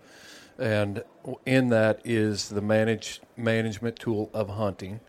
and 0.59 1.05
in 1.45 1.69
that 1.69 2.01
is 2.05 2.49
the 2.49 2.63
managed 2.63 3.21
management 3.37 3.99
tool 3.99 4.31
of 4.33 4.49
hunting. 4.49 5.01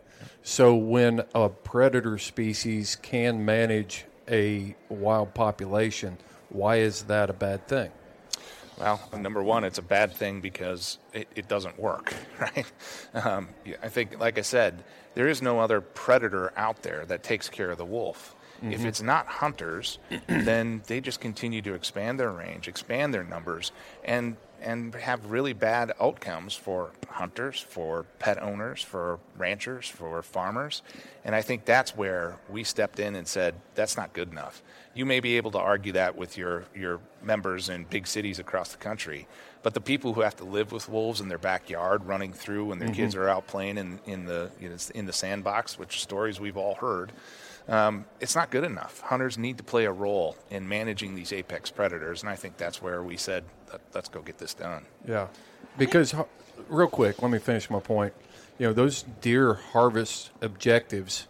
So 0.44 0.76
when 0.76 1.24
a 1.36 1.50
predator 1.50 2.18
species 2.18 2.96
can 2.96 3.46
manage 3.46 4.06
a 4.30 4.76
wild 4.90 5.34
population, 5.34 6.18
why 6.50 6.78
is 6.78 7.04
that 7.04 7.30
a 7.30 7.34
bad 7.34 7.68
thing? 7.68 7.92
Well, 8.80 9.00
number 9.18 9.44
one, 9.44 9.66
it's 9.66 9.78
a 9.78 9.82
bad 9.84 10.14
thing 10.14 10.40
because 10.40 11.00
it, 11.14 11.28
it 11.36 11.48
doesn't 11.50 11.78
work, 11.78 12.14
right? 12.40 12.66
Um, 13.14 13.50
I 13.84 13.90
think, 13.90 14.20
like 14.20 14.38
I 14.38 14.42
said, 14.42 14.84
there 15.16 15.28
is 15.28 15.42
no 15.42 15.60
other 15.60 15.82
predator 15.82 16.54
out 16.56 16.82
there 16.82 17.06
that 17.08 17.22
takes 17.24 17.50
care 17.50 17.72
of 17.72 17.78
the 17.78 17.86
wolf. 17.86 18.36
If 18.62 18.82
Mhm. 18.82 18.86
it's 18.86 19.02
not 19.02 19.26
hunters, 19.28 20.00
then 20.28 20.82
they 20.88 21.00
just 21.02 21.20
continue 21.22 21.62
to 21.62 21.74
expand 21.74 22.20
their 22.20 22.32
range, 22.32 22.68
expand 22.68 23.14
their 23.14 23.24
numbers, 23.24 23.72
and 24.04 24.36
and 24.62 24.94
have 24.96 25.32
really 25.32 25.54
bad 25.54 25.92
outcomes 26.00 26.56
for 26.56 26.92
hunters, 27.08 27.60
for 27.60 28.06
pet 28.20 28.42
owners, 28.42 28.82
for 28.82 29.20
ranchers, 29.38 29.88
for 29.88 30.22
farmers. 30.22 30.82
And 31.26 31.36
I 31.36 31.42
think 31.42 31.66
that's 31.66 31.96
where 31.96 32.38
we 32.50 32.64
stepped 32.64 33.00
in 33.00 33.16
and 33.16 33.28
said, 33.28 33.56
that's 33.76 33.98
not 33.98 34.14
good 34.14 34.32
enough. 34.32 34.62
You 34.94 35.06
may 35.06 35.20
be 35.20 35.38
able 35.38 35.52
to 35.52 35.60
argue 35.60 35.94
that 35.94 36.18
with 36.18 36.38
your, 36.38 36.66
your 36.76 37.00
members 37.22 37.70
in 37.70 37.86
big 37.86 38.08
cities 38.08 38.40
across 38.40 38.72
the 38.72 38.78
country, 38.78 39.28
but 39.64 39.74
the 39.74 39.82
people 39.82 40.14
who 40.14 40.22
have 40.22 40.36
to 40.38 40.44
live 40.46 40.72
with 40.72 40.88
wolves 40.90 41.20
in 41.22 41.28
their 41.28 41.38
backyard 41.38 42.06
running 42.06 42.32
through 42.34 42.66
when 42.66 42.80
their 42.80 42.90
kids 42.94 43.14
Mhm. 43.16 43.20
are 43.20 43.30
out 43.30 43.48
playing 43.48 43.78
in, 43.78 44.00
in, 44.06 44.26
the, 44.26 44.52
you 44.60 44.70
know, 44.70 44.78
in 44.96 45.06
the 45.06 45.14
sandbox, 45.14 45.78
which 45.78 46.02
stories 46.02 46.40
we've 46.40 46.56
all 46.58 46.76
heard, 46.76 47.12
um, 47.68 48.06
it's 48.20 48.36
not 48.36 48.50
good 48.52 48.64
enough. 48.64 49.02
Hunters 49.02 49.38
need 49.38 49.58
to 49.58 49.64
play 49.64 49.86
a 49.86 49.92
role 49.92 50.38
in 50.50 50.68
managing 50.68 51.16
these 51.16 51.34
apex 51.34 51.70
predators, 51.70 52.22
and 52.24 52.30
I 52.30 52.36
think 52.36 52.58
that's 52.58 52.82
where 52.82 53.04
we 53.04 53.18
said, 53.18 53.44
"Let- 53.72 53.82
let's 53.94 54.10
go 54.10 54.22
get 54.22 54.38
this 54.38 54.54
done. 54.54 54.86
Yeah, 55.06 55.28
because 55.78 56.16
real 56.70 56.88
quick, 56.88 57.22
let 57.22 57.30
me 57.30 57.38
finish 57.40 57.70
my 57.70 57.80
point. 57.80 58.14
You 58.58 58.68
know, 58.68 58.74
those 58.74 59.04
deer 59.22 59.54
harvest 59.56 60.32
objectives 60.42 61.28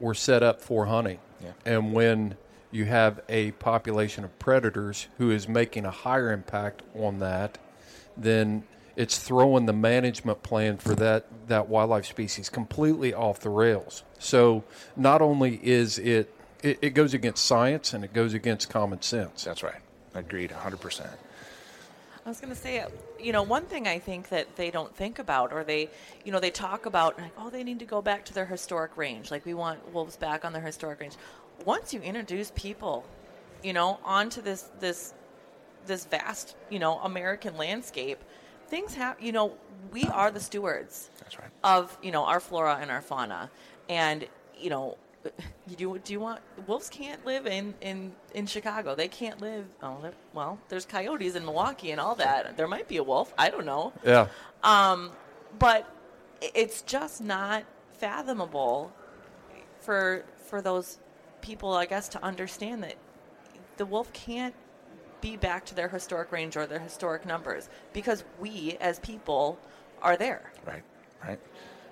were 0.00 0.14
set 0.14 0.42
up 0.42 0.60
for 0.60 0.86
hunting, 0.86 1.18
Yeah. 1.42 1.52
and 1.64 1.92
when 1.92 2.36
you 2.70 2.84
have 2.84 3.20
a 3.28 3.52
population 3.52 4.24
of 4.24 4.38
predators 4.38 5.08
who 5.18 5.30
is 5.30 5.48
making 5.48 5.84
a 5.84 5.90
higher 5.90 6.32
impact 6.32 6.82
on 6.94 7.18
that, 7.20 7.58
then 8.16 8.64
it's 8.96 9.18
throwing 9.18 9.66
the 9.66 9.72
management 9.72 10.42
plan 10.42 10.76
for 10.76 10.94
that 10.96 11.24
that 11.46 11.68
wildlife 11.68 12.06
species 12.06 12.48
completely 12.48 13.14
off 13.14 13.40
the 13.40 13.48
rails. 13.48 14.02
So 14.18 14.64
not 14.96 15.22
only 15.22 15.60
is 15.62 15.98
it 15.98 16.34
it, 16.62 16.78
it 16.82 16.90
goes 16.90 17.14
against 17.14 17.44
science 17.44 17.92
and 17.92 18.04
it 18.04 18.12
goes 18.12 18.34
against 18.34 18.68
common 18.68 19.02
sense. 19.02 19.44
That's 19.44 19.62
right. 19.62 19.80
Agreed, 20.14 20.50
100%. 20.50 21.06
I 22.26 22.28
was 22.28 22.40
going 22.40 22.52
to 22.52 22.60
say, 22.60 22.84
you 23.18 23.32
know, 23.32 23.42
one 23.42 23.64
thing 23.64 23.88
I 23.88 23.98
think 23.98 24.28
that 24.28 24.56
they 24.56 24.70
don't 24.70 24.94
think 24.94 25.18
about, 25.18 25.50
or 25.50 25.64
they, 25.64 25.88
you 26.26 26.32
know, 26.32 26.40
they 26.40 26.50
talk 26.50 26.84
about, 26.84 27.18
like, 27.18 27.32
oh, 27.38 27.48
they 27.48 27.64
need 27.64 27.78
to 27.78 27.86
go 27.86 28.02
back 28.02 28.26
to 28.26 28.34
their 28.34 28.44
historic 28.44 28.98
range. 28.98 29.30
Like, 29.30 29.46
we 29.46 29.54
want 29.54 29.94
wolves 29.94 30.16
back 30.16 30.44
on 30.44 30.52
their 30.52 30.60
historic 30.60 31.00
range. 31.00 31.14
Once 31.64 31.92
you 31.92 32.00
introduce 32.00 32.52
people, 32.54 33.04
you 33.62 33.72
know, 33.72 33.98
onto 34.04 34.40
this 34.40 34.70
this 34.80 35.14
this 35.86 36.04
vast, 36.04 36.56
you 36.70 36.78
know, 36.78 36.98
American 37.00 37.56
landscape, 37.56 38.22
things 38.68 38.94
have, 38.94 39.20
you 39.20 39.32
know, 39.32 39.54
we 39.90 40.04
are 40.04 40.30
the 40.30 40.40
stewards. 40.40 41.10
That's 41.20 41.38
right. 41.38 41.50
Of 41.64 41.96
you 42.02 42.12
know 42.12 42.24
our 42.24 42.40
flora 42.40 42.78
and 42.80 42.90
our 42.90 43.02
fauna, 43.02 43.50
and 43.88 44.26
you 44.56 44.70
know. 44.70 44.96
You 45.66 45.76
do, 45.76 45.98
do 45.98 46.12
you 46.12 46.20
want 46.20 46.40
wolves 46.66 46.88
can't 46.88 47.26
live 47.26 47.46
in, 47.46 47.74
in, 47.82 48.12
in 48.34 48.46
Chicago? 48.46 48.94
They 48.94 49.08
can't 49.08 49.40
live. 49.42 49.66
Oh, 49.82 49.98
well, 50.32 50.58
there's 50.68 50.86
coyotes 50.86 51.34
in 51.34 51.44
Milwaukee 51.44 51.90
and 51.90 52.00
all 52.00 52.14
that. 52.14 52.56
There 52.56 52.68
might 52.68 52.88
be 52.88 52.96
a 52.98 53.02
wolf. 53.02 53.34
I 53.36 53.50
don't 53.50 53.66
know. 53.66 53.92
Yeah. 54.06 54.28
Um, 54.62 55.10
but 55.58 55.92
it's 56.40 56.82
just 56.82 57.20
not 57.20 57.64
fathomable 57.92 58.92
for 59.80 60.24
for 60.46 60.62
those 60.62 60.98
people, 61.40 61.72
I 61.74 61.86
guess, 61.86 62.08
to 62.10 62.22
understand 62.24 62.82
that 62.84 62.94
the 63.76 63.86
wolf 63.86 64.12
can't 64.12 64.54
be 65.20 65.36
back 65.36 65.64
to 65.66 65.74
their 65.74 65.88
historic 65.88 66.30
range 66.32 66.56
or 66.56 66.66
their 66.66 66.78
historic 66.78 67.26
numbers 67.26 67.68
because 67.92 68.24
we, 68.38 68.76
as 68.80 68.98
people, 69.00 69.58
are 70.02 70.16
there. 70.16 70.52
Right, 70.66 70.82
right. 71.24 71.40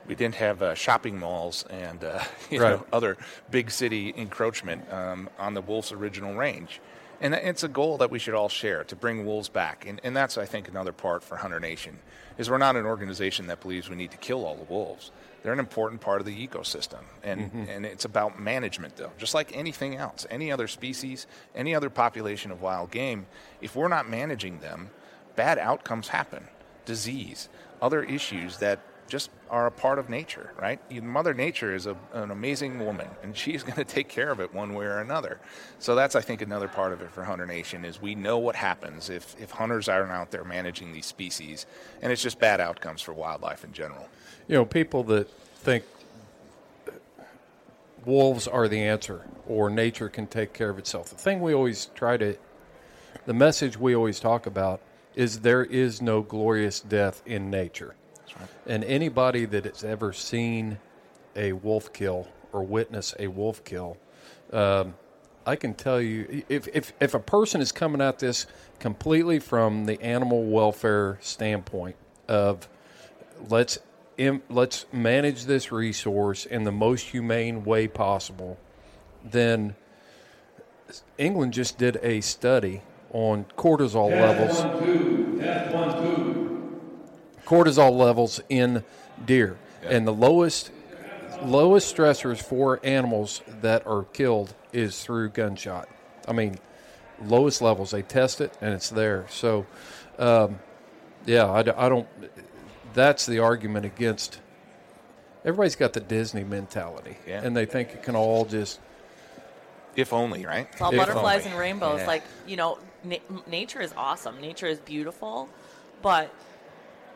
We 0.07 0.15
didn't 0.15 0.37
have 0.37 0.63
uh, 0.63 0.75
shopping 0.75 1.19
malls 1.19 1.65
and 1.69 2.05
uh, 2.05 2.23
you 2.51 2.61
Right. 2.61 2.71
know, 2.71 2.87
other 2.93 3.17
big 3.51 3.71
city 3.71 4.15
encroachment 4.17 4.91
um, 4.93 5.29
on 5.39 5.55
the 5.55 5.61
wolf's 5.61 5.91
original 5.93 6.35
range. 6.35 6.81
And 7.21 7.35
it's 7.35 7.63
a 7.65 7.69
goal 7.69 7.97
that 7.99 8.11
we 8.11 8.19
should 8.19 8.35
all 8.35 8.51
share 8.51 8.85
to 8.85 8.95
bring 8.95 9.25
wolves 9.25 9.49
back. 9.49 9.87
And, 9.87 10.01
and 10.05 10.15
that's, 10.15 10.37
I 10.37 10.45
think, 10.45 10.69
another 10.69 10.93
part 10.93 11.25
for 11.25 11.37
Hunter 11.37 11.59
Nation 11.59 11.99
is 12.37 12.51
we're 12.51 12.59
not 12.59 12.77
an 12.77 12.85
organization 12.85 13.47
that 13.47 13.61
believes 13.61 13.89
we 13.89 13.97
need 13.97 14.11
to 14.11 14.19
kill 14.19 14.45
all 14.45 14.55
the 14.55 14.65
wolves. 14.65 15.13
They're 15.47 15.53
an 15.53 15.61
important 15.61 16.01
part 16.01 16.21
of 16.21 16.27
the 16.27 16.35
ecosystem, 16.49 17.05
and, 17.23 17.53
Mhm. 17.53 17.69
and 17.69 17.87
it's 17.87 18.05
about 18.05 18.41
management, 18.41 18.97
though. 18.97 19.13
Just 19.17 19.33
like 19.33 19.57
anything 19.57 19.95
else, 19.95 20.27
any 20.29 20.51
other 20.51 20.67
species, 20.67 21.29
any 21.55 21.73
other 21.73 21.89
population 21.89 22.51
of 22.51 22.61
wild 22.61 22.91
game, 22.91 23.27
if 23.61 23.77
we're 23.77 23.87
not 23.87 24.09
managing 24.09 24.59
them, 24.59 24.91
bad 25.37 25.57
outcomes 25.61 26.09
happen. 26.09 26.49
Disease, 26.85 27.49
other 27.81 28.03
issues 28.03 28.57
that 28.59 28.81
just 29.07 29.31
are 29.49 29.69
a 29.69 29.71
part 29.71 30.01
of 30.01 30.11
nature, 30.11 30.51
right? 30.61 30.81
Mother 31.01 31.33
Nature 31.33 31.73
is 31.77 31.87
a, 31.87 31.97
an 32.13 32.33
amazing 32.33 32.85
woman, 32.85 33.07
and 33.23 33.37
she's 33.43 33.63
going 33.63 33.77
to 33.77 33.85
take 33.85 34.09
care 34.09 34.33
of 34.33 34.41
it 34.41 34.53
one 34.53 34.75
way 34.75 34.85
or 34.87 34.99
another. 34.99 35.39
So 35.79 35.95
that's, 35.95 36.17
I 36.17 36.23
think, 36.23 36.43
another 36.43 36.67
part 36.67 36.93
of 36.93 37.01
it 37.03 37.13
for 37.13 37.23
Hunter 37.23 37.47
Nation 37.47 37.85
is 37.85 38.03
we 38.03 38.17
know 38.17 38.39
what 38.39 38.57
happens 38.57 39.11
if, 39.11 39.41
if 39.41 39.53
hunters 39.53 39.89
aren't 39.89 40.11
out 40.11 40.33
there 40.33 40.43
managing 40.43 40.93
these 40.93 41.07
species, 41.07 41.67
and 42.03 42.11
it's 42.11 42.21
just 42.21 42.41
bad 42.41 42.61
outcomes 42.61 43.01
for 43.01 43.13
wildlife 43.13 43.63
in 43.63 43.73
general. 43.73 44.09
You 44.49 44.55
know, 44.55 44.65
people 44.65 45.03
that 45.05 45.29
think 45.57 45.85
wolves 48.05 48.47
are 48.47 48.69
the 48.69 48.81
answer 48.81 49.27
or 49.47 49.69
nature 49.69 50.09
can 50.09 50.27
take 50.27 50.53
care 50.53 50.71
of 50.71 50.79
itself. 50.79 51.11
The 51.11 51.17
thing 51.17 51.41
we 51.41 51.53
always 51.53 51.87
try 51.95 52.17
to, 52.17 52.37
the 53.27 53.35
message 53.35 53.77
we 53.77 53.95
always 53.95 54.21
talk 54.21 54.47
about 54.47 54.81
is 55.17 55.41
there 55.41 55.65
is 55.65 56.01
no 56.01 56.23
glorious 56.23 56.79
death 56.79 57.23
in 57.27 57.51
nature. 57.51 57.97
And 58.67 58.85
anybody 58.85 59.47
that 59.47 59.65
has 59.65 59.83
ever 59.83 60.13
seen 60.13 60.79
a 61.35 61.53
wolf 61.53 61.93
kill 61.93 62.29
or 62.53 62.63
witness 62.63 63.15
a 63.19 63.29
wolf 63.29 63.65
kill, 63.65 63.97
um, 64.53 64.95
I 65.47 65.57
can 65.57 65.75
tell 65.75 66.01
you 66.01 66.45
if, 66.49 66.69
if, 66.69 66.93
if 67.01 67.15
a 67.15 67.21
person 67.21 67.61
is 67.61 67.73
coming 67.73 68.01
at 68.01 68.19
this 68.19 68.47
completely 68.79 69.39
from 69.39 69.87
the 69.87 70.01
animal 70.03 70.45
welfare 70.45 71.19
standpoint 71.21 71.97
of 72.29 72.69
let's 73.49 73.79
let's 74.49 74.87
manage 74.93 75.45
this 75.45 75.71
resource 75.73 76.47
in 76.47 76.65
the 76.65 76.73
most 76.73 77.09
humane 77.09 77.65
way 77.65 77.89
possible, 77.89 78.59
then 79.25 79.75
England 81.19 81.53
just 81.53 81.79
did 81.79 81.99
a 82.03 82.21
study 82.21 82.83
on 83.13 83.47
cortisol 83.57 84.11
levels 84.11 84.63
cortisol 87.47 87.97
levels 87.97 88.41
in 88.49 88.83
deer 89.25 89.57
and 89.85 90.07
the 90.07 90.13
lowest 90.13 90.73
lowest 91.43 91.95
stressors 91.95 92.43
for 92.43 92.81
animals 92.85 93.43
that 93.61 93.87
are 93.87 94.03
killed 94.13 94.53
is 94.73 95.05
through 95.05 95.29
gunshot 95.29 95.89
i 96.27 96.33
mean 96.33 96.59
lowest 97.23 97.63
levels. 97.63 97.91
They 97.91 98.03
test 98.03 98.41
it 98.41 98.57
and 98.61 98.75
it's 98.75 98.91
there. 98.91 99.27
So, 99.29 99.67
um, 100.19 100.59
yeah, 101.25 101.51
I 101.51 101.63
don't. 101.63 102.07
That's 102.97 103.27
the 103.27 103.39
argument 103.41 103.85
against. 103.85 104.41
Everybody's 105.45 105.77
got 105.77 105.93
the 105.93 106.01
Disney 106.01 106.43
mentality, 106.43 107.19
Yeah. 107.27 107.43
and 107.45 107.55
they 107.57 107.67
think 107.67 107.91
it 107.93 108.03
can 108.03 108.17
all 108.17 108.45
just. 108.47 108.81
If 109.95 110.13
only, 110.13 110.45
right? 110.45 110.67
It's 110.73 110.81
all 110.81 110.93
If 110.93 110.99
butterflies 110.99 111.41
only. 111.43 111.51
and 111.53 111.59
rainbows. 111.59 112.01
Yeah. 112.01 112.07
Like 112.07 112.23
you 112.47 112.57
know, 112.57 112.79
na- 113.05 113.17
nature 113.47 113.81
is 113.81 113.93
awesome. 113.97 114.41
Nature 114.41 114.67
is 114.67 114.79
beautiful, 114.81 115.49
but 116.03 116.31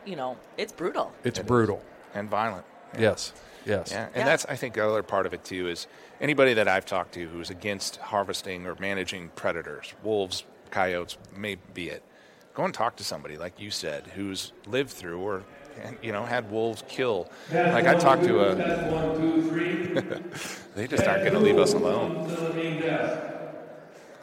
you 0.05 0.15
know, 0.15 0.37
it's 0.57 0.71
brutal. 0.71 1.11
It's 1.23 1.39
brutal 1.39 1.83
and 2.13 2.29
violent. 2.29 2.65
Yes. 2.97 3.33
Yes. 3.65 3.91
Yeah, 3.91 4.05
and 4.05 4.15
Yeah. 4.17 4.25
that's 4.25 4.45
I 4.45 4.55
think 4.55 4.75
the 4.75 4.87
other 4.87 5.03
part 5.03 5.25
of 5.25 5.33
it 5.33 5.43
too 5.43 5.67
is 5.67 5.85
anybody 6.19 6.53
that 6.55 6.67
I've 6.67 6.85
talked 6.85 7.13
to 7.15 7.27
who's 7.27 7.49
against 7.51 7.97
harvesting 7.97 8.65
or 8.67 8.75
managing 8.79 9.29
predators, 9.35 9.93
wolves, 10.03 10.43
coyotes, 10.71 11.17
may 11.35 11.55
be 11.73 11.89
it. 11.89 12.01
Go 12.55 12.65
and 12.65 12.73
talk 12.73 12.95
to 12.97 13.03
somebody 13.03 13.37
like 13.37 13.59
you 13.59 13.69
said 13.71 14.07
who's 14.15 14.53
lived 14.65 14.89
through 14.91 15.19
or 15.19 15.43
you 16.01 16.11
know 16.11 16.25
had 16.25 16.51
wolves 16.51 16.83
kill. 16.87 17.29
Like 17.51 17.87
I 17.87 17.95
talked 17.95 18.23
to 18.23 18.41
a. 18.41 18.55
they 20.75 20.87
just 20.87 21.05
aren't 21.05 21.23
going 21.23 21.33
to 21.33 21.39
leave 21.39 21.57
us 21.57 21.73
alone. 21.73 22.27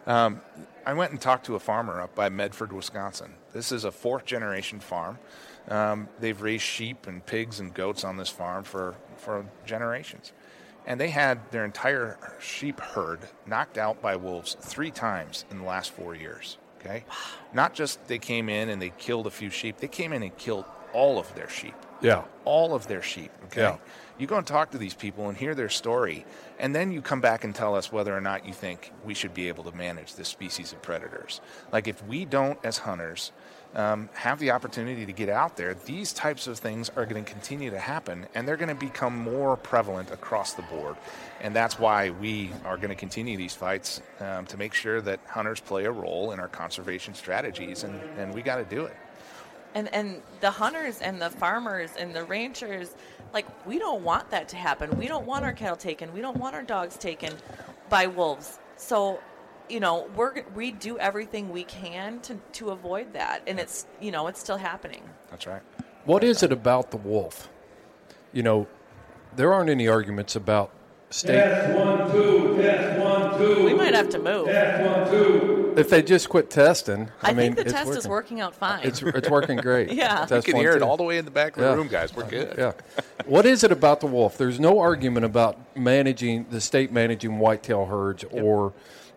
Um, 0.06 0.40
I 0.86 0.94
went 0.94 1.10
and 1.10 1.20
talked 1.20 1.46
to 1.46 1.54
a 1.54 1.60
farmer 1.60 2.00
up 2.00 2.14
by 2.14 2.30
Medford, 2.30 2.72
Wisconsin. 2.72 3.34
This 3.52 3.72
is 3.72 3.84
a 3.84 3.92
fourth 3.92 4.24
generation 4.24 4.80
farm. 4.80 5.18
Um, 5.68 6.08
they've 6.18 6.40
raised 6.40 6.62
sheep 6.62 7.06
and 7.06 7.24
pigs 7.24 7.60
and 7.60 7.74
goats 7.74 8.04
on 8.04 8.16
this 8.16 8.30
farm 8.30 8.64
for, 8.64 8.94
for 9.18 9.44
generations. 9.66 10.32
And 10.86 10.98
they 10.98 11.10
had 11.10 11.50
their 11.50 11.66
entire 11.66 12.18
sheep 12.40 12.80
herd 12.80 13.20
knocked 13.46 13.76
out 13.76 14.00
by 14.00 14.16
wolves 14.16 14.56
three 14.58 14.90
times 14.90 15.44
in 15.50 15.58
the 15.58 15.64
last 15.64 15.90
four 15.90 16.14
years. 16.14 16.56
Okay? 16.80 17.04
Not 17.52 17.74
just 17.74 18.08
they 18.08 18.18
came 18.18 18.48
in 18.48 18.70
and 18.70 18.80
they 18.80 18.92
killed 18.96 19.26
a 19.26 19.30
few 19.30 19.50
sheep, 19.50 19.76
they 19.76 19.88
came 19.88 20.14
in 20.14 20.22
and 20.22 20.34
killed 20.38 20.64
all 20.92 21.18
of 21.18 21.32
their 21.34 21.48
sheep 21.48 21.74
Yeah. 22.00 22.22
all 22.44 22.74
of 22.74 22.86
their 22.86 23.02
sheep. 23.02 23.30
Okay, 23.46 23.62
Yeah. 23.62 23.76
you 24.18 24.26
go 24.26 24.36
and 24.36 24.46
talk 24.46 24.70
to 24.70 24.78
these 24.78 24.94
people 24.94 25.28
and 25.28 25.36
hear 25.36 25.54
their 25.54 25.68
story, 25.68 26.24
and 26.58 26.74
then 26.74 26.92
you 26.92 27.02
come 27.02 27.20
back 27.20 27.44
and 27.44 27.54
tell 27.54 27.74
us 27.74 27.90
whether 27.92 28.16
or 28.16 28.20
not 28.20 28.46
you 28.46 28.52
think 28.54 28.92
we 29.04 29.14
should 29.14 29.34
be 29.34 29.48
able 29.48 29.64
to 29.64 29.72
manage 29.76 30.14
this 30.14 30.28
species 30.28 30.72
of 30.72 30.80
predators. 30.82 31.40
Like 31.72 31.88
if 31.88 32.04
we 32.06 32.24
don't, 32.24 32.58
as 32.64 32.78
hunters, 32.78 33.32
um, 33.74 34.08
have 34.14 34.38
the 34.38 34.50
opportunity 34.52 35.04
to 35.04 35.12
get 35.12 35.28
out 35.28 35.56
there, 35.58 35.74
these 35.74 36.12
types 36.14 36.46
of 36.46 36.58
things 36.58 36.88
are 36.96 37.04
going 37.04 37.22
to 37.22 37.30
continue 37.30 37.68
to 37.70 37.78
happen, 37.78 38.26
and 38.34 38.48
they're 38.48 38.56
going 38.56 38.70
to 38.70 38.74
become 38.74 39.14
more 39.16 39.56
prevalent 39.58 40.10
across 40.10 40.54
the 40.54 40.62
board. 40.62 40.96
And 41.42 41.54
that's 41.54 41.78
why 41.78 42.08
we 42.10 42.50
are 42.64 42.76
going 42.78 42.88
to 42.88 42.94
continue 42.96 43.36
these 43.36 43.54
fights 43.54 44.00
um, 44.20 44.46
to 44.46 44.56
make 44.56 44.72
sure 44.72 45.00
that 45.02 45.20
hunters 45.28 45.60
play 45.60 45.84
a 45.84 45.92
role 45.92 46.32
in 46.32 46.40
our 46.40 46.48
conservation 46.48 47.12
strategies, 47.14 47.84
and, 47.84 48.00
and 48.18 48.32
we 48.32 48.40
got 48.40 48.56
to 48.56 48.64
do 48.64 48.84
it. 48.86 48.96
And 49.74 49.92
and 49.94 50.22
the 50.40 50.50
hunters 50.50 51.00
and 51.00 51.20
the 51.20 51.30
farmers 51.30 51.90
and 51.98 52.14
the 52.14 52.24
ranchers, 52.24 52.94
like 53.32 53.46
we 53.66 53.78
don't 53.78 54.02
want 54.02 54.30
that 54.30 54.48
to 54.50 54.56
happen. 54.56 54.96
We 54.98 55.06
don't 55.06 55.26
want 55.26 55.44
our 55.44 55.52
cattle 55.52 55.76
taken. 55.76 56.12
We 56.12 56.20
don't 56.20 56.38
want 56.38 56.54
our 56.54 56.62
dogs 56.62 56.96
taken 56.96 57.34
by 57.88 58.06
wolves. 58.06 58.58
So, 58.76 59.20
you 59.68 59.80
know, 59.80 60.08
we're 60.16 60.42
we 60.54 60.70
do 60.70 60.98
everything 60.98 61.50
we 61.50 61.64
can 61.64 62.20
to 62.20 62.36
to 62.54 62.70
avoid 62.70 63.12
that, 63.12 63.42
and 63.46 63.60
it's 63.60 63.86
you 64.00 64.10
know 64.10 64.26
it's 64.26 64.40
still 64.40 64.56
happening. 64.56 65.02
That's 65.30 65.46
right. 65.46 65.62
What 66.04 66.24
is 66.24 66.42
it 66.42 66.52
about 66.52 66.90
the 66.90 66.96
wolf? 66.96 67.48
You 68.32 68.42
know, 68.42 68.66
there 69.36 69.52
aren't 69.52 69.70
any 69.70 69.86
arguments 69.88 70.34
about 70.36 70.70
state. 71.10 71.74
one, 71.74 72.10
two, 72.10 72.56
test 72.56 72.98
one, 73.00 73.38
two. 73.38 73.64
We 73.64 73.74
might 73.74 73.94
have 73.94 74.08
to 74.10 74.18
move. 74.18 74.46
one, 74.46 75.10
two. 75.10 75.57
If 75.76 75.90
they 75.90 76.02
just 76.02 76.28
quit 76.28 76.50
testing, 76.50 77.10
I, 77.22 77.30
I, 77.30 77.32
mean, 77.32 77.54
think 77.54 77.56
the 77.56 77.62
it's 77.62 77.72
test 77.72 77.86
working. 77.86 77.98
is 77.98 78.08
working 78.08 78.40
out 78.40 78.54
fine. 78.54 78.80
It's 78.84 79.02
it's 79.02 79.28
working 79.28 79.56
great. 79.56 79.92
Yeah. 79.98 80.22
You 80.22 80.42
can 80.42 80.54
one, 80.54 80.62
hear 80.62 80.72
it 80.72 80.82
all 80.82 80.96
the 80.96 81.02
way 81.02 81.18
in 81.18 81.24
the 81.24 81.30
back 81.30 81.56
of 81.56 81.64
the 81.64 81.76
room, 81.76 81.88
guys. 81.88 82.14
We're 82.14 82.28
good. 82.28 82.54
Yeah. 82.56 82.72
What 83.26 83.46
is 83.46 83.64
it 83.64 83.72
about 83.72 84.00
the 84.00 84.06
wolf? 84.06 84.38
There's 84.38 84.60
no 84.60 84.78
argument 84.78 85.26
about 85.26 85.58
managing 85.76 86.46
the 86.50 86.60
state 86.60 86.92
managing 86.92 87.38
whitetail 87.38 87.86
herds 87.86 88.24
or 88.30 88.72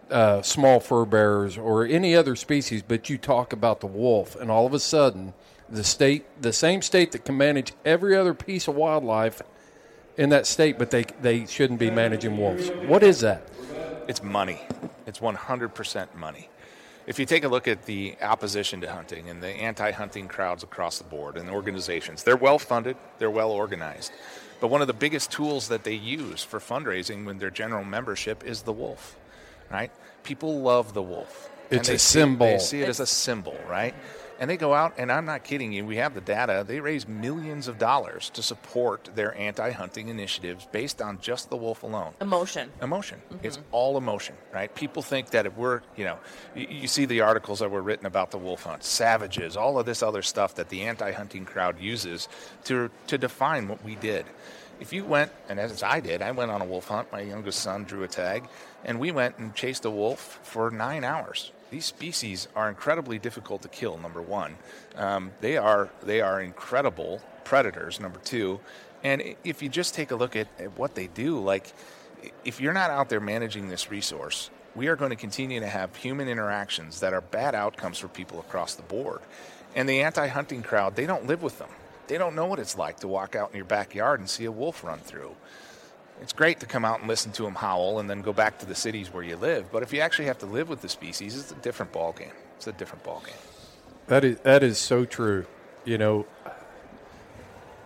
uh, 0.09 0.41
small 0.41 0.79
fur 0.79 1.05
bearers 1.05 1.57
or 1.57 1.85
any 1.85 2.15
other 2.15 2.35
species, 2.35 2.81
but 2.81 3.09
you 3.09 3.17
talk 3.17 3.53
about 3.53 3.79
the 3.79 3.87
wolf, 3.87 4.35
and 4.35 4.51
all 4.51 4.65
of 4.65 4.73
a 4.73 4.79
sudden, 4.79 5.33
the 5.69 5.83
state, 5.83 6.25
the 6.41 6.53
same 6.53 6.81
state 6.81 7.11
that 7.13 7.25
can 7.25 7.37
manage 7.37 7.73
every 7.85 8.15
other 8.15 8.33
piece 8.33 8.67
of 8.67 8.75
wildlife 8.75 9.41
in 10.17 10.29
that 10.29 10.45
state, 10.45 10.77
but 10.77 10.91
they 10.91 11.05
they 11.21 11.45
shouldn't 11.45 11.79
be 11.79 11.89
managing 11.89 12.37
wolves. 12.37 12.69
What 12.87 13.03
is 13.03 13.21
that? 13.21 13.47
It's 14.07 14.23
money. 14.23 14.61
It's 15.05 15.19
100% 15.19 16.15
money. 16.15 16.49
If 17.07 17.17
you 17.19 17.25
take 17.25 17.43
a 17.43 17.47
look 17.47 17.67
at 17.67 17.85
the 17.85 18.15
opposition 18.21 18.81
to 18.81 18.91
hunting 18.91 19.29
and 19.29 19.41
the 19.41 19.47
anti 19.47 19.91
hunting 19.91 20.27
crowds 20.27 20.63
across 20.63 20.97
the 20.97 21.03
board 21.03 21.37
and 21.37 21.49
organizations, 21.49 22.23
they're 22.23 22.37
well 22.37 22.59
funded, 22.59 22.95
they're 23.17 23.31
well 23.31 23.51
organized. 23.51 24.11
But 24.59 24.67
one 24.67 24.81
of 24.81 24.87
the 24.87 24.93
biggest 24.93 25.31
tools 25.31 25.67
that 25.69 25.83
they 25.83 25.95
use 25.95 26.43
for 26.43 26.59
fundraising 26.59 27.25
with 27.25 27.39
their 27.39 27.49
general 27.49 27.83
membership 27.83 28.43
is 28.43 28.61
the 28.61 28.71
wolf, 28.71 29.17
right? 29.71 29.91
People 30.23 30.61
love 30.61 30.93
the 30.93 31.01
wolf. 31.01 31.49
It's 31.71 31.89
a 31.89 31.97
see- 31.97 32.19
symbol. 32.19 32.45
They 32.45 32.59
see 32.59 32.81
it 32.81 32.89
as 32.89 32.99
a 32.99 33.07
symbol, 33.07 33.57
right? 33.67 33.95
And 34.41 34.49
they 34.49 34.57
go 34.57 34.73
out, 34.73 34.95
and 34.97 35.11
I'm 35.11 35.25
not 35.25 35.43
kidding 35.43 35.71
you, 35.71 35.85
we 35.85 35.97
have 35.97 36.15
the 36.15 36.19
data. 36.19 36.65
They 36.67 36.79
raise 36.79 37.07
millions 37.07 37.67
of 37.67 37.77
dollars 37.77 38.31
to 38.31 38.41
support 38.41 39.11
their 39.13 39.37
anti 39.37 39.69
hunting 39.69 40.07
initiatives 40.07 40.67
based 40.71 40.99
on 40.99 41.19
just 41.21 41.51
the 41.51 41.57
wolf 41.57 41.83
alone 41.83 42.13
Emotion. 42.19 42.71
emotion. 42.81 43.21
Mm-hmm. 43.31 43.45
It's 43.45 43.59
all 43.71 43.97
emotion, 43.97 44.35
right? 44.51 44.73
People 44.73 45.03
think 45.03 45.29
that 45.29 45.45
if 45.45 45.55
we're, 45.55 45.81
you 45.95 46.05
know, 46.05 46.17
you, 46.55 46.65
you 46.71 46.87
see 46.87 47.05
the 47.05 47.21
articles 47.21 47.59
that 47.59 47.69
were 47.69 47.83
written 47.83 48.07
about 48.07 48.31
the 48.31 48.39
wolf 48.39 48.63
hunt, 48.63 48.83
savages, 48.83 49.55
all 49.55 49.77
of 49.77 49.85
this 49.85 50.01
other 50.01 50.23
stuff 50.23 50.55
that 50.55 50.69
the 50.69 50.81
anti-hunting 50.81 51.45
crowd 51.45 51.79
uses 51.79 52.27
to 52.63 52.89
to 53.05 53.19
define 53.19 53.67
what 53.67 53.85
we 53.85 53.93
did. 53.93 54.25
If 54.79 54.91
you 54.91 55.05
went, 55.05 55.31
and 55.49 55.59
as 55.59 55.83
I 55.83 55.99
did, 55.99 56.23
I 56.23 56.31
went 56.31 56.49
on 56.49 56.63
a 56.63 56.65
wolf 56.65 56.87
hunt. 56.87 57.11
My 57.11 57.21
youngest 57.21 57.59
son 57.59 57.83
drew 57.83 58.01
a 58.01 58.07
tag, 58.07 58.49
and 58.83 58.99
we 58.99 59.11
went 59.11 59.37
and 59.37 59.53
chased 59.53 59.85
a 59.85 59.91
wolf 59.91 60.39
for 60.41 60.71
nine 60.71 61.03
hours. 61.03 61.51
These 61.71 61.85
species 61.85 62.49
are 62.55 62.67
incredibly 62.67 63.17
difficult 63.17 63.61
to 63.63 63.69
kill. 63.69 63.97
Number 63.97 64.21
one, 64.21 64.57
um, 64.95 65.31
they 65.39 65.57
are 65.57 65.89
they 66.03 66.21
are 66.21 66.41
incredible 66.41 67.21
predators. 67.45 67.99
Number 67.99 68.19
two, 68.19 68.59
and 69.03 69.23
if 69.43 69.63
you 69.63 69.69
just 69.69 69.95
take 69.95 70.11
a 70.11 70.15
look 70.15 70.35
at, 70.35 70.47
at 70.59 70.77
what 70.77 70.95
they 70.95 71.07
do, 71.07 71.39
like 71.39 71.73
if 72.43 72.59
you're 72.59 72.73
not 72.73 72.91
out 72.91 73.09
there 73.09 73.21
managing 73.21 73.69
this 73.69 73.89
resource, 73.89 74.49
we 74.75 74.89
are 74.89 74.97
going 74.97 75.11
to 75.11 75.15
continue 75.15 75.61
to 75.61 75.67
have 75.67 75.95
human 75.95 76.27
interactions 76.27 76.99
that 76.99 77.13
are 77.13 77.21
bad 77.21 77.55
outcomes 77.55 77.97
for 77.97 78.09
people 78.09 78.39
across 78.39 78.75
the 78.75 78.83
board. 78.83 79.19
And 79.73 79.87
the 79.87 80.01
anti 80.01 80.27
hunting 80.27 80.63
crowd, 80.63 80.95
they 80.97 81.05
don't 81.05 81.25
live 81.25 81.41
with 81.41 81.57
them. 81.57 81.69
They 82.07 82.17
don't 82.17 82.35
know 82.35 82.45
what 82.45 82.59
it's 82.59 82.77
like 82.77 82.99
to 82.99 83.07
walk 83.07 83.35
out 83.35 83.51
in 83.51 83.55
your 83.55 83.65
backyard 83.65 84.19
and 84.19 84.29
see 84.29 84.43
a 84.43 84.51
wolf 84.51 84.83
run 84.83 84.99
through. 84.99 85.35
It's 86.21 86.33
great 86.33 86.59
to 86.59 86.67
come 86.67 86.85
out 86.85 86.99
and 86.99 87.07
listen 87.07 87.31
to 87.33 87.43
them 87.43 87.55
howl 87.55 87.99
and 87.99 88.07
then 88.07 88.21
go 88.21 88.31
back 88.31 88.59
to 88.59 88.65
the 88.67 88.75
cities 88.75 89.11
where 89.11 89.23
you 89.23 89.35
live. 89.35 89.71
But 89.71 89.81
if 89.81 89.91
you 89.91 90.01
actually 90.01 90.25
have 90.25 90.37
to 90.39 90.45
live 90.45 90.69
with 90.69 90.81
the 90.81 90.89
species, 90.89 91.35
it's 91.35 91.51
a 91.51 91.55
different 91.55 91.91
ball 91.91 92.13
game. 92.13 92.33
It's 92.57 92.67
a 92.67 92.71
different 92.71 93.03
ballgame. 93.03 93.33
That 94.05 94.23
is 94.23 94.39
that 94.41 94.61
is 94.61 94.77
so 94.77 95.03
true. 95.03 95.47
You 95.83 95.97
know, 95.97 96.27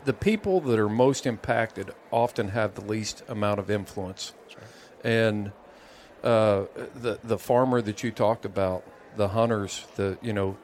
the 0.04 0.12
people 0.12 0.60
that 0.62 0.78
are 0.78 0.90
most 0.90 1.26
impacted 1.26 1.92
often 2.12 2.50
have 2.50 2.76
the 2.76 2.82
least 2.82 3.24
amount 3.30 3.62
of 3.62 3.72
influence, 3.72 4.34
and 5.02 5.54
uh, 6.22 6.66
the 6.94 7.20
the 7.24 7.38
farmer 7.38 7.82
that 7.82 8.04
you 8.04 8.12
talked 8.12 8.44
about, 8.44 8.84
the 9.16 9.30
hunters, 9.30 9.86
the 9.96 10.18
you 10.22 10.34
know, 10.34 10.58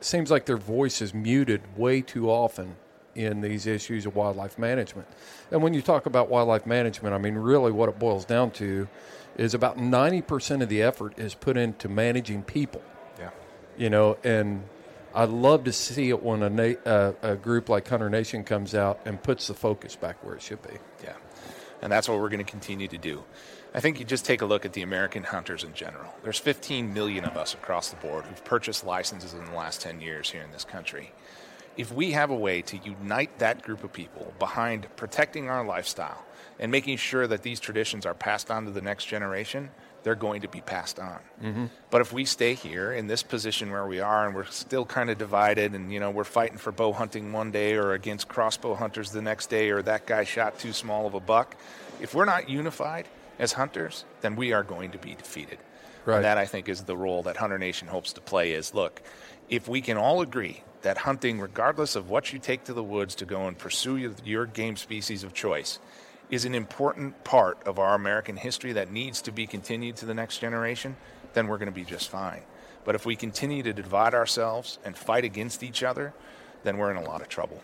seems 0.00 0.28
like 0.28 0.46
their 0.46 0.56
voice 0.56 1.00
is 1.00 1.14
muted 1.14 1.76
way 1.76 2.00
too 2.00 2.28
often 2.28 2.74
in 3.14 3.40
these 3.40 3.66
issues 3.66 4.06
of 4.06 4.14
wildlife 4.14 4.58
management. 4.58 5.08
And 5.50 5.62
when 5.62 5.74
you 5.74 5.82
talk 5.82 6.06
about 6.06 6.28
wildlife 6.28 6.66
management, 6.66 7.14
I 7.14 7.18
mean, 7.18 7.34
really 7.34 7.72
what 7.72 7.88
it 7.88 7.98
boils 7.98 8.24
down 8.24 8.50
to 8.52 8.88
is 9.36 9.54
about 9.54 9.78
90% 9.78 10.62
of 10.62 10.68
the 10.68 10.82
effort 10.82 11.18
is 11.18 11.34
put 11.34 11.56
into 11.56 11.88
managing 11.88 12.42
people. 12.42 12.82
Yeah. 13.18 13.30
You 13.76 13.90
know, 13.90 14.18
and 14.22 14.64
I 15.14 15.24
love 15.24 15.64
to 15.64 15.72
see 15.72 16.10
it 16.10 16.22
when 16.22 16.42
a, 16.42 16.50
na- 16.50 16.90
uh, 16.90 17.12
a 17.22 17.36
group 17.36 17.68
like 17.68 17.88
Hunter 17.88 18.10
Nation 18.10 18.44
comes 18.44 18.74
out 18.74 19.00
and 19.04 19.22
puts 19.22 19.48
the 19.48 19.54
focus 19.54 19.96
back 19.96 20.22
where 20.24 20.34
it 20.34 20.42
should 20.42 20.62
be. 20.62 20.78
Yeah. 21.02 21.14
And 21.82 21.90
that's 21.90 22.08
what 22.08 22.20
we're 22.20 22.28
going 22.28 22.44
to 22.44 22.50
continue 22.50 22.88
to 22.88 22.98
do. 22.98 23.24
I 23.72 23.80
think 23.80 23.98
you 23.98 24.04
just 24.04 24.24
take 24.24 24.42
a 24.42 24.46
look 24.46 24.64
at 24.64 24.72
the 24.72 24.82
American 24.82 25.22
hunters 25.22 25.62
in 25.62 25.74
general. 25.74 26.12
There's 26.22 26.38
15 26.38 26.92
million 26.92 27.24
of 27.24 27.36
us 27.36 27.54
across 27.54 27.90
the 27.90 27.96
board 27.96 28.24
who've 28.24 28.44
purchased 28.44 28.84
licenses 28.84 29.32
in 29.32 29.44
the 29.44 29.52
last 29.52 29.80
10 29.80 30.00
years 30.00 30.30
here 30.30 30.42
in 30.42 30.50
this 30.50 30.64
country. 30.64 31.12
If 31.76 31.92
we 31.92 32.12
have 32.12 32.30
a 32.30 32.36
way 32.36 32.62
to 32.62 32.76
unite 32.78 33.38
that 33.38 33.62
group 33.62 33.84
of 33.84 33.92
people 33.92 34.32
behind 34.38 34.86
protecting 34.96 35.48
our 35.48 35.64
lifestyle 35.64 36.24
and 36.58 36.70
making 36.70 36.98
sure 36.98 37.26
that 37.26 37.42
these 37.42 37.60
traditions 37.60 38.04
are 38.04 38.14
passed 38.14 38.50
on 38.50 38.66
to 38.66 38.70
the 38.70 38.82
next 38.82 39.06
generation, 39.06 39.70
they're 40.02 40.14
going 40.14 40.42
to 40.42 40.48
be 40.48 40.60
passed 40.60 40.98
on. 40.98 41.18
Mm-hmm. 41.42 41.66
But 41.90 42.00
if 42.00 42.12
we 42.12 42.24
stay 42.24 42.54
here 42.54 42.92
in 42.92 43.06
this 43.06 43.22
position 43.22 43.70
where 43.70 43.86
we 43.86 44.00
are 44.00 44.26
and 44.26 44.34
we're 44.34 44.46
still 44.46 44.84
kind 44.84 45.10
of 45.10 45.18
divided 45.18 45.74
and 45.74 45.92
you 45.92 46.00
know 46.00 46.10
we're 46.10 46.24
fighting 46.24 46.58
for 46.58 46.72
bow 46.72 46.92
hunting 46.92 47.32
one 47.32 47.50
day 47.50 47.74
or 47.74 47.92
against 47.92 48.28
crossbow 48.28 48.74
hunters 48.74 49.10
the 49.10 49.22
next 49.22 49.48
day 49.50 49.70
or 49.70 49.82
that 49.82 50.06
guy 50.06 50.24
shot 50.24 50.58
too 50.58 50.72
small 50.72 51.06
of 51.06 51.14
a 51.14 51.20
buck, 51.20 51.56
if 52.00 52.14
we're 52.14 52.24
not 52.24 52.48
unified 52.48 53.06
as 53.38 53.52
hunters, 53.52 54.04
then 54.20 54.36
we 54.36 54.52
are 54.52 54.62
going 54.62 54.90
to 54.92 54.98
be 54.98 55.14
defeated. 55.14 55.58
Right. 56.04 56.16
And 56.16 56.24
that 56.24 56.38
I 56.38 56.46
think 56.46 56.68
is 56.68 56.84
the 56.84 56.96
role 56.96 57.22
that 57.24 57.36
Hunter 57.36 57.58
Nation 57.58 57.88
hopes 57.88 58.14
to 58.14 58.20
play. 58.20 58.52
Is 58.52 58.74
look, 58.74 59.02
if 59.48 59.68
we 59.68 59.80
can 59.80 59.96
all 59.96 60.22
agree 60.22 60.62
that 60.82 60.98
hunting, 60.98 61.40
regardless 61.40 61.96
of 61.96 62.08
what 62.08 62.32
you 62.32 62.38
take 62.38 62.64
to 62.64 62.72
the 62.72 62.82
woods 62.82 63.14
to 63.16 63.24
go 63.24 63.46
and 63.46 63.58
pursue 63.58 64.14
your, 64.24 64.46
game 64.46 64.76
species 64.76 65.22
of 65.24 65.34
choice, 65.34 65.78
is 66.30 66.44
an 66.44 66.54
important 66.54 67.22
part 67.24 67.62
of 67.66 67.78
our 67.78 67.94
American 67.94 68.36
history 68.36 68.72
that 68.72 68.90
needs 68.90 69.20
to 69.22 69.32
be 69.32 69.46
continued 69.46 69.96
to 69.96 70.06
the 70.06 70.14
next 70.14 70.38
generation, 70.38 70.96
then 71.34 71.48
we're 71.48 71.58
going 71.58 71.66
to 71.66 71.72
be 71.72 71.84
just 71.84 72.08
fine. 72.08 72.42
But 72.84 72.94
if 72.94 73.04
we 73.04 73.16
continue 73.16 73.62
to 73.62 73.72
divide 73.72 74.14
ourselves 74.14 74.78
and 74.84 74.96
fight 74.96 75.24
against 75.24 75.62
each 75.62 75.82
other, 75.82 76.14
then 76.62 76.78
we're 76.78 76.90
in 76.90 76.96
a 76.96 77.04
lot 77.04 77.20
of 77.20 77.28
trouble. 77.28 77.60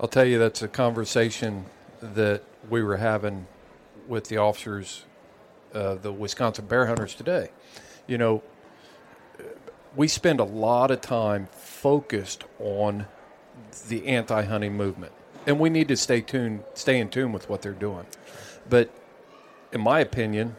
I'll 0.00 0.08
tell 0.08 0.24
you, 0.24 0.38
that's 0.38 0.62
a 0.62 0.68
conversation 0.68 1.66
that 2.00 2.42
we 2.68 2.82
were 2.82 2.96
having 2.96 3.46
with 4.08 4.28
the 4.28 4.38
officers, 4.38 5.04
uh, 5.74 5.94
the 5.94 6.12
Wisconsin 6.12 6.66
bear 6.66 6.86
hunters 6.86 7.14
today. 7.14 7.50
You 8.06 8.18
know, 8.18 8.42
we 9.96 10.08
spend 10.08 10.40
a 10.40 10.44
lot 10.44 10.90
of 10.90 11.00
time 11.00 11.48
focused 11.52 12.44
on 12.58 13.06
the 13.88 14.06
anti-hunting 14.06 14.76
movement, 14.76 15.12
and 15.46 15.58
we 15.58 15.70
need 15.70 15.88
to 15.88 15.96
stay 15.96 16.20
tuned, 16.20 16.62
stay 16.74 16.98
in 16.98 17.08
tune 17.08 17.32
with 17.32 17.48
what 17.48 17.62
they're 17.62 17.72
doing. 17.72 18.06
But 18.68 18.90
in 19.72 19.80
my 19.80 20.00
opinion, 20.00 20.56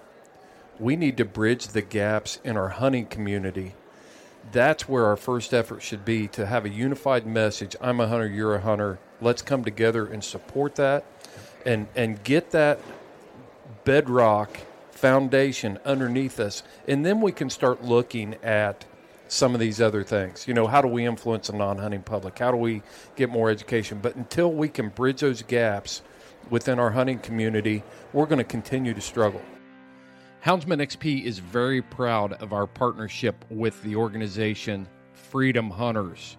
we 0.80 0.96
need 0.96 1.18
to 1.18 1.26
bridge 1.26 1.68
the 1.68 1.82
gaps 1.82 2.40
in 2.44 2.58
our 2.58 2.70
hunting 2.70 3.06
community. 3.06 3.74
That's 4.52 4.90
where 4.90 5.06
our 5.06 5.18
first 5.18 5.54
effort 5.54 5.84
should 5.84 6.04
be 6.04 6.28
to 6.30 6.46
have 6.48 6.66
a 6.66 6.70
unified 6.70 7.28
message. 7.28 7.76
I'm 7.80 8.00
a 8.00 8.08
hunter, 8.08 8.28
you're 8.28 8.56
a 8.56 8.62
hunter. 8.62 9.00
Let's 9.22 9.44
come 9.44 9.64
together 9.64 10.08
and 10.08 10.24
support 10.24 10.76
that 10.76 11.06
and 11.66 11.88
and 11.96 12.24
get 12.24 12.52
that 12.52 12.80
bedrock 13.84 14.58
foundation 14.92 15.80
underneath 15.86 16.40
us 16.40 16.64
and 16.88 17.06
then 17.06 17.22
we 17.22 17.32
can 17.32 17.50
start 17.50 17.84
looking 17.84 18.36
at 18.44 18.86
some 19.32 19.54
of 19.54 19.62
these 19.62 19.80
other 19.80 20.04
things. 20.04 20.46
You 20.46 20.54
know, 20.54 20.68
how 20.68 20.82
do 20.82 20.90
we 20.90 21.06
influence 21.06 21.48
the 21.48 21.54
non-hunting 21.54 22.02
public? 22.02 22.38
How 22.38 22.52
do 22.52 22.58
we 22.58 22.82
get 23.16 23.30
more 23.30 23.50
education? 23.50 24.00
But 24.02 24.18
until 24.18 24.52
we 24.52 24.68
can 24.68 24.90
bridge 24.90 25.22
those 25.22 25.42
gaps 25.42 26.02
within 26.50 26.80
our 26.80 26.92
hunting 26.92 27.18
community, 27.18 27.82
we're 28.12 28.26
going 28.26 28.40
to 28.40 28.44
continue 28.44 28.94
to 28.94 29.00
struggle. 29.00 29.42
Houndsman 30.44 30.82
XP 30.82 31.24
is 31.24 31.40
very 31.40 31.82
proud 31.82 32.34
of 32.42 32.52
our 32.52 32.68
partnership 32.68 33.46
with 33.50 33.82
the 33.84 33.96
organization 33.96 34.86
Freedom 35.14 35.70
Hunters. 35.70 36.36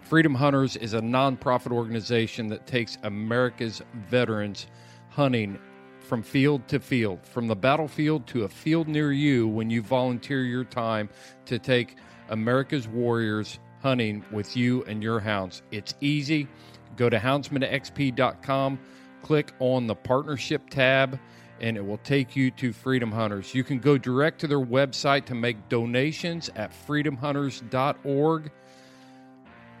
Freedom 0.00 0.34
Hunters 0.34 0.74
is 0.74 0.94
a 0.94 1.00
nonprofit 1.00 1.70
organization 1.70 2.48
that 2.48 2.66
takes 2.66 2.98
America's 3.04 3.82
veterans 4.08 4.66
hunting 5.10 5.60
from 6.00 6.24
field 6.24 6.66
to 6.66 6.80
field, 6.80 7.24
from 7.24 7.46
the 7.46 7.54
battlefield 7.54 8.26
to 8.26 8.42
a 8.42 8.48
field 8.48 8.88
near 8.88 9.12
you 9.12 9.46
when 9.46 9.70
you 9.70 9.80
volunteer 9.80 10.42
your 10.42 10.64
time 10.64 11.08
to 11.44 11.60
take 11.60 11.94
America's 12.32 12.88
warriors 12.88 13.60
hunting 13.82 14.24
with 14.32 14.56
you 14.56 14.82
and 14.84 15.02
your 15.02 15.20
hounds. 15.20 15.62
It's 15.70 15.94
easy. 16.00 16.48
Go 16.96 17.08
to 17.08 17.18
houndsmanxp.com, 17.18 18.78
click 19.22 19.52
on 19.58 19.86
the 19.86 19.94
partnership 19.94 20.68
tab, 20.70 21.18
and 21.60 21.76
it 21.76 21.84
will 21.84 21.98
take 21.98 22.34
you 22.34 22.50
to 22.52 22.72
Freedom 22.72 23.12
Hunters. 23.12 23.54
You 23.54 23.62
can 23.62 23.78
go 23.78 23.98
direct 23.98 24.40
to 24.40 24.46
their 24.46 24.60
website 24.60 25.26
to 25.26 25.34
make 25.34 25.68
donations 25.68 26.50
at 26.56 26.72
freedomhunters.org. 26.86 28.50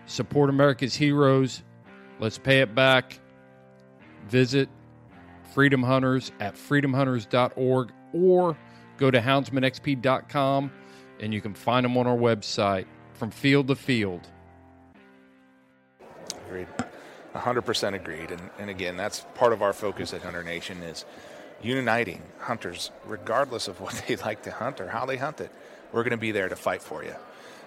Support 0.06 0.50
America's 0.50 0.94
heroes. 0.94 1.62
Let's 2.20 2.38
pay 2.38 2.60
it 2.60 2.74
back. 2.74 3.18
Visit 4.28 4.68
Freedom 5.54 5.82
Hunters 5.82 6.32
at 6.38 6.54
freedomhunters.org 6.54 7.92
or 8.12 8.56
go 8.98 9.10
to 9.10 9.20
houndsmanxp.com 9.20 10.70
and 11.22 11.32
you 11.32 11.40
can 11.40 11.54
find 11.54 11.84
them 11.84 11.96
on 11.96 12.06
our 12.06 12.16
website 12.16 12.84
from 13.14 13.30
field 13.30 13.68
to 13.68 13.76
field. 13.76 14.26
Agreed. 16.46 16.66
100% 17.34 17.94
agreed. 17.94 18.30
And, 18.30 18.50
and 18.58 18.68
again, 18.68 18.96
that's 18.96 19.24
part 19.34 19.52
of 19.52 19.62
our 19.62 19.72
focus 19.72 20.12
at 20.12 20.22
Hunter 20.22 20.42
Nation 20.42 20.82
is 20.82 21.06
uniting 21.62 22.20
hunters, 22.40 22.90
regardless 23.06 23.68
of 23.68 23.80
what 23.80 24.02
they 24.08 24.16
like 24.16 24.42
to 24.42 24.50
hunt 24.50 24.80
or 24.80 24.88
how 24.88 25.06
they 25.06 25.16
hunt 25.16 25.40
it. 25.40 25.50
We're 25.92 26.02
going 26.02 26.10
to 26.10 26.16
be 26.16 26.32
there 26.32 26.48
to 26.48 26.56
fight 26.56 26.82
for 26.82 27.04
you. 27.04 27.14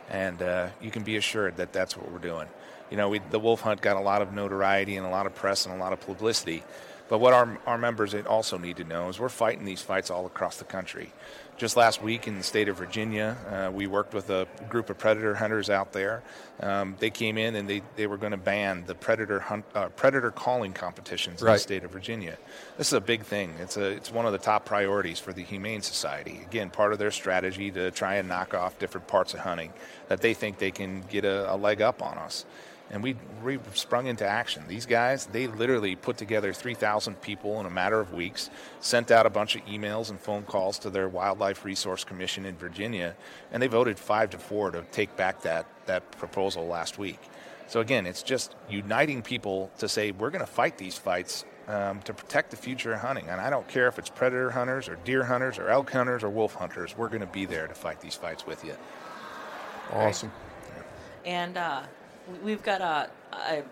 And 0.10 0.42
uh, 0.42 0.68
you 0.82 0.92
can 0.92 1.04
be 1.04 1.16
assured 1.16 1.58
that 1.58 1.74
that's 1.74 1.98
what 1.98 2.12
we're 2.12 2.20
doing. 2.20 2.48
You 2.92 2.98
know, 2.98 3.10
we, 3.10 3.20
the 3.32 3.40
wolf 3.40 3.62
hunt 3.62 3.82
got 3.82 3.98
a 3.98 4.02
lot 4.02 4.22
of 4.22 4.34
notoriety 4.34 4.98
and 4.98 5.06
a 5.08 5.10
lot 5.10 5.26
of 5.26 5.34
press 5.34 5.66
and 5.66 5.74
a 5.74 5.78
lot 5.78 5.94
of 5.94 6.02
publicity. 6.02 6.64
But 7.08 7.20
what 7.20 7.34
our, 7.34 7.58
our 7.66 7.78
members 7.78 8.14
also 8.14 8.58
need 8.58 8.78
to 8.78 8.84
know 8.84 9.10
is 9.10 9.20
we're 9.20 9.30
fighting 9.30 9.66
these 9.66 9.82
fights 9.82 10.10
all 10.10 10.26
across 10.26 10.58
the 10.58 10.66
country. 10.66 11.12
Just 11.58 11.78
last 11.78 12.02
week 12.02 12.28
in 12.28 12.38
the 12.38 12.44
state 12.44 12.68
of 12.68 12.78
Virginia, 12.78 13.38
uh, 13.50 13.72
we 13.72 13.88
worked 13.88 14.14
with 14.14 14.30
a 14.30 14.46
group 14.68 14.90
of 14.90 14.98
predator 14.98 15.36
hunters 15.36 15.70
out 15.70 15.94
there. 15.94 16.22
Um, 16.60 16.98
they 17.00 17.10
came 17.10 17.38
in 17.38 17.56
and 17.56 17.70
they, 17.70 17.82
they 17.96 18.08
were 18.08 18.18
going 18.18 18.32
to 18.32 18.38
ban 18.38 18.84
the 18.88 18.94
predator 18.94 19.40
hunt, 19.40 19.64
uh, 19.74 19.88
predator 19.90 20.32
calling 20.32 20.74
competitions 20.74 21.42
in 21.42 21.48
the 21.48 21.58
state 21.58 21.86
of 21.86 21.92
Virginia. 21.92 22.38
This 22.78 22.88
is 22.88 22.94
a 22.94 23.00
big 23.00 23.24
thing. 23.24 23.54
It's 23.62 23.78
a 23.78 23.86
it's 23.86 24.12
one 24.12 24.26
of 24.26 24.34
the 24.34 24.38
top 24.38 24.66
priorities 24.66 25.18
for 25.20 25.32
the 25.32 25.44
Humane 25.44 25.82
Society. 25.82 26.42
Again, 26.46 26.70
part 26.70 26.92
of 26.92 27.00
their 27.00 27.12
strategy 27.12 27.72
to 27.72 27.90
try 27.92 28.16
and 28.16 28.28
knock 28.28 28.54
off 28.54 28.78
different 28.78 29.08
parts 29.08 29.34
of 29.34 29.40
hunting 29.40 29.72
that 30.10 30.20
they 30.20 30.34
think 30.34 30.58
they 30.58 30.72
can 30.72 31.04
get 31.10 31.24
a, 31.24 31.54
a 31.54 31.56
leg 31.56 31.82
up 31.82 32.02
on 32.02 32.18
us 32.18 32.46
and 32.92 33.02
we, 33.02 33.16
we 33.44 33.60
sprung 33.74 34.08
into 34.08 34.28
action. 34.28 34.64
These 34.68 34.86
guys, 34.86 35.26
they 35.26 35.48
literally 35.48 35.96
put 35.96 36.18
together 36.18 36.54
3,000 36.54 37.20
people 37.22 37.60
in 37.60 37.66
a 37.66 37.70
matter 37.70 38.00
of 38.00 38.14
weeks, 38.14 38.50
sent 38.80 39.12
out 39.12 39.26
a 39.26 39.30
bunch 39.30 39.56
of 39.56 39.66
emails 39.66 40.10
and 40.10 40.20
phone 40.20 40.44
calls 40.44 40.80
to 40.80 40.90
their 40.90 41.10
Wildlife 41.10 41.66
Resource 41.66 42.04
Commission 42.04 42.46
in 42.46 42.56
Virginia, 42.56 43.16
and 43.52 43.62
they 43.62 43.68
voted 43.68 43.98
five 43.98 44.30
to 44.32 44.38
four 44.38 44.72
to 44.72 44.84
take 44.92 45.16
back 45.16 45.42
that, 45.42 45.66
that 45.88 46.12
proposal 46.12 46.68
last 46.68 46.98
week. 47.00 47.20
So 47.68 47.80
again, 47.80 48.06
it's 48.06 48.22
just 48.22 48.56
uniting 48.70 49.24
people 49.24 49.72
to 49.80 49.90
say 49.90 50.12
we're 50.12 50.30
going 50.30 50.46
to 50.46 50.52
fight 50.52 50.78
these 50.78 50.98
fights 50.98 51.46
um, 51.68 52.02
to 52.04 52.14
protect 52.14 52.52
the 52.52 52.58
future 52.58 52.94
of 52.94 53.00
hunting. 53.00 53.28
And 53.28 53.42
I 53.42 53.50
don't 53.50 53.68
care 53.68 53.88
if 53.88 53.98
it's 53.98 54.10
predator 54.10 54.52
hunters 54.52 54.88
or 54.88 54.98
deer 54.98 55.24
hunters 55.24 55.58
or 55.58 55.70
elk 55.70 55.92
hunters 55.92 56.24
or 56.24 56.30
wolf 56.30 56.54
hunters. 56.54 56.96
We're 56.96 57.10
going 57.10 57.22
to 57.22 57.26
be 57.28 57.46
there 57.46 57.68
to 57.68 57.74
fight 57.74 58.02
these 58.02 58.16
fights 58.16 58.46
with 58.46 58.64
you. 58.64 58.76
Awesome. 59.92 60.32
And 61.26 61.58
uh, 61.58 61.82
we- 61.82 61.95
we've 62.44 62.64
got 62.64 62.82
a, 62.82 63.10
a 63.34 63.64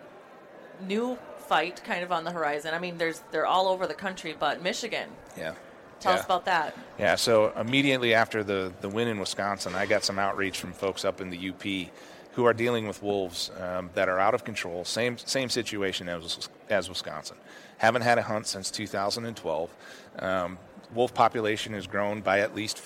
new 0.86 1.18
fight 1.48 1.82
kind 1.84 2.02
of 2.02 2.12
on 2.12 2.24
the 2.24 2.30
horizon. 2.30 2.74
I 2.74 2.78
mean, 2.78 2.98
there's 2.98 3.20
they're 3.30 3.46
all 3.46 3.68
over 3.68 3.86
the 3.86 3.94
country, 3.94 4.34
but 4.38 4.62
Michigan. 4.62 5.08
Yeah. 5.36 5.54
Tell 6.00 6.12
Yeah. 6.14 6.18
us 6.18 6.24
about 6.24 6.44
that. 6.46 6.76
Yeah, 6.98 7.14
so 7.14 7.52
immediately 7.58 8.14
after 8.14 8.42
the, 8.44 8.72
the 8.80 8.88
win 8.88 9.08
in 9.08 9.18
Wisconsin, 9.18 9.74
I 9.74 9.86
got 9.86 10.04
some 10.04 10.18
outreach 10.18 10.58
from 10.58 10.72
folks 10.72 11.04
up 11.04 11.20
in 11.20 11.30
the 11.30 11.48
UP 11.50 11.90
who 12.32 12.44
are 12.44 12.52
dealing 12.52 12.86
with 12.88 13.02
wolves 13.02 13.50
um, 13.60 13.90
that 13.94 14.08
are 14.08 14.18
out 14.18 14.34
of 14.34 14.44
control. 14.44 14.84
Same 14.84 15.16
same 15.18 15.48
situation 15.48 16.08
as 16.08 16.48
as 16.68 16.88
Wisconsin. 16.88 17.36
Haven't 17.78 18.02
had 18.02 18.18
a 18.18 18.22
hunt 18.22 18.46
since 18.46 18.70
2012. 18.70 19.70
Um, 20.18 20.58
wolf 20.94 21.12
population 21.14 21.72
has 21.74 21.86
grown 21.86 22.20
by 22.20 22.40
at 22.40 22.54
least 22.54 22.80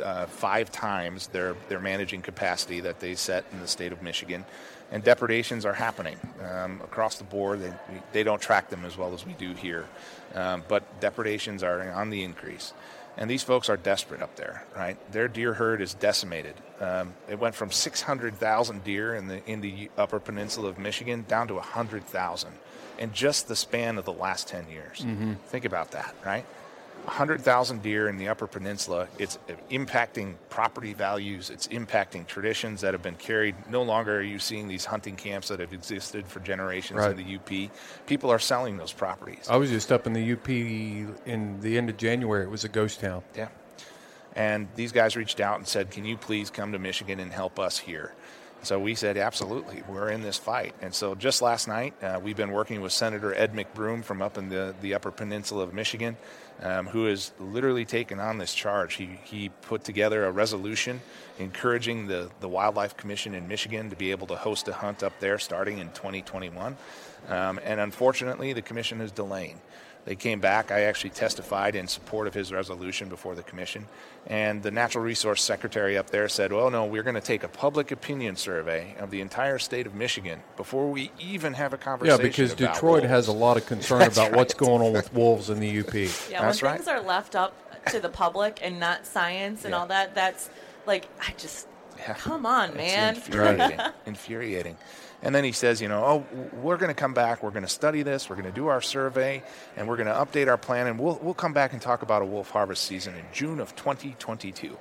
uh, 0.00 0.26
five 0.26 0.70
times 0.72 1.28
their 1.28 1.54
their 1.68 1.80
managing 1.80 2.22
capacity 2.22 2.80
that 2.80 3.00
they 3.00 3.14
set 3.14 3.44
in 3.52 3.60
the 3.60 3.68
state 3.68 3.92
of 3.92 4.02
Michigan, 4.02 4.44
and 4.90 5.02
depredations 5.04 5.64
are 5.64 5.74
happening 5.74 6.16
um, 6.42 6.80
across 6.82 7.16
the 7.18 7.24
board. 7.24 7.60
They 7.60 7.72
they 8.12 8.22
don't 8.22 8.40
track 8.40 8.70
them 8.70 8.84
as 8.84 8.96
well 8.96 9.12
as 9.14 9.24
we 9.26 9.32
do 9.34 9.52
here, 9.54 9.86
um, 10.34 10.62
but 10.68 11.00
depredations 11.00 11.62
are 11.62 11.90
on 11.92 12.10
the 12.10 12.22
increase. 12.24 12.72
And 13.16 13.30
these 13.30 13.44
folks 13.44 13.68
are 13.68 13.76
desperate 13.76 14.22
up 14.22 14.34
there, 14.34 14.64
right? 14.76 14.96
Their 15.12 15.28
deer 15.28 15.54
herd 15.54 15.80
is 15.80 15.94
decimated. 15.94 16.54
Um, 16.80 17.14
it 17.28 17.38
went 17.38 17.54
from 17.54 17.70
600,000 17.70 18.82
deer 18.82 19.14
in 19.14 19.28
the 19.28 19.44
in 19.48 19.60
the 19.60 19.88
Upper 19.96 20.18
Peninsula 20.18 20.68
of 20.70 20.78
Michigan 20.78 21.24
down 21.28 21.46
to 21.48 21.54
100,000 21.54 22.50
in 22.98 23.12
just 23.12 23.46
the 23.48 23.54
span 23.56 23.98
of 23.98 24.04
the 24.04 24.12
last 24.12 24.48
10 24.48 24.68
years. 24.68 25.00
Mhm. 25.00 25.36
Think 25.46 25.64
about 25.64 25.92
that, 25.92 26.14
right? 26.24 26.44
100,000 27.06 27.82
deer 27.82 28.08
in 28.08 28.16
the 28.16 28.28
Upper 28.28 28.46
Peninsula. 28.46 29.08
It's 29.18 29.38
impacting 29.70 30.34
property 30.48 30.94
values. 30.94 31.50
It's 31.50 31.68
impacting 31.68 32.26
traditions 32.26 32.80
that 32.80 32.94
have 32.94 33.02
been 33.02 33.16
carried. 33.16 33.54
No 33.68 33.82
longer 33.82 34.18
are 34.18 34.22
you 34.22 34.38
seeing 34.38 34.68
these 34.68 34.84
hunting 34.84 35.16
camps 35.16 35.48
that 35.48 35.60
have 35.60 35.72
existed 35.72 36.26
for 36.26 36.40
generations 36.40 36.98
Right. 37.00 37.10
in 37.10 37.16
the 37.16 37.36
UP. 37.36 37.70
People 38.06 38.30
are 38.30 38.38
selling 38.38 38.76
those 38.76 38.92
properties. 38.92 39.46
I 39.48 39.56
was 39.56 39.70
just 39.70 39.92
up 39.92 40.06
in 40.06 40.12
the 40.12 40.32
UP 40.32 40.48
in 41.26 41.60
the 41.60 41.76
end 41.78 41.90
of 41.90 41.96
January. 41.96 42.44
It 42.44 42.50
was 42.50 42.64
a 42.64 42.68
ghost 42.68 43.00
town. 43.00 43.22
Yeah. 43.36 43.48
And 44.36 44.68
these 44.74 44.92
guys 44.92 45.16
reached 45.16 45.40
out 45.40 45.58
and 45.58 45.66
said, 45.68 45.90
Can 45.90 46.04
you 46.04 46.16
please 46.16 46.50
come 46.50 46.72
to 46.72 46.78
Michigan 46.78 47.20
and 47.20 47.32
help 47.32 47.58
us 47.58 47.78
here? 47.78 48.12
So 48.62 48.78
we 48.80 48.94
said, 48.94 49.16
Absolutely, 49.16 49.82
we're 49.88 50.08
in 50.08 50.22
this 50.22 50.38
fight. 50.38 50.74
And 50.80 50.92
so 50.94 51.14
just 51.14 51.42
last 51.42 51.68
night, 51.68 51.94
uh, 52.02 52.18
we've 52.22 52.36
been 52.36 52.50
working 52.50 52.80
with 52.80 52.92
Senator 52.92 53.34
Ed 53.34 53.52
McBroom 53.54 54.02
from 54.02 54.22
up 54.22 54.36
in 54.38 54.48
the, 54.48 54.74
the 54.80 54.94
Upper 54.94 55.10
Peninsula 55.10 55.62
of 55.62 55.74
Michigan, 55.74 56.16
um, 56.62 56.86
who 56.86 57.06
has 57.06 57.32
literally 57.38 57.84
taken 57.84 58.20
on 58.20 58.38
this 58.38 58.54
charge. 58.54 58.94
He, 58.94 59.18
he 59.24 59.48
put 59.48 59.84
together 59.84 60.24
a 60.24 60.30
resolution 60.30 61.00
encouraging 61.38 62.06
the, 62.06 62.30
the 62.40 62.48
Wildlife 62.48 62.96
Commission 62.96 63.34
in 63.34 63.48
Michigan 63.48 63.90
to 63.90 63.96
be 63.96 64.10
able 64.10 64.26
to 64.28 64.36
host 64.36 64.68
a 64.68 64.72
hunt 64.72 65.02
up 65.02 65.18
there 65.20 65.38
starting 65.38 65.78
in 65.78 65.88
2021. 65.88 66.76
Um, 67.28 67.60
and 67.64 67.80
unfortunately, 67.80 68.52
the 68.52 68.62
commission 68.62 69.00
is 69.00 69.10
delaying. 69.10 69.60
They 70.04 70.14
came 70.16 70.38
back. 70.38 70.70
I 70.70 70.82
actually 70.82 71.10
testified 71.10 71.74
in 71.74 71.88
support 71.88 72.26
of 72.26 72.34
his 72.34 72.52
resolution 72.52 73.08
before 73.08 73.34
the 73.34 73.42
commission. 73.42 73.86
And 74.26 74.62
the 74.62 74.70
natural 74.70 75.02
resource 75.02 75.42
secretary 75.42 75.96
up 75.96 76.10
there 76.10 76.28
said, 76.28 76.52
well, 76.52 76.70
no, 76.70 76.84
we're 76.84 77.02
going 77.02 77.14
to 77.14 77.20
take 77.22 77.42
a 77.42 77.48
public 77.48 77.90
opinion 77.90 78.36
survey 78.36 78.94
of 78.98 79.10
the 79.10 79.20
entire 79.22 79.58
state 79.58 79.86
of 79.86 79.94
Michigan 79.94 80.40
before 80.58 80.90
we 80.90 81.10
even 81.18 81.54
have 81.54 81.72
a 81.72 81.78
conversation. 81.78 82.20
Yeah, 82.20 82.22
because 82.26 82.52
about 82.52 82.74
Detroit 82.74 82.92
wolves." 83.02 83.06
has 83.08 83.28
a 83.28 83.32
lot 83.32 83.56
of 83.56 83.64
concern 83.66 84.00
That's 84.00 84.18
about 84.18 84.32
what's 84.32 84.52
going 84.54 84.82
on 84.82 84.92
with 84.92 85.12
wolves 85.14 85.48
in 85.48 85.58
the 85.60 85.80
UP. 85.80 85.94
Yeah, 86.30 86.42
That's 86.42 86.60
when 86.60 86.72
right. 86.72 86.76
things 86.78 86.88
are 86.88 87.00
left 87.00 87.34
up 87.34 87.54
to 87.90 87.98
the 88.00 88.08
public 88.10 88.60
and 88.62 88.78
not 88.78 89.06
science 89.06 89.64
and 89.64 89.72
Yeah. 89.72 89.78
all 89.80 89.86
that, 89.86 90.14
that's 90.14 90.50
like 90.86 91.06
I 91.26 91.32
just 91.38 91.66
Yeah. 91.98 92.14
come 92.14 92.46
on, 92.46 92.70
It's 92.70 92.76
man. 92.76 93.14
infuriating. 93.14 93.80
infuriating. 94.06 94.76
And 95.22 95.34
then 95.34 95.42
he 95.44 95.52
says, 95.52 95.80
you 95.80 95.88
know, 95.88 96.04
oh, 96.04 96.36
we're 96.52 96.76
going 96.76 96.90
to 96.90 96.94
come 96.94 97.14
back. 97.14 97.42
We're 97.42 97.50
going 97.50 97.62
to 97.64 97.68
study 97.68 98.02
this. 98.02 98.28
We're 98.28 98.36
going 98.36 98.48
to 98.48 98.52
do 98.52 98.66
our 98.66 98.82
survey, 98.82 99.42
and 99.76 99.88
we're 99.88 99.96
going 99.96 100.08
to 100.08 100.12
update 100.12 100.48
our 100.48 100.58
plan, 100.58 100.86
and 100.86 100.98
we'll 100.98 101.18
we'll 101.22 101.32
come 101.34 101.54
back 101.54 101.72
and 101.72 101.80
talk 101.80 102.02
about 102.02 102.20
a 102.20 102.26
wolf 102.26 102.50
harvest 102.50 102.84
season 102.84 103.14
in 103.14 103.24
June 103.32 103.58
of 103.58 103.74
2022. 103.74 104.76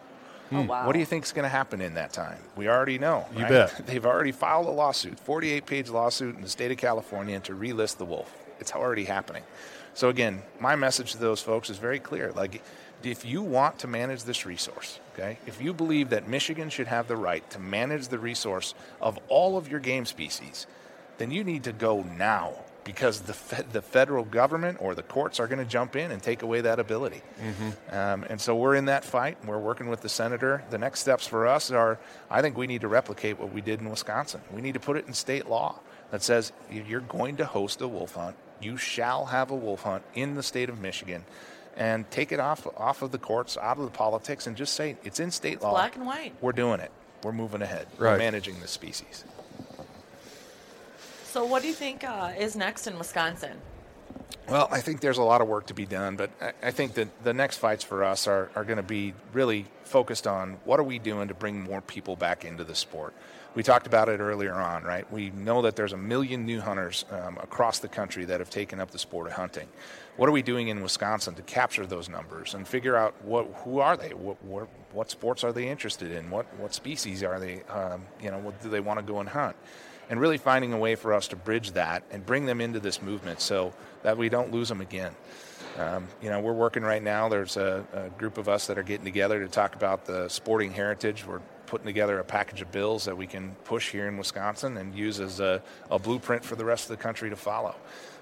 Oh, 0.51 0.61
hmm. 0.61 0.67
wow. 0.67 0.85
What 0.85 0.93
do 0.93 0.99
you 0.99 1.05
think 1.05 1.23
is 1.23 1.31
going 1.31 1.43
to 1.43 1.49
happen 1.49 1.79
in 1.79 1.93
that 1.93 2.11
time? 2.11 2.39
We 2.57 2.67
already 2.67 2.99
know. 2.99 3.25
You 3.35 3.43
right? 3.43 3.49
bet. 3.49 3.83
They've 3.87 4.05
already 4.05 4.33
filed 4.33 4.67
a 4.67 4.71
lawsuit, 4.71 5.19
48 5.19 5.65
page 5.65 5.89
lawsuit 5.89 6.35
in 6.35 6.41
the 6.41 6.49
state 6.49 6.71
of 6.71 6.77
California 6.77 7.39
to 7.41 7.53
relist 7.53 7.97
the 7.97 8.05
wolf. 8.05 8.35
It's 8.59 8.73
already 8.73 9.05
happening. 9.05 9.43
So, 9.93 10.09
again, 10.09 10.41
my 10.59 10.75
message 10.75 11.11
to 11.13 11.19
those 11.19 11.41
folks 11.41 11.69
is 11.69 11.77
very 11.77 11.99
clear. 11.99 12.31
Like, 12.33 12.61
if 13.05 13.25
you 13.25 13.41
want 13.41 13.79
to 13.79 13.87
manage 13.87 14.23
this 14.23 14.45
resource, 14.45 14.99
okay, 15.13 15.37
if 15.45 15.61
you 15.61 15.73
believe 15.73 16.09
that 16.09 16.27
Michigan 16.27 16.69
should 16.69 16.87
have 16.87 17.07
the 17.07 17.15
right 17.15 17.47
to 17.51 17.59
manage 17.59 18.07
the 18.07 18.19
resource 18.19 18.73
of 19.01 19.19
all 19.27 19.57
of 19.57 19.69
your 19.69 19.79
game 19.79 20.05
species, 20.05 20.67
then 21.17 21.31
you 21.31 21.43
need 21.43 21.63
to 21.65 21.71
go 21.71 22.01
now 22.03 22.53
because 22.83 23.21
the, 23.21 23.33
fe- 23.33 23.63
the 23.71 23.81
federal 23.81 24.25
government 24.25 24.77
or 24.81 24.93
the 24.93 25.03
courts 25.03 25.39
are 25.39 25.47
going 25.47 25.59
to 25.59 25.65
jump 25.65 25.95
in 25.95 26.11
and 26.11 26.21
take 26.21 26.41
away 26.41 26.59
that 26.61 26.79
ability. 26.79 27.21
Um, 27.91 28.25
and 28.29 28.41
so 28.41 28.55
we're 28.55 28.75
in 28.75 28.85
that 28.85 29.05
fight. 29.05 29.37
We're 29.45 29.59
working 29.59 29.87
with 29.87 30.01
the 30.01 30.09
senator. 30.09 30.63
The 30.69 30.77
next 30.77 30.99
steps 30.99 31.25
for 31.25 31.47
us 31.47 31.71
are 31.71 31.97
I 32.29 32.41
think 32.41 32.57
we 32.57 32.67
need 32.67 32.81
to 32.81 32.89
replicate 32.89 33.39
what 33.39 33.53
we 33.53 33.61
did 33.61 33.79
in 33.79 33.89
Wisconsin. 33.89 34.41
We 34.53 34.61
need 34.61 34.73
to 34.73 34.81
put 34.81 34.97
it 34.97 35.07
in 35.07 35.13
state 35.13 35.47
law 35.47 35.79
that 36.11 36.23
says 36.23 36.51
you're 36.71 36.99
going 36.99 37.37
to 37.37 37.45
host 37.45 37.81
a 37.81 37.87
wolf 37.87 38.15
hunt. 38.15 38.35
You 38.61 38.75
shall 38.77 39.25
have 39.25 39.49
a 39.51 39.55
wolf 39.55 39.83
hunt 39.83 40.03
in 40.13 40.35
the 40.35 40.43
state 40.43 40.69
of 40.69 40.79
Michigan. 40.79 41.23
And 41.75 42.09
take 42.11 42.31
it 42.31 42.39
off 42.39 42.67
off 42.77 43.01
of 43.01 43.11
the 43.11 43.17
courts, 43.17 43.57
out 43.57 43.77
of 43.79 43.85
the 43.85 43.91
politics, 43.91 44.45
and 44.45 44.55
just 44.55 44.75
say 44.75 44.95
it's 45.03 45.19
in 45.19 45.31
state 45.31 45.61
law. 45.61 45.71
black 45.71 45.95
and 45.95 46.05
white. 46.05 46.33
We're 46.39 46.51
doing 46.51 46.79
it. 46.79 46.91
We're 47.23 47.31
moving 47.31 47.61
ahead. 47.61 47.87
We're 47.97 48.17
managing 48.17 48.59
the 48.59 48.67
species. 48.67 49.23
So, 51.23 51.45
what 51.45 51.63
do 51.63 51.67
you 51.67 51.73
think 51.73 52.03
uh, 52.03 52.33
is 52.37 52.55
next 52.55 52.85
in 52.85 52.97
Wisconsin? 52.97 53.57
Well, 54.49 54.67
I 54.71 54.81
think 54.81 54.99
there's 54.99 55.17
a 55.17 55.23
lot 55.23 55.41
of 55.41 55.47
work 55.47 55.67
to 55.67 55.73
be 55.73 55.85
done, 55.85 56.15
but 56.15 56.29
I, 56.41 56.67
I 56.67 56.71
think 56.71 56.95
that 56.95 57.23
the 57.23 57.33
next 57.33 57.57
fights 57.57 57.83
for 57.83 58.03
us 58.03 58.27
are, 58.27 58.51
are 58.55 58.65
going 58.65 58.77
to 58.77 58.83
be 58.83 59.13
really 59.31 59.65
focused 59.83 60.27
on 60.27 60.57
what 60.65 60.79
are 60.79 60.83
we 60.83 60.99
doing 60.99 61.29
to 61.29 61.33
bring 61.33 61.61
more 61.61 61.81
people 61.81 62.15
back 62.15 62.43
into 62.43 62.63
the 62.63 62.75
sport. 62.75 63.13
We 63.55 63.63
talked 63.63 63.87
about 63.87 64.09
it 64.09 64.19
earlier 64.19 64.53
on, 64.53 64.83
right? 64.83 65.09
We 65.11 65.29
know 65.29 65.61
that 65.61 65.75
there's 65.75 65.93
a 65.93 65.97
million 65.97 66.45
new 66.45 66.59
hunters 66.59 67.05
um, 67.11 67.37
across 67.37 67.79
the 67.79 67.87
country 67.87 68.25
that 68.25 68.39
have 68.39 68.49
taken 68.49 68.79
up 68.79 68.91
the 68.91 68.99
sport 68.99 69.27
of 69.27 69.33
hunting. 69.33 69.67
What 70.15 70.29
are 70.29 70.31
we 70.31 70.43
doing 70.43 70.67
in 70.67 70.81
Wisconsin 70.81 71.33
to 71.35 71.41
capture 71.41 71.85
those 71.87 72.07
numbers 72.07 72.53
and 72.53 72.67
figure 72.67 72.95
out 72.95 73.15
what 73.23 73.47
who 73.63 73.79
are 73.79 73.97
they? 73.97 74.09
What 74.09 74.43
what, 74.43 74.67
what 74.91 75.09
sports 75.09 75.43
are 75.43 75.51
they 75.51 75.67
interested 75.67 76.11
in? 76.11 76.29
What 76.29 76.45
what 76.59 76.73
species 76.73 77.23
are 77.23 77.39
they? 77.39 77.63
Um, 77.63 78.05
you 78.21 78.29
know, 78.29 78.37
what 78.37 78.61
do 78.61 78.69
they 78.69 78.79
want 78.79 78.99
to 78.99 79.05
go 79.05 79.19
and 79.19 79.29
hunt? 79.29 79.55
and 80.09 80.19
really 80.19 80.37
finding 80.37 80.73
a 80.73 80.77
way 80.77 80.95
for 80.95 81.13
us 81.13 81.29
to 81.29 81.35
bridge 81.35 81.71
that 81.71 82.03
and 82.11 82.25
bring 82.25 82.45
them 82.45 82.61
into 82.61 82.79
this 82.79 83.01
movement 83.01 83.41
so 83.41 83.73
that 84.03 84.17
we 84.17 84.29
don't 84.29 84.51
lose 84.51 84.69
them 84.69 84.81
again. 84.81 85.15
Um, 85.77 86.07
you 86.21 86.29
know, 86.29 86.39
we're 86.39 86.53
working 86.53 86.83
right 86.83 87.01
now. 87.01 87.29
There's 87.29 87.57
a, 87.57 87.85
a 87.93 88.09
group 88.09 88.37
of 88.37 88.47
us 88.47 88.67
that 88.67 88.77
are 88.77 88.83
getting 88.83 89.05
together 89.05 89.39
to 89.39 89.47
talk 89.47 89.75
about 89.75 90.05
the 90.05 90.29
sporting 90.29 90.71
heritage. 90.71 91.25
We're 91.25 91.41
putting 91.65 91.87
together 91.87 92.19
a 92.19 92.23
package 92.23 92.61
of 92.61 92.71
bills 92.71 93.05
that 93.05 93.17
we 93.17 93.25
can 93.25 93.55
push 93.63 93.89
here 93.89 94.07
in 94.07 94.17
Wisconsin 94.17 94.77
and 94.77 94.93
use 94.93 95.19
as 95.19 95.39
a, 95.39 95.63
a 95.89 95.97
blueprint 95.97 96.45
for 96.45 96.55
the 96.55 96.65
rest 96.65 96.91
of 96.91 96.97
the 96.97 97.01
country 97.01 97.31
to 97.31 97.35
follow. 97.35 97.75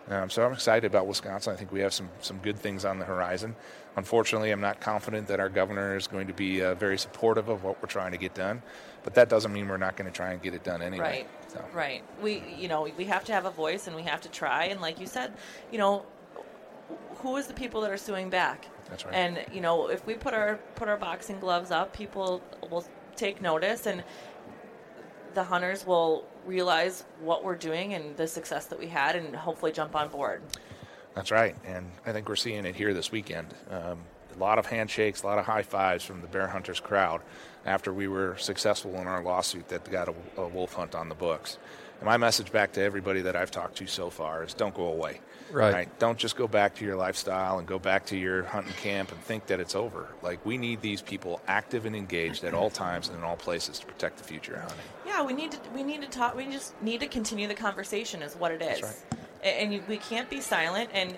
Um, 0.09 0.29
so 0.29 0.45
I'm 0.45 0.53
excited 0.53 0.85
about 0.85 1.07
Wisconsin. 1.07 1.53
I 1.53 1.55
think 1.55 1.71
we 1.71 1.79
have 1.81 1.93
some, 1.93 2.09
some 2.21 2.37
good 2.39 2.57
things 2.57 2.85
on 2.85 2.99
the 2.99 3.05
horizon. 3.05 3.55
Unfortunately, 3.95 4.51
I'm 4.51 4.61
not 4.61 4.81
confident 4.81 5.27
that 5.27 5.39
our 5.39 5.49
governor 5.49 5.95
is 5.95 6.07
going 6.07 6.27
to 6.27 6.33
be 6.33 6.61
uh, 6.61 6.75
very 6.75 6.97
supportive 6.97 7.49
of 7.49 7.63
what 7.63 7.81
we're 7.81 7.89
trying 7.89 8.11
to 8.11 8.17
get 8.17 8.33
done, 8.33 8.61
but 9.03 9.13
that 9.15 9.29
doesn't 9.29 9.53
mean 9.53 9.67
we're 9.67 9.77
not 9.77 9.95
going 9.95 10.09
to 10.09 10.15
try 10.15 10.31
and 10.31 10.41
get 10.41 10.53
it 10.53 10.63
done 10.63 10.81
anyway. 10.81 11.03
Right. 11.03 11.29
So. 11.49 11.63
Right. 11.73 12.03
We, 12.21 12.43
you 12.57 12.67
know, 12.67 12.87
we 12.97 13.05
have 13.05 13.25
to 13.25 13.33
have 13.33 13.45
a 13.45 13.51
voice 13.51 13.87
and 13.87 13.95
we 13.95 14.03
have 14.03 14.21
to 14.21 14.29
try. 14.29 14.65
And 14.65 14.81
like 14.81 14.99
you 14.99 15.07
said, 15.07 15.33
you 15.71 15.77
know, 15.77 16.05
who 17.21 17.37
is 17.37 17.47
the 17.47 17.53
people 17.53 17.81
that 17.81 17.91
are 17.91 17.97
suing 17.97 18.29
back? 18.29 18.67
That's 18.89 19.05
right. 19.05 19.13
And 19.13 19.45
you 19.53 19.61
know, 19.61 19.87
if 19.87 20.05
we 20.05 20.15
put 20.15 20.33
our 20.33 20.57
put 20.75 20.89
our 20.89 20.97
boxing 20.97 21.39
gloves 21.39 21.71
up, 21.71 21.93
people 21.93 22.41
will 22.69 22.85
take 23.15 23.41
notice, 23.41 23.85
and 23.85 24.03
the 25.34 25.43
hunters 25.43 25.86
will 25.86 26.25
realize 26.45 27.03
what 27.21 27.43
we're 27.43 27.55
doing 27.55 27.93
and 27.93 28.15
the 28.17 28.27
success 28.27 28.65
that 28.67 28.79
we 28.79 28.88
had, 28.88 29.15
and 29.15 29.36
hopefully 29.36 29.71
jump 29.71 29.95
on 29.95 30.09
board. 30.09 30.41
That's 31.15 31.32
right, 31.32 31.55
and 31.65 31.91
I 32.05 32.13
think 32.13 32.29
we're 32.29 32.36
seeing 32.36 32.65
it 32.65 32.75
here 32.75 32.93
this 32.93 33.11
weekend. 33.11 33.53
Um, 33.69 33.99
a 34.34 34.39
lot 34.39 34.57
of 34.57 34.65
handshakes, 34.65 35.23
a 35.23 35.27
lot 35.27 35.38
of 35.38 35.45
high 35.45 35.63
fives 35.63 36.03
from 36.05 36.21
the 36.21 36.27
bear 36.27 36.47
hunters 36.47 36.79
crowd 36.79 37.21
after 37.65 37.93
we 37.93 38.07
were 38.07 38.38
successful 38.38 38.95
in 38.95 39.07
our 39.07 39.21
lawsuit 39.21 39.67
that 39.69 39.89
got 39.91 40.07
a, 40.07 40.13
a 40.38 40.47
wolf 40.47 40.73
hunt 40.73 40.95
on 40.95 41.09
the 41.09 41.15
books. 41.15 41.57
And 41.99 42.07
my 42.07 42.17
message 42.17 42.51
back 42.51 42.71
to 42.73 42.82
everybody 42.82 43.21
that 43.21 43.36
I've 43.36 43.51
talked 43.51 43.77
to 43.77 43.88
so 43.88 44.09
far 44.09 44.43
is 44.43 44.53
don't 44.53 44.73
go 44.73 44.86
away. 44.86 45.19
Right. 45.51 45.88
Don't 45.99 46.17
just 46.17 46.36
go 46.36 46.47
back 46.47 46.75
to 46.75 46.86
your 46.86 46.95
lifestyle 46.95 47.59
and 47.59 47.67
go 47.67 47.77
back 47.77 48.05
to 48.07 48.17
your 48.17 48.43
hunting 48.43 48.73
camp 48.73 49.11
and 49.11 49.21
think 49.21 49.47
that 49.47 49.59
it's 49.59 49.75
over. 49.75 50.07
Like 50.21 50.43
we 50.45 50.57
need 50.57 50.82
these 50.82 51.01
people 51.01 51.41
active 51.47 51.86
and 51.86 51.95
engaged 51.95 52.43
at 52.43 52.53
all 52.53 52.69
times 52.69 53.09
and 53.09 53.17
in 53.17 53.23
all 53.23 53.36
places 53.36 53.79
to 53.79 53.86
protect 53.86 54.17
the 54.17 54.23
future 54.23 54.53
of 54.53 54.61
hunting. 54.61 54.79
Yeah, 55.12 55.24
we 55.26 55.34
need 55.34 55.51
to 55.51 55.59
we 55.76 55.84
need 55.84 56.01
to 56.01 56.07
talk. 56.07 56.36
We 56.36 56.45
just 56.45 56.80
need 56.82 56.99
to 57.01 57.07
continue 57.07 57.47
the 57.47 57.53
conversation, 57.53 58.22
is 58.22 58.36
what 58.36 58.51
it 58.51 58.62
is. 58.62 59.03
A- 59.43 59.47
And 59.62 59.74
you, 59.74 59.84
we 59.88 59.97
can't 59.97 60.30
be 60.30 60.39
silent. 60.41 60.89
And 60.93 61.16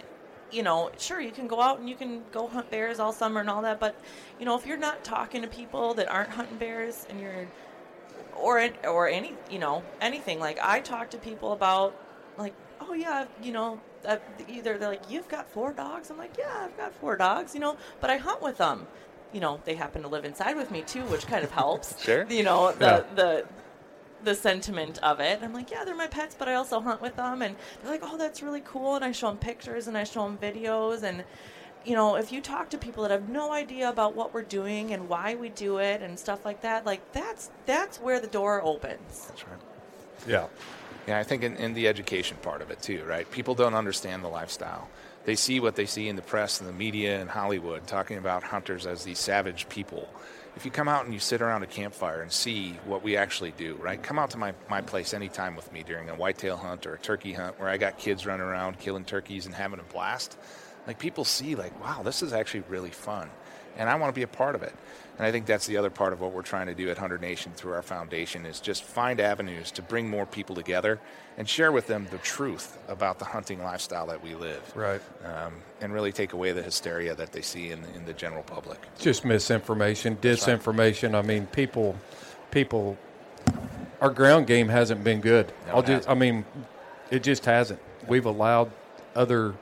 you 0.51 0.63
know, 0.63 0.91
sure, 0.97 1.19
you 1.19 1.31
can 1.31 1.47
go 1.47 1.61
out 1.61 1.79
and 1.79 1.89
you 1.89 1.95
can 1.95 2.21
go 2.31 2.47
hunt 2.47 2.69
bears 2.69 2.99
all 2.99 3.11
summer 3.11 3.39
and 3.41 3.49
all 3.49 3.61
that, 3.63 3.79
but 3.79 3.95
you 4.39 4.45
know, 4.45 4.55
if 4.57 4.65
you're 4.67 4.77
not 4.77 5.03
talking 5.03 5.41
to 5.41 5.47
people 5.47 5.93
that 5.95 6.07
aren't 6.09 6.29
hunting 6.29 6.57
bears, 6.57 7.05
and 7.09 7.19
you're 7.19 7.47
or 8.35 8.67
or 8.87 9.07
any 9.07 9.33
you 9.49 9.59
know 9.59 9.83
anything 10.01 10.39
like 10.39 10.57
I 10.61 10.79
talk 10.79 11.11
to 11.11 11.17
people 11.19 11.51
about 11.53 11.95
like 12.37 12.53
oh 12.81 12.93
yeah 12.93 13.25
you 13.43 13.51
know 13.51 13.79
either 14.49 14.77
they're 14.79 14.89
like 14.89 15.09
you've 15.09 15.27
got 15.29 15.47
four 15.47 15.71
dogs 15.71 16.09
I'm 16.09 16.17
like 16.17 16.35
yeah 16.37 16.65
I've 16.65 16.75
got 16.75 16.93
four 16.95 17.15
dogs 17.15 17.53
you 17.53 17.61
know 17.61 17.77
but 18.01 18.09
I 18.09 18.17
hunt 18.17 18.41
with 18.41 18.57
them 18.57 18.87
you 19.33 19.39
know 19.39 19.59
they 19.65 19.75
happen 19.75 20.01
to 20.01 20.07
live 20.07 20.25
inside 20.25 20.55
with 20.57 20.71
me 20.71 20.81
too 20.81 21.03
which 21.05 21.27
kind 21.27 21.43
of 21.43 21.51
helps 21.51 22.03
Sure. 22.03 22.25
you 22.27 22.41
know 22.43 22.71
the 22.71 22.85
Yeah. 22.85 23.03
the 23.15 23.45
the 24.23 24.35
sentiment 24.35 24.99
of 25.03 25.19
it 25.19 25.39
I'm 25.41 25.53
like 25.53 25.71
yeah 25.71 25.83
they're 25.83 25.95
my 25.95 26.07
pets 26.07 26.35
but 26.37 26.47
I 26.47 26.55
also 26.55 26.79
hunt 26.79 27.01
with 27.01 27.15
them 27.15 27.41
and 27.41 27.55
they're 27.81 27.91
like 27.91 28.01
oh 28.03 28.17
that's 28.17 28.41
really 28.41 28.61
cool 28.61 28.95
and 28.95 29.05
I 29.05 29.11
show 29.11 29.27
them 29.27 29.37
pictures 29.37 29.87
and 29.87 29.97
I 29.97 30.03
show 30.03 30.23
them 30.23 30.37
videos 30.37 31.03
and 31.03 31.23
you 31.85 31.95
know, 31.95 32.15
if 32.15 32.31
you 32.31 32.41
talk 32.41 32.69
to 32.69 32.77
people 32.77 33.03
that 33.03 33.11
have 33.11 33.29
no 33.29 33.51
idea 33.51 33.89
about 33.89 34.15
what 34.15 34.33
we're 34.33 34.43
doing 34.43 34.93
and 34.93 35.09
why 35.09 35.35
we 35.35 35.49
do 35.49 35.77
it 35.77 36.01
and 36.01 36.17
stuff 36.17 36.45
like 36.45 36.61
that, 36.61 36.85
like 36.85 37.11
that's 37.11 37.49
that's 37.65 37.97
where 37.97 38.19
the 38.19 38.27
door 38.27 38.61
opens. 38.61 39.25
That's 39.27 39.47
right. 39.47 39.59
Yeah. 40.27 40.47
Yeah, 41.07 41.19
I 41.19 41.23
think 41.23 41.43
in, 41.43 41.57
in 41.57 41.73
the 41.73 41.89
education 41.89 42.37
part 42.41 42.61
of 42.61 42.71
it 42.71 42.81
too, 42.81 43.03
right? 43.03 43.29
People 43.29 43.55
don't 43.55 43.73
understand 43.73 44.23
the 44.23 44.29
lifestyle. 44.29 44.87
They 45.25 45.35
see 45.35 45.59
what 45.59 45.75
they 45.75 45.85
see 45.85 46.07
in 46.07 46.15
the 46.15 46.21
press 46.21 46.61
and 46.61 46.69
the 46.69 46.73
media 46.73 47.19
and 47.19 47.29
Hollywood 47.29 47.85
talking 47.87 48.17
about 48.17 48.43
hunters 48.43 48.85
as 48.85 49.03
these 49.03 49.19
savage 49.19 49.67
people. 49.67 50.07
If 50.55 50.65
you 50.65 50.71
come 50.71 50.87
out 50.87 51.05
and 51.05 51.13
you 51.13 51.19
sit 51.19 51.41
around 51.41 51.63
a 51.63 51.67
campfire 51.67 52.21
and 52.21 52.31
see 52.31 52.77
what 52.85 53.01
we 53.01 53.17
actually 53.17 53.51
do, 53.57 53.75
right? 53.81 54.01
Come 54.01 54.19
out 54.19 54.29
to 54.31 54.37
my, 54.37 54.53
my 54.69 54.81
place 54.81 55.13
anytime 55.13 55.55
with 55.55 55.71
me 55.73 55.81
during 55.81 56.09
a 56.09 56.15
whitetail 56.15 56.57
hunt 56.57 56.85
or 56.85 56.93
a 56.93 56.99
turkey 56.99 57.33
hunt 57.33 57.59
where 57.59 57.69
I 57.69 57.77
got 57.77 57.97
kids 57.97 58.25
running 58.25 58.45
around 58.45 58.79
killing 58.79 59.03
turkeys 59.03 59.47
and 59.47 59.55
having 59.55 59.79
a 59.79 59.83
blast. 59.83 60.37
Like 60.85 60.99
people 60.99 61.25
see, 61.25 61.55
like, 61.55 61.79
wow, 61.81 62.03
this 62.03 62.21
is 62.21 62.33
actually 62.33 62.63
really 62.69 62.91
fun. 62.91 63.29
And 63.77 63.89
I 63.89 63.95
want 63.95 64.13
to 64.13 64.17
be 64.17 64.23
a 64.23 64.27
part 64.27 64.55
of 64.55 64.63
it. 64.63 64.73
And 65.17 65.27
I 65.27 65.31
think 65.31 65.45
that's 65.45 65.67
the 65.67 65.77
other 65.77 65.91
part 65.91 66.11
of 66.11 66.21
what 66.21 66.31
we're 66.31 66.41
trying 66.41 66.67
to 66.67 66.73
do 66.73 66.89
at 66.89 66.97
Hunter 66.97 67.19
Nation 67.19 67.51
through 67.55 67.73
our 67.73 67.83
foundation 67.83 68.45
is 68.45 68.59
just 68.59 68.83
find 68.83 69.19
avenues 69.19 69.69
to 69.71 69.83
bring 69.83 70.09
more 70.09 70.25
people 70.25 70.55
together 70.55 70.99
and 71.37 71.47
share 71.47 71.71
with 71.71 71.85
them 71.85 72.07
the 72.09 72.17
truth 72.19 72.79
about 72.87 73.19
the 73.19 73.25
hunting 73.25 73.61
lifestyle 73.61 74.07
that 74.07 74.23
we 74.23 74.33
live. 74.33 74.75
Right. 74.75 75.01
Um, 75.23 75.53
and 75.81 75.93
really 75.93 76.11
take 76.11 76.33
away 76.33 76.51
the 76.51 76.63
hysteria 76.63 77.13
that 77.15 77.31
they 77.31 77.41
see 77.41 77.71
in, 77.71 77.83
in 77.95 78.05
the 78.05 78.13
general 78.13 78.43
public. 78.43 78.79
Just 78.97 79.23
misinformation, 79.23 80.17
That's 80.19 80.47
right. 80.47 80.59
disinformation. 80.59 81.13
I 81.13 81.21
mean, 81.21 81.45
people, 81.47 81.95
people, 82.49 82.97
our 84.01 84.09
ground 84.09 84.47
game 84.47 84.69
hasn't 84.69 85.03
been 85.03 85.21
good. 85.21 85.51
No, 85.67 85.75
I'll 85.75 85.83
just, 85.83 86.09
I 86.09 86.15
mean, 86.15 86.43
it 87.11 87.21
just 87.21 87.45
hasn't. 87.45 87.79
We've 88.07 88.25
allowed 88.25 88.71
other, 89.15 89.53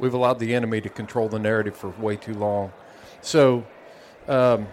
we've 0.00 0.14
allowed 0.14 0.40
the 0.40 0.52
enemy 0.52 0.80
to 0.80 0.88
control 0.88 1.28
the 1.28 1.38
narrative 1.38 1.76
for 1.76 1.90
way 1.90 2.16
too 2.16 2.34
long. 2.34 2.72
So, 3.24 3.66
um, 4.28 4.68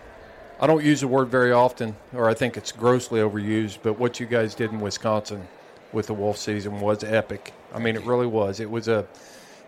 I 0.60 0.68
don't 0.68 0.84
use 0.84 1.00
the 1.00 1.08
word 1.08 1.30
very 1.30 1.54
often, 1.54 1.96
or 2.14 2.30
I 2.30 2.34
think 2.34 2.58
it's 2.58 2.74
grossly 2.74 3.22
overused. 3.22 3.80
But 3.82 3.98
what 3.98 4.20
you 4.20 4.26
guys 4.26 4.54
did 4.54 4.72
in 4.72 4.82
Wisconsin 4.82 5.48
with 5.94 6.08
the 6.08 6.14
wolf 6.14 6.38
season 6.38 6.82
was 6.82 7.02
epic. 7.04 7.54
I 7.74 7.80
mean, 7.80 7.96
it 7.96 8.04
really 8.04 8.28
was. 8.28 8.60
It 8.60 8.70
was 8.70 8.90
a, 8.90 9.08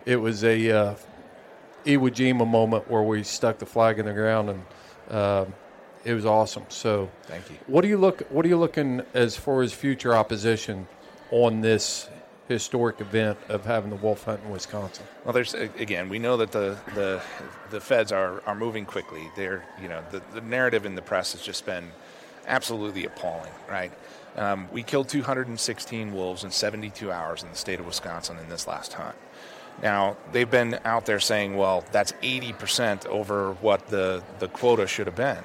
it 0.06 0.18
was 0.18 0.44
a 0.44 0.70
uh, 0.70 0.96
Iwo 1.86 2.10
Jima 2.10 2.46
moment 2.46 2.92
where 2.92 3.02
we 3.02 3.24
stuck 3.24 3.58
the 3.58 3.66
flag 3.66 4.00
in 4.00 4.06
the 4.06 4.14
ground, 4.14 4.50
and 4.50 4.64
uh, 5.10 5.46
it 6.04 6.14
was 6.14 6.26
awesome. 6.26 6.66
So, 6.68 7.10
Thank 7.24 7.50
you. 7.50 7.56
What 7.68 7.84
do 7.84 7.88
you 7.88 7.98
look? 7.98 8.22
What 8.32 8.46
are 8.46 8.50
you 8.50 8.60
looking 8.60 9.02
as 9.14 9.38
far 9.38 9.62
as 9.62 9.72
future 9.72 10.14
opposition 10.14 10.88
on 11.32 11.62
this 11.62 12.10
historic 12.48 13.00
event 13.00 13.38
of 13.50 13.66
having 13.66 13.90
the 13.90 13.96
wolf 13.96 14.26
hunt 14.26 14.42
in 14.44 14.52
Wisconsin? 14.52 15.06
Well, 15.24 15.34
there's 15.34 15.54
again, 15.54 16.10
we 16.10 16.20
know 16.20 16.38
that 16.38 16.52
the 16.52 16.78
the 16.94 17.22
the 17.70 17.80
feds 17.80 18.12
are 18.12 18.42
are 18.46 18.56
moving 18.56 18.86
quickly. 18.86 19.30
They're 19.36 19.66
you 19.82 19.88
know 19.88 20.04
the 20.12 20.22
the 20.34 20.42
narrative 20.42 20.86
in 20.86 20.96
the 20.96 21.02
press 21.02 21.34
has 21.34 21.42
just 21.42 21.66
been 21.66 21.92
absolutely 22.48 23.06
appalling, 23.06 23.52
right? 23.70 23.92
Um, 24.36 24.68
we 24.72 24.84
killed 24.84 25.10
216 25.10 26.14
wolves 26.14 26.44
in 26.44 26.50
72 26.50 27.12
hours 27.12 27.44
in 27.44 27.50
the 27.50 27.56
state 27.56 27.80
of 27.80 27.86
Wisconsin 27.86 28.38
in 28.40 28.50
this 28.50 28.68
last 28.68 28.94
hunt. 28.94 29.16
Now 29.82 30.18
they've 30.32 30.50
been 30.50 30.80
out 30.86 31.06
there 31.06 31.20
saying, 31.20 31.56
well, 31.56 31.84
that's 31.92 32.12
80% 32.24 33.06
over 33.08 33.54
what 33.54 33.88
the 33.88 34.24
the 34.40 34.48
quota 34.48 34.88
should 34.88 35.08
have 35.08 35.16
been. 35.16 35.44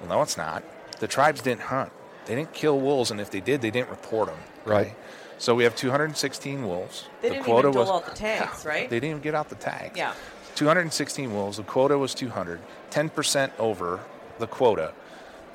Well, 0.00 0.10
no, 0.10 0.22
it's 0.22 0.36
not. 0.36 0.62
The 1.00 1.08
tribes 1.08 1.42
didn't 1.42 1.62
hunt. 1.62 1.92
They 2.26 2.34
didn't 2.34 2.52
kill 2.52 2.80
wolves, 2.80 3.10
and 3.10 3.20
if 3.20 3.30
they 3.30 3.40
did, 3.40 3.60
they 3.60 3.70
didn't 3.70 3.90
report 3.90 4.28
them. 4.28 4.38
Right. 4.64 4.94
So 5.38 5.54
we 5.54 5.64
have 5.64 5.74
216 5.76 6.66
wolves. 6.66 7.06
They 7.20 7.28
the 7.28 7.34
didn't 7.34 7.44
quota 7.46 7.68
even 7.68 7.72
dole 7.72 7.92
was 7.92 8.02
out 8.04 8.10
the 8.10 8.16
tags, 8.16 8.64
right? 8.64 8.88
they 8.88 8.96
didn't 8.96 9.10
even 9.10 9.22
get 9.22 9.34
out 9.34 9.48
the 9.48 9.54
tags. 9.56 9.96
Yeah. 9.96 10.14
216 10.54 11.32
wolves. 11.34 11.58
The 11.58 11.62
quota 11.62 11.98
was 11.98 12.14
200. 12.14 12.60
10% 12.90 13.50
over 13.58 14.00
the 14.38 14.46
quota. 14.46 14.92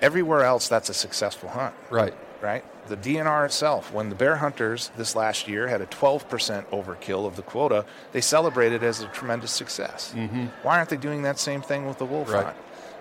Everywhere 0.02 0.44
else, 0.44 0.68
that's 0.68 0.90
a 0.90 0.94
successful 0.94 1.50
hunt. 1.50 1.74
Right. 1.90 2.14
Right? 2.42 2.64
The 2.88 2.98
DNR 2.98 3.46
itself, 3.46 3.94
when 3.94 4.10
the 4.10 4.16
bear 4.16 4.38
hunters 4.38 4.92
this 4.98 5.16
last 5.16 5.48
year 5.48 5.68
had 5.68 5.82
a 5.82 5.86
12% 5.88 6.66
overkill 6.72 7.26
of 7.28 7.36
the 7.36 7.44
quota, 7.44 7.86
they 8.12 8.22
celebrated 8.22 8.84
as 8.84 9.02
a 9.02 9.08
tremendous 9.08 9.52
success. 9.52 10.12
Mhm. 10.16 10.50
Why 10.64 10.78
aren't 10.78 10.90
they 10.90 10.98
doing 10.98 11.22
that 11.24 11.38
same 11.38 11.62
thing 11.62 11.88
with 11.88 12.00
the 12.00 12.06
wolf 12.06 12.32
Right. 12.32 12.46
hunt? 12.46 12.56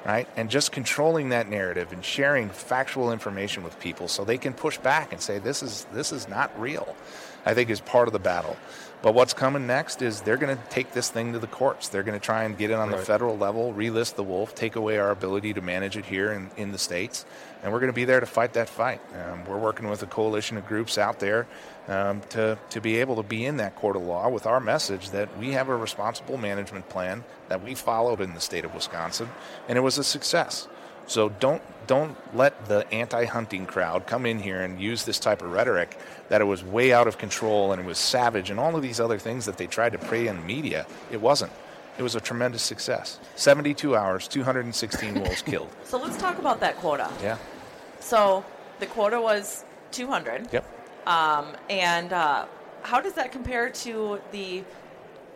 Right? 0.05 0.26
And 0.36 0.48
just 0.48 0.72
controlling 0.72 1.28
that 1.28 1.48
narrative 1.48 1.92
and 1.92 2.03
sharing 2.03 2.48
factual 2.48 3.12
information 3.12 3.62
with 3.62 3.78
people 3.80 4.09
so 4.09 4.24
they 4.24 4.38
can 4.38 4.55
push 4.55 4.78
back 4.78 5.12
and 5.12 5.20
say 5.20 5.38
this 5.38 5.62
is 5.62 5.86
this 5.92 6.11
is 6.11 6.26
not 6.26 6.59
real. 6.59 6.96
I 7.44 7.55
think 7.55 7.70
is 7.70 7.80
part 7.80 8.09
of 8.09 8.12
the 8.12 8.18
battle. 8.18 8.57
But 9.03 9.14
what's 9.14 9.32
coming 9.32 9.66
next 9.66 10.03
is 10.03 10.20
they're 10.20 10.36
going 10.36 10.57
to 10.57 10.62
take 10.68 10.92
this 10.92 11.09
thing 11.09 11.32
to 11.32 11.38
the 11.38 11.46
courts. 11.46 11.88
They're 11.88 12.03
going 12.03 12.18
to 12.18 12.24
try 12.24 12.44
and 12.44 12.57
get 12.57 12.70
it 12.70 12.74
on 12.74 12.90
the 12.90 12.98
federal 12.98 13.36
level, 13.36 13.72
relist 13.72 14.16
the 14.16 14.22
wolf, 14.22 14.55
take 14.55 14.76
away 14.76 14.98
our 14.98 15.11
ability 15.11 15.55
to 15.55 15.62
manage 15.62 15.96
it 15.96 16.05
here 16.05 16.32
in, 16.32 16.51
in 16.59 16.72
the 16.72 16.78
states, 16.78 17.24
and 17.63 17.73
we're 17.73 17.81
going 17.81 17.93
to 17.93 17.95
be 17.95 18.05
there 18.05 18.21
to 18.21 18.27
fight 18.27 18.55
that 18.55 18.69
fight. 18.69 19.01
Um, 19.15 19.45
we're 19.45 19.59
working 19.59 19.89
with 19.89 20.03
a 20.03 20.07
coalition 20.07 20.57
of 20.57 20.67
groups 20.67 20.99
out 20.99 21.21
there 21.21 21.47
um, 21.89 22.21
to 22.31 22.59
to 22.71 22.81
be 22.81 22.97
able 22.97 23.17
to 23.17 23.23
be 23.23 23.45
in 23.45 23.59
that 23.59 23.77
court 23.77 23.97
of 23.97 24.03
law 24.03 24.29
with 24.29 24.47
our 24.47 24.61
message 24.61 25.11
that 25.11 25.37
we 25.39 25.53
have 25.53 25.69
a 25.69 25.77
responsible 25.77 26.37
management 26.37 26.89
plan 26.89 27.25
that 27.49 27.63
we 27.63 27.75
followed 27.75 28.21
in 28.21 28.35
the 28.35 28.41
state 28.41 28.65
of 28.65 28.75
Wisconsin, 28.75 29.29
and 29.69 29.77
it 29.77 29.81
was 29.81 29.99
a 29.99 30.05
success. 30.05 30.69
So 31.07 31.29
don't 31.29 31.63
don't 31.87 32.17
let 32.37 32.67
the 32.67 32.87
anti-hunting 32.93 33.67
crowd 33.67 34.07
come 34.07 34.27
in 34.27 34.39
here 34.39 34.63
and 34.63 34.81
use 34.81 35.05
this 35.05 35.19
type 35.19 35.43
of 35.43 35.51
rhetoric 35.51 35.99
that 36.29 36.41
it 36.41 36.45
was 36.45 36.63
way 36.63 36.93
out 36.93 37.09
of 37.09 37.19
control 37.19 37.73
and 37.73 37.83
it 37.83 37.85
was 37.85 37.99
savage 37.99 38.49
and 38.49 38.61
all 38.61 38.77
of 38.77 38.83
these 38.83 39.01
other 39.01 39.19
things 39.19 39.47
that 39.47 39.57
they 39.57 39.67
tried 39.67 39.93
to 39.93 39.99
pray 39.99 40.29
in 40.29 40.37
the 40.37 40.43
media. 40.43 40.87
It 41.11 41.21
wasn't. 41.21 41.51
It 42.01 42.03
was 42.03 42.14
a 42.14 42.20
tremendous 42.20 42.62
success. 42.62 43.20
72 43.36 43.94
hours, 43.94 44.26
216 44.26 45.20
wolves 45.20 45.42
killed. 45.42 45.68
So 45.84 45.98
let's 45.98 46.16
talk 46.16 46.38
about 46.38 46.59
that 46.61 46.78
quota. 46.78 47.11
Yeah. 47.22 47.36
So 47.98 48.42
the 48.78 48.86
quota 48.86 49.20
was 49.20 49.66
200. 49.90 50.48
Yep. 50.51 50.64
Um, 51.07 51.48
and 51.68 52.14
uh, 52.14 52.46
how 52.80 53.03
does 53.03 53.12
that 53.12 53.32
compare 53.32 53.68
to 53.68 54.18
the 54.32 54.64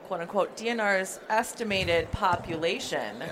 quote 0.07 0.23
unquote 0.23 0.57
DNR's 0.57 1.21
estimated 1.29 2.11
population 2.13 3.23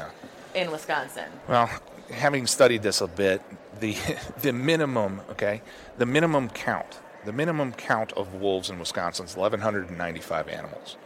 in 0.54 0.70
Wisconsin? 0.70 1.30
Well, 1.48 1.70
having 2.10 2.46
studied 2.46 2.82
this 2.82 3.00
a 3.00 3.06
bit, 3.06 3.40
the 3.80 3.96
the 4.42 4.52
minimum, 4.52 5.22
okay, 5.30 5.62
the 5.96 6.04
minimum 6.04 6.50
count, 6.50 7.00
the 7.24 7.32
minimum 7.32 7.72
count 7.72 8.12
of 8.12 8.34
wolves 8.34 8.68
in 8.68 8.78
Wisconsin 8.78 9.24
is 9.24 9.38
1,195 9.38 10.48
animals. 10.48 10.98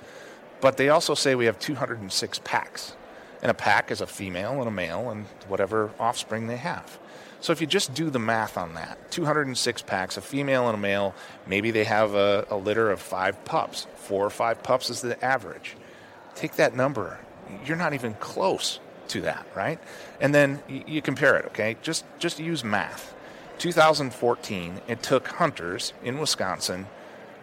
But 0.60 0.76
they 0.76 0.88
also 0.88 1.14
say 1.14 1.34
we 1.34 1.46
have 1.46 1.58
206 1.58 2.40
packs, 2.44 2.94
and 3.42 3.50
a 3.50 3.54
pack 3.54 3.90
is 3.90 4.00
a 4.00 4.06
female 4.06 4.58
and 4.58 4.68
a 4.68 4.70
male 4.70 5.10
and 5.10 5.26
whatever 5.48 5.90
offspring 5.98 6.46
they 6.46 6.56
have. 6.56 6.98
So 7.40 7.52
if 7.52 7.60
you 7.60 7.66
just 7.66 7.94
do 7.94 8.10
the 8.10 8.18
math 8.18 8.56
on 8.56 8.74
that, 8.74 9.10
206 9.10 9.82
packs, 9.82 10.16
a 10.16 10.20
female 10.20 10.68
and 10.68 10.74
a 10.74 10.80
male, 10.80 11.14
maybe 11.46 11.70
they 11.70 11.84
have 11.84 12.14
a, 12.14 12.46
a 12.50 12.56
litter 12.56 12.90
of 12.90 13.00
five 13.00 13.44
pups. 13.44 13.86
Four 13.96 14.24
or 14.24 14.30
five 14.30 14.62
pups 14.62 14.88
is 14.90 15.00
the 15.02 15.22
average. 15.24 15.76
Take 16.34 16.56
that 16.56 16.74
number. 16.74 17.18
You're 17.64 17.76
not 17.76 17.92
even 17.92 18.14
close 18.14 18.80
to 19.08 19.20
that, 19.22 19.46
right? 19.54 19.78
And 20.20 20.34
then 20.34 20.62
you 20.68 21.02
compare 21.02 21.36
it, 21.36 21.46
okay? 21.46 21.76
Just 21.82 22.04
just 22.18 22.40
use 22.40 22.64
math. 22.64 23.14
2014, 23.58 24.80
it 24.88 25.02
took 25.02 25.28
hunters 25.28 25.92
in 26.02 26.18
Wisconsin 26.18 26.86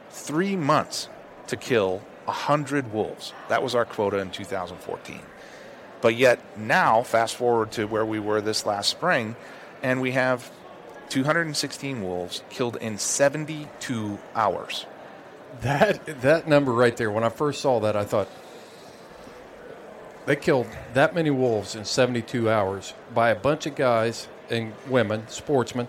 three 0.09 0.55
months 0.55 1.09
to 1.47 1.55
kill 1.55 2.01
100 2.25 2.93
wolves. 2.93 3.33
That 3.49 3.63
was 3.63 3.75
our 3.75 3.85
quota 3.85 4.19
in 4.19 4.31
2014. 4.31 5.21
But 6.01 6.15
yet 6.15 6.39
now, 6.57 7.03
fast 7.03 7.35
forward 7.35 7.71
to 7.73 7.85
where 7.85 8.05
we 8.05 8.19
were 8.19 8.41
this 8.41 8.65
last 8.65 8.89
spring, 8.89 9.35
and 9.81 10.01
we 10.01 10.11
have 10.11 10.51
216 11.09 12.03
wolves 12.03 12.43
killed 12.49 12.75
in 12.77 12.97
72 12.97 14.19
hours. 14.35 14.85
That 15.61 16.21
that 16.21 16.47
number 16.47 16.73
right 16.73 16.97
there. 16.97 17.11
When 17.11 17.23
I 17.23 17.29
first 17.29 17.61
saw 17.61 17.79
that, 17.81 17.95
I 17.95 18.03
thought 18.03 18.27
they 20.25 20.35
killed 20.35 20.67
that 20.93 21.13
many 21.13 21.29
wolves 21.29 21.75
in 21.75 21.85
72 21.85 22.49
hours 22.49 22.93
by 23.13 23.29
a 23.29 23.35
bunch 23.35 23.65
of 23.65 23.75
guys 23.75 24.27
and 24.49 24.73
women, 24.87 25.27
sportsmen, 25.27 25.87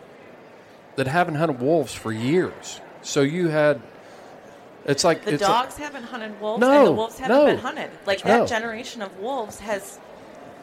that 0.97 1.07
haven't 1.07 1.37
hunted 1.37 1.61
wolves 1.61 1.95
for 1.95 2.13
years. 2.13 2.81
So 3.03 3.23
you 3.23 3.49
had, 3.49 3.81
it's 4.85 5.05
like 5.05 5.25
The 5.25 5.35
it's 5.35 5.43
dogs 5.43 5.77
haven't 5.77 6.05
hunted 6.05 6.41
wolves, 6.41 6.61
No, 6.61 6.71
and 6.79 6.87
the 6.87 6.93
wolves 6.93 7.19
haven't 7.19 7.37
no. 7.37 7.47
been 7.47 7.59
hunted. 7.59 7.91
Like 8.07 8.25
No. 8.25 8.41
that 8.41 8.49
generation 8.49 9.03
of 9.03 9.19
wolves 9.19 9.59
has, 9.61 9.99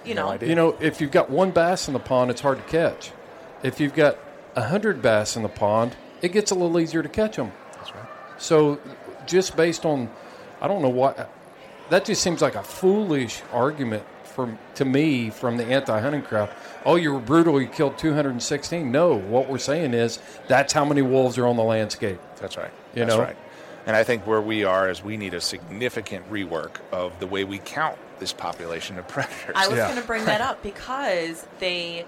you 0.05 0.13
know, 0.15 0.37
You 0.41 0.55
know, 0.55 0.75
if 0.79 1.01
you've 1.01 1.11
got 1.11 1.29
one 1.29 1.51
bass 1.51 1.87
in 1.87 1.93
the 1.93 1.99
pond, 1.99 2.31
it's 2.31 2.41
hard 2.41 2.57
to 2.57 2.71
catch. 2.71 3.11
If 3.63 3.79
you've 3.79 3.93
got 3.95 4.17
a 4.55 4.63
hundred 4.63 5.01
bass 5.01 5.35
in 5.35 5.43
the 5.43 5.49
pond, 5.49 5.95
it 6.21 6.31
gets 6.31 6.51
a 6.51 6.55
little 6.55 6.79
easier 6.79 7.01
to 7.03 7.09
catch 7.09 7.35
them. 7.35 7.51
That's 7.73 7.93
right. 7.93 8.05
So, 8.37 8.79
just 9.27 9.55
based 9.55 9.85
on, 9.85 10.09
I 10.61 10.67
don't 10.67 10.81
know 10.81 10.89
what, 10.89 11.29
that 11.89 12.05
just 12.05 12.21
seems 12.23 12.41
like 12.41 12.55
a 12.55 12.63
foolish 12.63 13.41
argument 13.51 14.03
from 14.23 14.57
to 14.75 14.85
me 14.85 15.29
from 15.29 15.57
the 15.57 15.65
anti-hunting 15.65 16.21
crowd. 16.21 16.49
Oh, 16.85 16.95
you 16.95 17.13
were 17.13 17.19
brutal. 17.19 17.61
You 17.61 17.67
killed 17.67 17.97
216. 17.97 18.91
No, 18.91 19.15
what 19.15 19.49
we're 19.49 19.57
saying 19.57 19.93
is 19.93 20.19
that's 20.47 20.73
how 20.73 20.85
many 20.85 21.01
wolves 21.01 21.37
are 21.37 21.45
on 21.45 21.57
the 21.57 21.63
landscape. 21.63 22.19
That's 22.37 22.55
right. 22.57 22.71
You 22.95 23.03
That's 23.05 23.15
know, 23.17 23.21
right. 23.23 23.35
And 23.85 23.95
I 23.95 24.03
think 24.03 24.27
where 24.27 24.41
we 24.41 24.63
are 24.63 24.89
is 24.89 25.03
we 25.03 25.17
need 25.17 25.33
a 25.33 25.41
significant 25.41 26.29
rework 26.29 26.77
of 26.91 27.19
the 27.19 27.27
way 27.27 27.43
we 27.43 27.57
count 27.57 27.97
this 28.19 28.33
population 28.33 28.97
of 28.99 29.07
predators. 29.07 29.55
I 29.55 29.67
was 29.67 29.79
going 29.79 29.95
to 29.95 30.03
bring 30.03 30.25
that 30.25 30.41
up 30.41 30.61
because 30.63 31.45
they, 31.59 32.05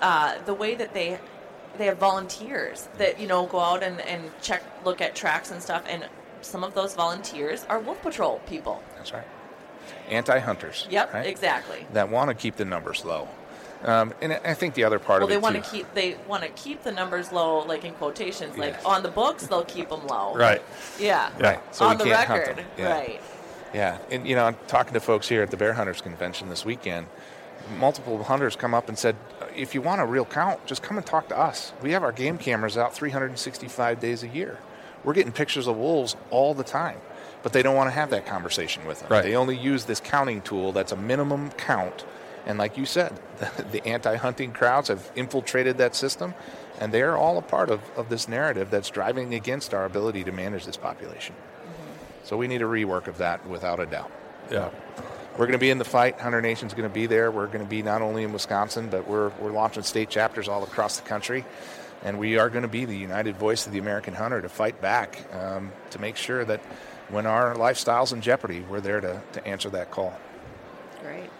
uh, 0.00 0.36
the 0.44 0.54
way 0.54 0.74
that 0.74 0.94
they, 0.94 1.18
they 1.76 1.86
have 1.86 1.98
volunteers 1.98 2.88
that 2.98 3.20
you 3.20 3.28
know 3.28 3.46
go 3.46 3.60
out 3.60 3.82
and, 3.82 4.00
and 4.00 4.30
check, 4.42 4.62
look 4.84 5.00
at 5.00 5.14
tracks 5.14 5.50
and 5.50 5.62
stuff, 5.62 5.84
and 5.88 6.06
some 6.40 6.64
of 6.64 6.74
those 6.74 6.94
volunteers 6.94 7.64
are 7.68 7.78
wolf 7.78 8.00
patrol 8.02 8.40
people. 8.46 8.82
That's 8.96 9.12
right. 9.12 9.26
Anti-hunters. 10.08 10.86
Yep, 10.90 11.14
right? 11.14 11.26
exactly. 11.26 11.86
That 11.92 12.10
want 12.10 12.28
to 12.28 12.34
keep 12.34 12.56
the 12.56 12.64
numbers 12.64 13.04
low. 13.04 13.28
Um, 13.84 14.12
and 14.20 14.32
I 14.32 14.54
think 14.54 14.74
the 14.74 14.84
other 14.84 14.98
part 14.98 15.20
Well, 15.20 15.24
of 15.26 15.30
they 15.30 15.36
it 15.36 15.42
want 15.42 15.54
too. 15.56 15.62
to 15.62 15.68
keep 15.70 15.94
they 15.94 16.16
want 16.26 16.42
to 16.42 16.48
keep 16.50 16.82
the 16.82 16.90
numbers 16.92 17.30
low, 17.30 17.60
like 17.60 17.84
in 17.84 17.92
quotations, 17.94 18.58
like 18.58 18.72
Yes. 18.74 18.84
on 18.84 19.02
the 19.04 19.08
books 19.08 19.46
they'll 19.46 19.64
keep 19.64 19.88
them 19.90 20.06
low. 20.06 20.34
Right. 20.34 20.60
Yeah. 20.98 21.30
Right. 21.38 21.60
So 21.74 21.86
on 21.86 21.96
we 21.98 22.04
the 22.04 22.10
can't 22.10 22.26
hunt 22.26 22.40
record. 22.40 22.56
them. 22.56 22.66
Yeah. 22.76 22.90
Right. 22.92 23.20
Yeah, 23.74 23.98
and 24.10 24.26
you 24.26 24.34
know, 24.34 24.46
I'm 24.46 24.56
talking 24.66 24.94
to 24.94 25.00
folks 25.00 25.28
here 25.28 25.42
at 25.42 25.50
the 25.50 25.56
Bear 25.58 25.74
Hunters 25.74 26.00
Convention 26.00 26.48
this 26.48 26.64
weekend. 26.64 27.06
Multiple 27.78 28.22
hunters 28.24 28.56
come 28.56 28.72
up 28.74 28.88
and 28.88 28.98
said, 28.98 29.14
"If 29.54 29.74
you 29.74 29.82
want 29.82 30.00
a 30.00 30.06
real 30.06 30.24
count, 30.24 30.64
just 30.66 30.82
come 30.82 30.96
and 30.96 31.04
talk 31.06 31.28
to 31.28 31.38
us. 31.38 31.72
We 31.82 31.92
have 31.92 32.02
our 32.02 32.12
game 32.12 32.38
cameras 32.38 32.78
out 32.78 32.94
365 32.94 34.00
days 34.00 34.22
a 34.22 34.28
year. 34.28 34.58
We're 35.04 35.12
getting 35.12 35.32
pictures 35.32 35.66
of 35.66 35.76
wolves 35.76 36.16
all 36.30 36.54
the 36.54 36.64
time." 36.64 36.96
But 37.42 37.52
they 37.52 37.62
don't 37.62 37.76
want 37.76 37.88
to 37.88 37.94
have 37.94 38.10
that 38.10 38.26
conversation 38.26 38.84
with 38.86 39.00
them. 39.00 39.08
Right. 39.10 39.22
They 39.22 39.36
only 39.36 39.56
use 39.56 39.84
this 39.84 40.00
counting 40.00 40.40
tool 40.40 40.72
that's 40.72 40.90
a 40.90 40.96
minimum 40.96 41.50
count. 41.56 42.04
And 42.48 42.58
like 42.58 42.76
you 42.76 42.86
said, 42.86 43.16
the, 43.38 43.62
the 43.72 43.86
anti-hunting 43.86 44.52
crowds 44.52 44.88
have 44.88 45.12
infiltrated 45.14 45.78
that 45.78 45.94
system, 45.94 46.34
and 46.80 46.92
they 46.92 47.02
are 47.02 47.16
all 47.16 47.38
a 47.38 47.42
part 47.42 47.70
of, 47.70 47.80
of 47.96 48.08
this 48.08 48.26
narrative 48.26 48.70
that's 48.70 48.90
driving 48.90 49.34
against 49.34 49.74
our 49.74 49.84
ability 49.84 50.24
to 50.24 50.32
manage 50.32 50.64
this 50.64 50.76
population. 50.76 51.36
So 52.24 52.36
we 52.36 52.48
need 52.48 52.62
a 52.62 52.66
rework 52.66 53.06
of 53.06 53.18
that 53.18 53.46
without 53.46 53.80
a 53.80 53.86
doubt. 53.86 54.10
Yeah. 54.50 54.70
We're 55.32 55.46
going 55.46 55.52
to 55.52 55.58
be 55.58 55.70
in 55.70 55.78
the 55.78 55.84
fight. 55.84 56.18
Hunter 56.18 56.42
Nation's 56.42 56.74
going 56.74 56.88
to 56.88 56.92
be 56.92 57.06
there. 57.06 57.30
We're 57.30 57.46
going 57.46 57.64
to 57.64 57.70
be 57.70 57.82
not 57.82 58.02
only 58.02 58.24
in 58.24 58.32
Wisconsin, 58.32 58.88
but 58.88 59.06
we're, 59.06 59.28
we're 59.40 59.52
launching 59.52 59.84
state 59.84 60.10
chapters 60.10 60.48
all 60.48 60.64
across 60.64 60.98
the 60.98 61.08
country. 61.08 61.44
And 62.02 62.18
we 62.18 62.38
are 62.38 62.50
going 62.50 62.62
to 62.62 62.68
be 62.68 62.84
the 62.84 62.96
united 62.96 63.36
voice 63.36 63.66
of 63.66 63.72
the 63.72 63.78
American 63.78 64.14
hunter 64.14 64.42
to 64.42 64.48
fight 64.48 64.80
back, 64.80 65.24
um, 65.34 65.70
to 65.90 66.00
make 66.00 66.16
sure 66.16 66.44
that 66.44 66.60
when 67.08 67.26
our 67.26 67.54
lifestyle's 67.54 68.12
in 68.12 68.20
jeopardy, 68.20 68.60
we're 68.68 68.80
there 68.80 69.00
to, 69.00 69.22
to 69.32 69.46
answer 69.46 69.70
that 69.70 69.90
call. 69.90 70.18
Great. 71.02 71.30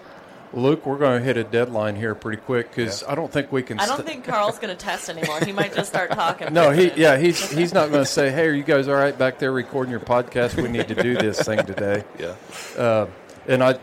Luke, 0.53 0.86
we're 0.86 0.99
going 0.99 1.18
to 1.20 1.24
hit 1.24 1.36
a 1.36 1.44
deadline 1.44 1.94
here 1.96 2.14
pretty 2.14 2.40
quick 2.40 2.70
because 2.70 3.03
I 3.05 3.14
don't 3.14 3.30
think 3.30 3.53
we 3.53 3.62
can. 3.62 3.78
I 3.78 3.86
don't 3.86 3.96
st- 3.96 4.09
think 4.09 4.24
Carl's 4.24 4.59
going 4.59 4.74
to 4.74 4.82
test 4.82 5.11
anymore. 5.11 5.40
He 5.40 5.53
might 5.53 5.74
just 5.74 5.90
start 5.90 6.11
talking. 6.12 6.53
No, 6.55 6.70
he 6.70 6.90
yeah 6.96 7.18
he's 7.18 7.51
he's 7.51 7.74
not 7.74 7.90
going 7.90 8.03
to 8.03 8.11
say, 8.11 8.30
"Hey, 8.30 8.46
are 8.46 8.53
you 8.53 8.62
guys 8.62 8.88
all 8.88 8.94
right 8.94 9.16
back 9.16 9.38
there 9.38 9.53
recording 9.53 9.90
your 9.90 10.01
podcast? 10.01 10.61
We 10.61 10.68
need 10.68 10.88
to 10.88 10.94
do 10.94 11.16
this 11.16 11.40
thing 11.42 11.64
today." 11.66 12.05
Yeah. 12.18 12.34
Uh, 12.76 13.07
and 13.46 13.62
I, 13.62 13.78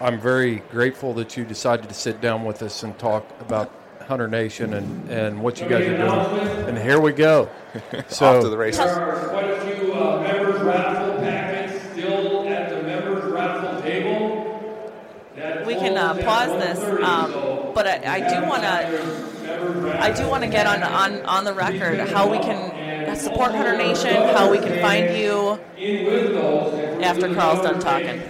I'm 0.00 0.18
very 0.20 0.56
grateful 0.70 1.14
that 1.14 1.36
you 1.36 1.44
decided 1.44 1.88
to 1.88 1.94
sit 1.94 2.20
down 2.20 2.44
with 2.44 2.62
us 2.62 2.82
and 2.82 2.98
talk 2.98 3.26
about 3.40 3.70
Hunter 4.08 4.26
Nation 4.28 4.74
and, 4.74 5.10
and 5.10 5.40
what 5.42 5.60
you 5.60 5.68
guys 5.68 5.86
are 5.86 5.96
doing. 5.96 6.68
And 6.68 6.78
here 6.78 7.00
we 7.00 7.12
go. 7.12 7.48
So 8.08 8.26
Off 8.38 8.42
to 8.42 8.48
the 8.48 8.56
races. 8.56 8.80
Quite 8.80 9.44
a 9.50 9.60
few 9.60 9.92
uh, 9.92 10.20
members' 10.22 10.60
raffle 10.62 11.16
packets 11.18 11.82
still 11.92 12.48
at 12.48 12.70
the 12.70 12.82
members' 12.82 13.24
raffle 13.30 13.82
table. 13.82 14.92
That 15.36 15.66
we 15.66 15.74
can 15.74 15.96
uh, 15.96 16.14
folds 16.14 16.17
pause 16.28 16.50
this, 16.60 16.78
um, 17.02 17.32
but 17.74 17.86
I, 17.86 18.16
I 18.16 18.40
do 18.40 18.46
want 18.46 18.62
to. 18.62 19.28
I 20.00 20.12
do 20.12 20.28
want 20.28 20.44
to 20.44 20.48
get 20.50 20.66
on, 20.66 20.82
on 20.82 21.22
on 21.24 21.44
the 21.44 21.54
record 21.54 21.98
how 22.10 22.30
we 22.30 22.38
can 22.38 23.16
support 23.16 23.52
Hunter 23.52 23.76
Nation, 23.76 24.14
how 24.14 24.50
we 24.50 24.58
can 24.58 24.78
find 24.80 25.16
you 25.16 25.58
after 27.02 27.34
Carl's 27.34 27.62
done 27.62 27.80
talking. 27.80 28.20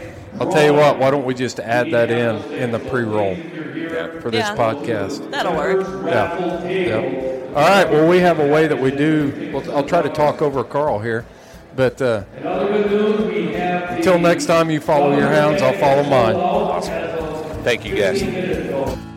I'll 0.41 0.51
tell 0.51 0.65
you 0.65 0.73
what. 0.75 0.99
Why 0.99 1.11
don't 1.11 1.25
we 1.25 1.35
just 1.35 1.59
add 1.59 1.91
that 1.91 2.11
in 2.11 2.37
in 2.55 2.71
the 2.71 2.79
pre-roll 2.79 3.35
for 4.21 4.31
this 4.31 4.47
Yeah. 4.47 4.57
podcast? 4.57 5.29
That'll 5.33 5.57
work. 5.57 5.87
Yeah. 6.07 6.39
yeah. 6.69 7.49
All 7.49 7.55
right. 7.69 7.91
Well, 7.91 8.09
we 8.09 8.19
have 8.21 8.39
a 8.39 8.47
way 8.47 8.69
that 8.69 8.81
we 8.81 8.93
do. 8.93 9.51
Well, 9.53 9.77
I'll 9.77 9.85
try 9.87 10.03
to 10.03 10.09
talk 10.09 10.41
over 10.41 10.63
Carl 10.63 11.01
here, 11.01 11.25
but 11.75 12.01
uh, 12.01 12.23
until 13.91 14.19
next 14.21 14.47
time, 14.47 14.71
you 14.71 14.81
follow 14.81 15.17
your 15.19 15.29
hounds. 15.29 15.61
I'll 15.63 15.75
follow 15.75 16.05
mine. 16.05 17.18
Thank 17.69 17.85
you, 17.85 17.97
guys. 17.97 19.08